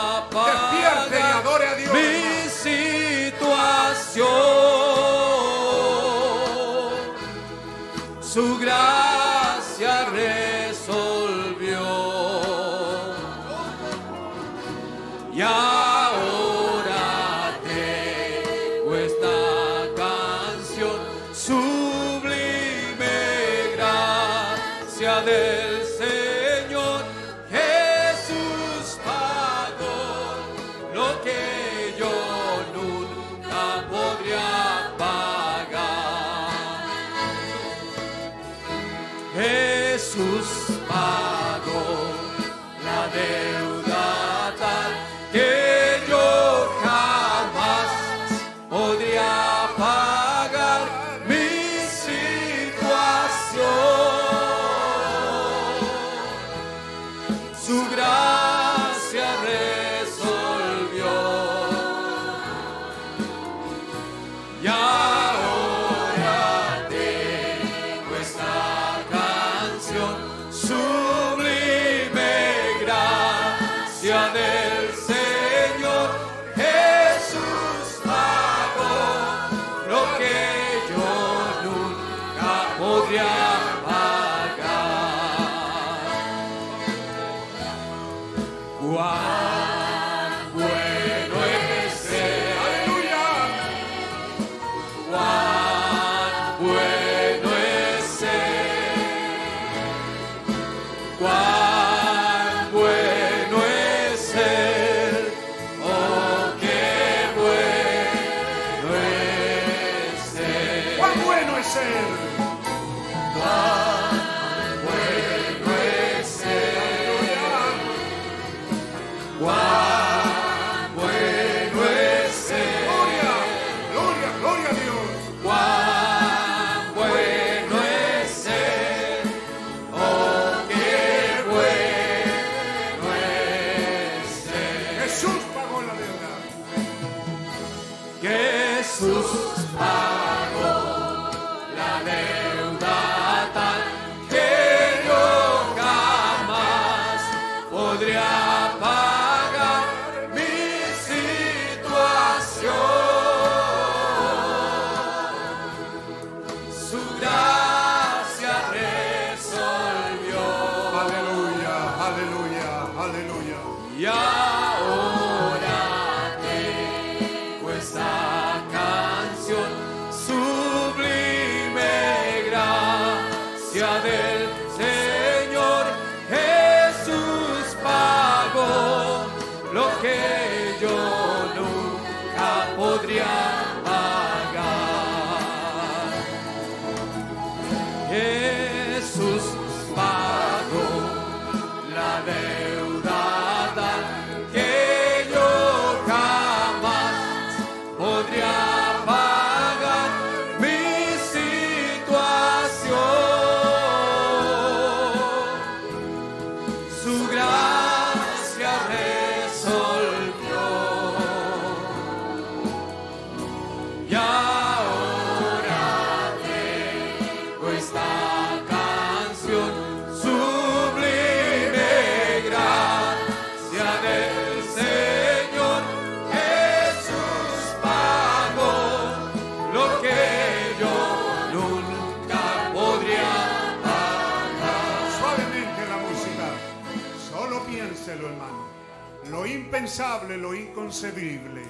[240.37, 241.63] lo inconcebible,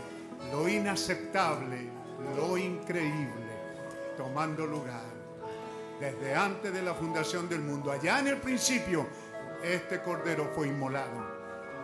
[0.53, 1.89] lo inaceptable,
[2.37, 3.49] lo increíble,
[4.17, 5.09] tomando lugar.
[5.99, 9.07] Desde antes de la fundación del mundo, allá en el principio,
[9.63, 11.39] este cordero fue inmolado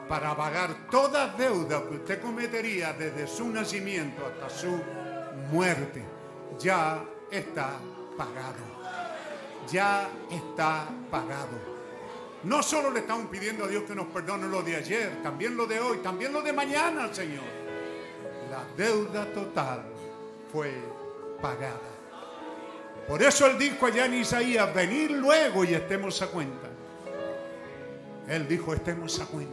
[0.09, 4.79] para pagar toda deuda que usted cometería desde su nacimiento hasta su
[5.51, 6.05] muerte.
[6.59, 7.79] Ya está
[8.19, 8.75] pagado
[9.71, 11.74] ya está pagado.
[12.45, 15.67] No solo le estamos pidiendo a Dios que nos perdone lo de ayer, también lo
[15.67, 17.45] de hoy, también lo de mañana, Señor.
[18.51, 19.85] La deuda total
[20.53, 20.75] fue
[21.41, 21.91] pagada.
[23.09, 26.69] Por eso Él dijo allá en Isaías, venir luego y estemos a cuenta.
[28.29, 29.53] Él dijo, estemos a cuenta.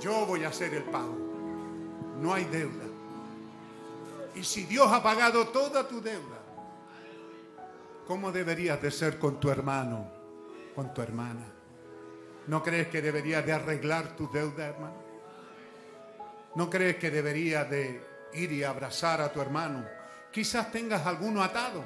[0.00, 1.16] Yo voy a hacer el pago.
[2.20, 2.84] No hay deuda.
[4.34, 6.38] Y si Dios ha pagado toda tu deuda,
[8.08, 10.17] ¿Cómo deberías de ser con tu hermano,
[10.78, 11.44] con tu hermana?
[12.46, 14.94] ¿No crees que deberías de arreglar tu deuda, hermano?
[16.54, 18.00] ¿No crees que deberías de
[18.34, 19.84] ir y abrazar a tu hermano?
[20.30, 21.82] Quizás tengas alguno atado.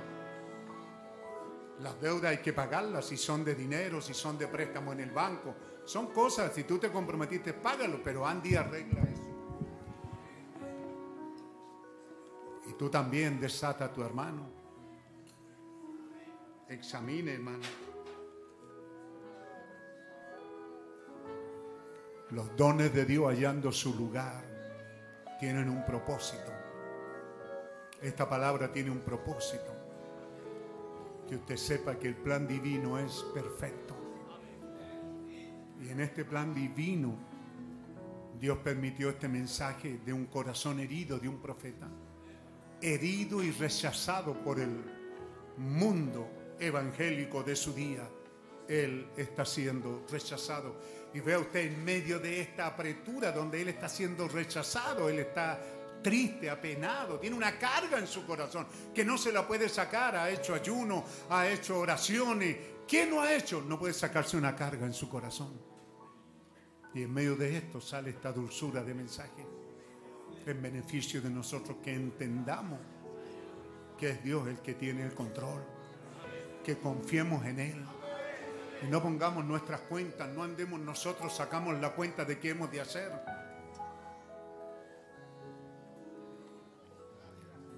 [1.81, 5.11] Las deudas hay que pagarlas, si son de dinero, si son de préstamo en el
[5.11, 5.55] banco.
[5.87, 9.31] Son cosas, si tú te comprometiste, págalo, pero Andy arregla eso.
[12.69, 14.51] Y tú también desata a tu hermano.
[16.69, 17.92] Examine, hermano.
[22.33, 24.43] Los dones de Dios hallando su lugar
[25.39, 26.51] tienen un propósito.
[28.01, 29.71] Esta palabra tiene un propósito.
[31.29, 33.95] Que usted sepa que el plan divino es perfecto.
[35.83, 37.15] Y en este plan divino,
[38.41, 41.87] Dios permitió este mensaje de un corazón herido de un profeta.
[42.81, 44.83] Herido y rechazado por el
[45.59, 48.09] mundo evangélico de su día,
[48.69, 50.77] Él está siendo rechazado.
[51.15, 55.61] Y vea usted en medio de esta apretura donde Él está siendo rechazado, Él está
[56.03, 60.17] triste, apenado, tiene una carga en su corazón que no se la puede sacar.
[60.17, 62.57] Ha hecho ayuno, ha hecho oraciones.
[62.87, 63.63] ¿Qué no ha hecho?
[63.63, 65.53] No puede sacarse una carga en su corazón.
[66.95, 69.47] Y en medio de esto sale esta dulzura de mensaje
[70.45, 72.79] en beneficio de nosotros que entendamos
[73.97, 75.63] que es Dios el que tiene el control
[76.65, 77.85] que confiemos en Él.
[78.83, 82.81] Y no pongamos nuestras cuentas, no andemos nosotros, sacamos la cuenta de qué hemos de
[82.81, 83.13] hacer.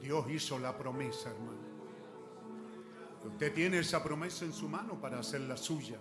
[0.01, 1.75] Dios hizo la promesa, hermano.
[3.25, 5.99] Usted tiene esa promesa en su mano para hacerla suya.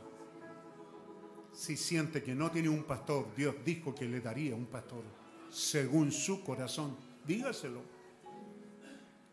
[1.53, 5.03] Si siente que no tiene un pastor, Dios dijo que le daría un pastor
[5.49, 6.97] según su corazón.
[7.25, 7.81] Dígaselo.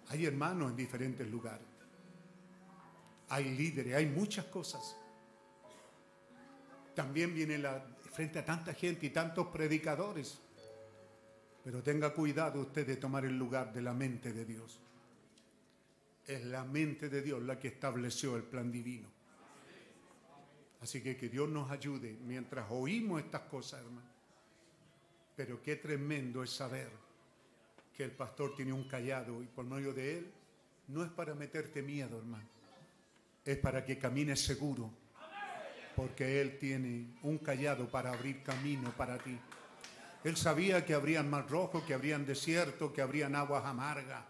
[0.09, 1.67] Hay hermanos en diferentes lugares.
[3.29, 4.97] hay líderes, hay muchas cosas.
[6.95, 10.39] También viene la, frente a tanta gente y tantos predicadores.
[11.65, 14.81] Pero tenga cuidado usted de tomar el lugar de la mente de Dios.
[16.27, 19.09] Es la mente de Dios la que estableció el plan divino.
[20.81, 24.09] Así que que Dios nos ayude mientras oímos estas cosas, hermano.
[25.37, 26.91] Pero qué tremendo es saber
[27.97, 30.33] que el pastor tiene un callado y por medio de él
[30.89, 32.49] no es para meterte miedo, hermano.
[33.45, 34.91] Es para que camines seguro.
[36.01, 39.39] Porque él tiene un callado para abrir camino para ti.
[40.25, 44.25] Él sabía que habrían mar rojo, que habrían desierto, que habrían aguas amargas.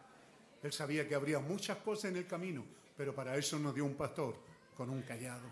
[0.64, 2.64] Él sabía que habría muchas cosas en el camino,
[2.96, 4.34] pero para eso nos dio un pastor
[4.76, 5.46] con un callado.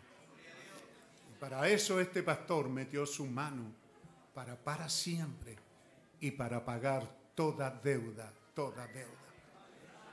[1.38, 3.70] Para eso este pastor metió su mano
[4.34, 5.54] para para siempre
[6.18, 9.12] y para pagar toda deuda, toda deuda.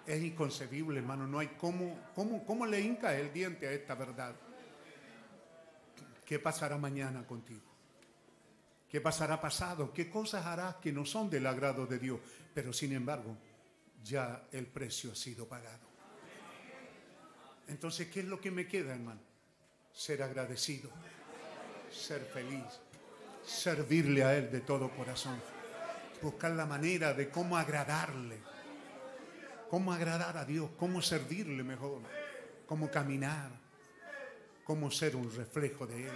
[0.06, 4.36] Es inconcebible, hermano, no hay cómo, cómo, cómo le hinca el diente a esta verdad.
[6.26, 7.76] ¿Qué pasará mañana contigo?
[8.90, 9.94] ¿Qué pasará pasado?
[9.94, 12.20] ¿Qué cosas harás que no son del agrado de Dios?
[12.54, 13.38] Pero sin embargo,
[14.04, 15.86] ya el precio ha sido pagado.
[17.68, 19.20] Entonces, ¿qué es lo que me queda, hermano?
[19.92, 20.90] Ser agradecido,
[21.92, 22.64] ser feliz,
[23.44, 25.40] servirle a Él de todo corazón,
[26.22, 28.40] buscar la manera de cómo agradarle,
[29.70, 32.02] cómo agradar a Dios, cómo servirle mejor,
[32.66, 33.65] cómo caminar,
[34.66, 36.14] cómo ser un reflejo de Él.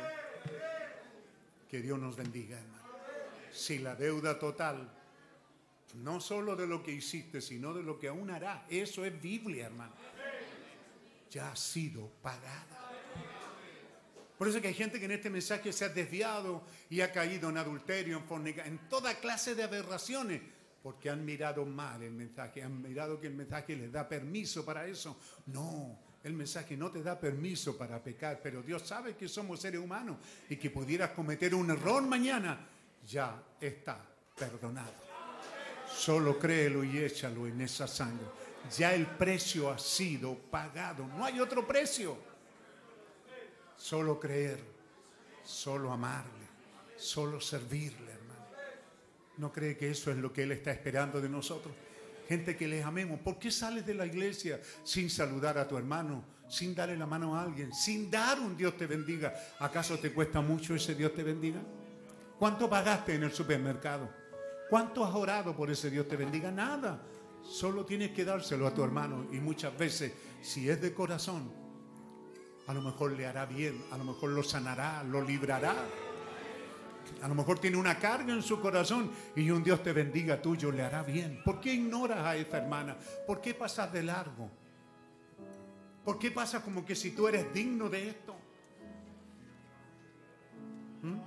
[1.69, 2.83] Que Dios nos bendiga, hermano.
[3.53, 4.89] Si la deuda total,
[5.95, 9.67] no solo de lo que hiciste, sino de lo que aún hará, eso es Biblia,
[9.67, 9.93] hermano.
[11.29, 12.65] Ya ha sido pagada.
[14.37, 17.49] Por eso que hay gente que en este mensaje se ha desviado y ha caído
[17.49, 20.41] en adulterio, en fornicación, en toda clase de aberraciones,
[20.81, 24.87] porque han mirado mal el mensaje, han mirado que el mensaje les da permiso para
[24.87, 25.19] eso.
[25.47, 29.79] No, el mensaje no te da permiso para pecar, pero Dios sabe que somos seres
[29.79, 30.17] humanos
[30.49, 32.67] y que pudieras cometer un error mañana,
[33.07, 34.03] ya está
[34.35, 34.93] perdonado.
[35.89, 38.25] Solo créelo y échalo en esa sangre.
[38.77, 42.17] Ya el precio ha sido pagado, no hay otro precio.
[43.77, 44.59] Solo creer,
[45.43, 46.47] solo amarle,
[46.97, 48.45] solo servirle, hermano.
[49.37, 51.73] ¿No cree que eso es lo que Él está esperando de nosotros?
[52.29, 53.19] Gente que les amemos.
[53.21, 57.35] ¿Por qué sales de la iglesia sin saludar a tu hermano, sin darle la mano
[57.35, 59.33] a alguien, sin dar un Dios te bendiga?
[59.57, 61.59] ¿Acaso te cuesta mucho ese Dios te bendiga?
[62.37, 64.13] ¿Cuánto pagaste en el supermercado?
[64.69, 66.51] ¿Cuánto has orado por ese Dios te bendiga?
[66.51, 67.01] Nada.
[67.41, 71.51] Solo tienes que dárselo a tu hermano y muchas veces, si es de corazón,
[72.67, 75.73] a lo mejor le hará bien, a lo mejor lo sanará, lo librará.
[77.21, 80.71] A lo mejor tiene una carga en su corazón y un Dios te bendiga tuyo
[80.71, 81.41] le hará bien.
[81.43, 82.97] ¿Por qué ignoras a esta hermana?
[83.27, 84.49] ¿Por qué pasas de largo?
[86.03, 88.35] ¿Por qué pasa como que si tú eres digno de esto?
[91.01, 91.19] ¿Mm?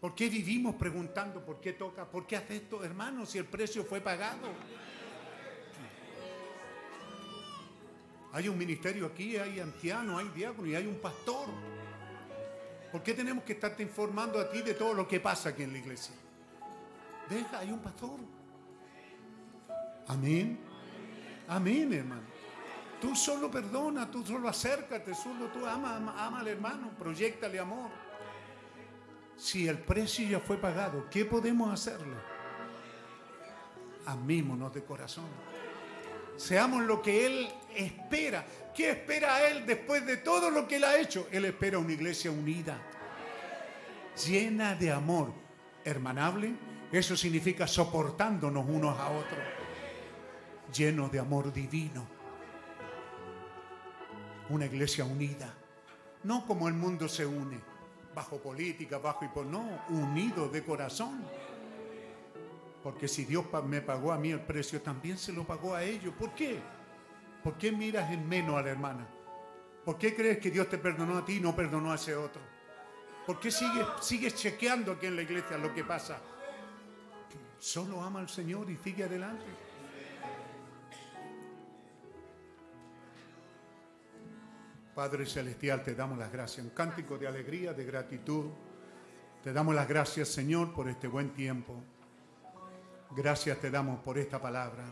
[0.00, 2.06] ¿Por qué vivimos preguntando por qué toca?
[2.06, 4.48] ¿Por qué hace esto, hermano, si el precio fue pagado?
[8.32, 11.48] Hay un ministerio aquí, hay anciano, hay diácono y hay un pastor.
[12.90, 15.72] ¿Por qué tenemos que estarte informando a ti de todo lo que pasa aquí en
[15.72, 16.14] la iglesia?
[17.28, 18.18] Deja, hay un pastor.
[20.08, 20.58] Amén.
[21.46, 22.22] Amén, hermano.
[23.00, 27.90] Tú solo perdona, tú solo acércate, solo tú ama, ama, ama al hermano, proyectale amor.
[29.36, 32.16] Si el precio ya fue pagado, ¿qué podemos hacerle?
[34.04, 35.28] Amémonos de corazón.
[36.40, 38.46] Seamos lo que Él espera.
[38.74, 41.28] ¿Qué espera Él después de todo lo que Él ha hecho?
[41.30, 42.80] Él espera una iglesia unida,
[44.26, 45.34] llena de amor,
[45.84, 46.54] hermanable.
[46.90, 49.38] Eso significa soportándonos unos a otros,
[50.74, 52.08] llenos de amor divino.
[54.48, 55.52] Una iglesia unida,
[56.24, 57.60] no como el mundo se une,
[58.14, 61.22] bajo política, bajo y no, unido de corazón.
[62.82, 66.14] Porque si Dios me pagó a mí el precio, también se lo pagó a ellos.
[66.18, 66.58] ¿Por qué?
[67.42, 69.06] ¿Por qué miras en menos a la hermana?
[69.84, 72.42] ¿Por qué crees que Dios te perdonó a ti y no perdonó a ese otro?
[73.26, 76.20] ¿Por qué sigues, sigues chequeando aquí en la iglesia lo que pasa?
[77.58, 79.44] Solo ama al Señor y sigue adelante.
[84.94, 86.64] Padre Celestial, te damos las gracias.
[86.64, 88.46] Un cántico de alegría, de gratitud.
[89.42, 91.82] Te damos las gracias, Señor, por este buen tiempo.
[93.16, 94.84] Gracias te damos por esta palabra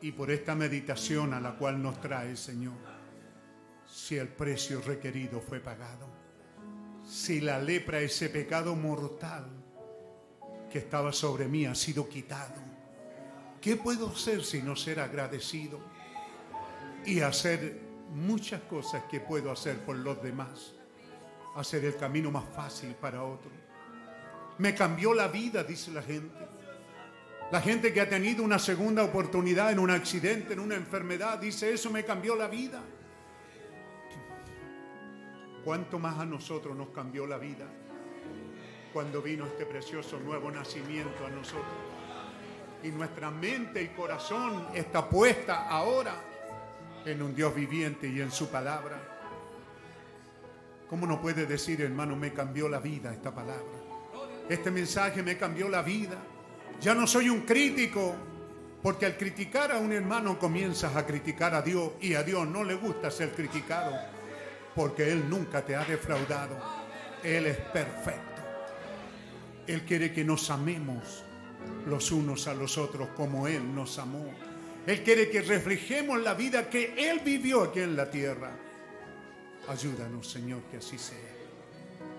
[0.00, 2.74] y por esta meditación a la cual nos trae, Señor.
[3.86, 6.08] Si el precio requerido fue pagado,
[7.06, 9.46] si la lepra, ese pecado mortal
[10.70, 12.60] que estaba sobre mí, ha sido quitado,
[13.60, 15.80] ¿qué puedo hacer si no ser agradecido
[17.04, 17.84] y hacer
[18.14, 20.72] muchas cosas que puedo hacer por los demás.
[21.56, 23.52] Hacer el camino más fácil para otros.
[24.58, 26.53] Me cambió la vida, dice la gente.
[27.50, 31.72] La gente que ha tenido una segunda oportunidad en un accidente, en una enfermedad, dice,
[31.72, 32.82] eso me cambió la vida.
[35.64, 37.66] ¿Cuánto más a nosotros nos cambió la vida
[38.92, 41.64] cuando vino este precioso nuevo nacimiento a nosotros?
[42.82, 46.14] Y nuestra mente y corazón está puesta ahora
[47.06, 49.00] en un Dios viviente y en su palabra.
[50.88, 53.64] ¿Cómo no puede decir, hermano, me cambió la vida esta palabra?
[54.48, 56.18] Este mensaje me cambió la vida.
[56.84, 58.14] Ya no soy un crítico,
[58.82, 62.62] porque al criticar a un hermano comienzas a criticar a Dios y a Dios no
[62.62, 63.96] le gusta ser criticado,
[64.74, 66.58] porque Él nunca te ha defraudado.
[67.22, 68.42] Él es perfecto.
[69.66, 71.24] Él quiere que nos amemos
[71.86, 74.30] los unos a los otros como Él nos amó.
[74.86, 78.50] Él quiere que reflejemos la vida que Él vivió aquí en la tierra.
[79.68, 81.16] Ayúdanos, Señor, que así sea.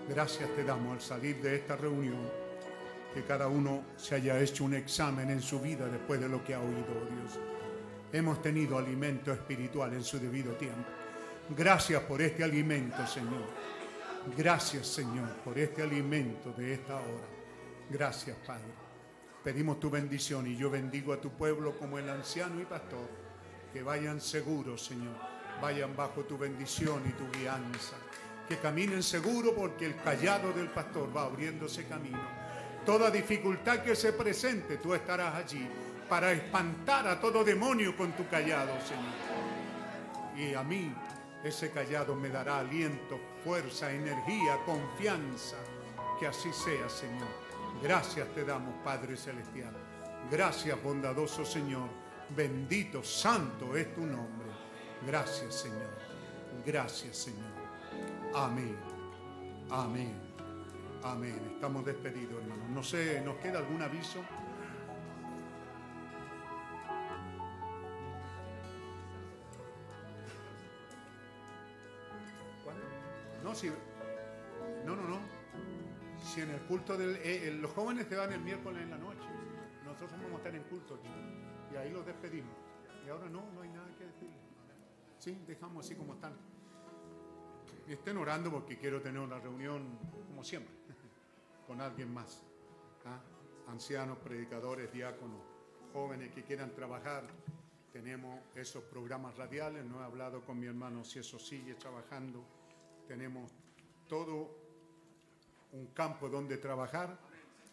[0.08, 2.45] Gracias te damos al salir de esta reunión,
[3.16, 6.52] que cada uno se haya hecho un examen en su vida después de lo que
[6.52, 7.40] ha oído, oh Dios.
[8.12, 10.84] Hemos tenido alimento espiritual en su debido tiempo.
[11.56, 13.46] Gracias por este alimento, Señor.
[14.36, 17.26] Gracias, Señor, por este alimento de esta hora.
[17.88, 18.68] Gracias, Padre.
[19.42, 23.08] Pedimos tu bendición y yo bendigo a tu pueblo como el anciano y pastor.
[23.72, 25.16] Que vayan seguros, Señor.
[25.62, 27.96] Vayan bajo tu bendición y tu guianza.
[28.46, 32.45] Que caminen seguro porque el callado del pastor va abriéndose camino.
[32.86, 35.68] Toda dificultad que se presente, tú estarás allí
[36.08, 39.12] para espantar a todo demonio con tu callado, Señor.
[40.36, 40.94] Y a mí
[41.42, 45.56] ese callado me dará aliento, fuerza, energía, confianza.
[46.20, 47.28] Que así sea, Señor.
[47.82, 49.74] Gracias te damos, Padre Celestial.
[50.30, 51.88] Gracias, bondadoso Señor.
[52.34, 54.48] Bendito, santo es tu nombre.
[55.06, 55.90] Gracias, Señor.
[56.64, 57.52] Gracias, Señor.
[58.34, 58.76] Amén.
[59.70, 60.14] Amén.
[61.02, 61.52] Amén.
[61.54, 64.20] Estamos despedidos, No sé, ¿nos queda algún aviso?
[73.42, 73.70] No, sí.
[74.84, 75.36] No, no, no
[76.42, 77.16] en el culto del...
[77.22, 79.26] Eh, los jóvenes se van el miércoles en la noche.
[79.84, 81.08] Nosotros vamos a estar en culto aquí.
[81.72, 82.54] Y ahí los despedimos.
[83.04, 84.30] Y ahora no, no hay nada que decir.
[85.18, 86.34] Sí, dejamos así como están.
[87.88, 90.74] Estén orando porque quiero tener una reunión, como siempre,
[91.66, 92.45] con alguien más.
[93.68, 95.40] Ancianos, predicadores, diáconos,
[95.92, 97.24] jóvenes que quieran trabajar.
[97.92, 99.84] Tenemos esos programas radiales.
[99.84, 102.44] No he hablado con mi hermano si eso sigue trabajando.
[103.08, 103.50] Tenemos
[104.08, 104.56] todo
[105.72, 107.18] un campo donde trabajar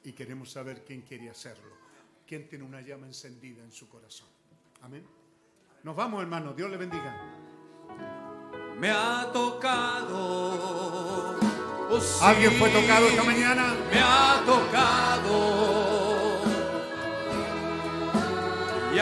[0.03, 1.73] y queremos saber quién quiere hacerlo.
[2.25, 4.29] ¿Quién tiene una llama encendida en su corazón?
[4.81, 5.05] Amén.
[5.83, 6.55] Nos vamos, hermanos.
[6.55, 7.15] Dios le bendiga.
[8.79, 10.73] Me ha tocado.
[11.95, 13.75] Oh, ¿Alguien fue tocado esta mañana?
[13.93, 16.39] Me ha tocado.
[18.95, 18.99] Y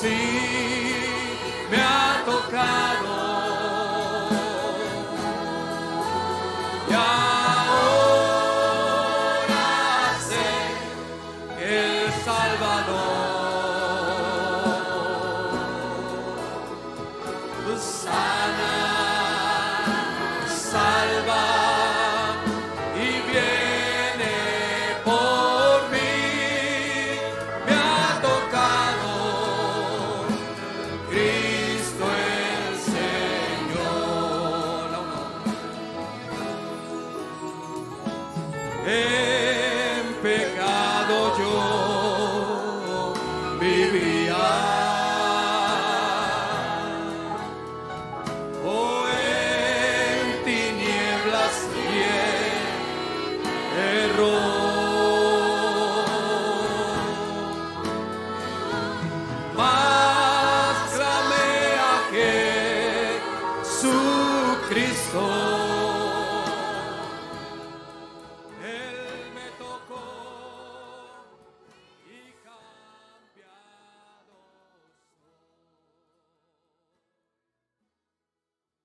[0.00, 0.39] Salvador.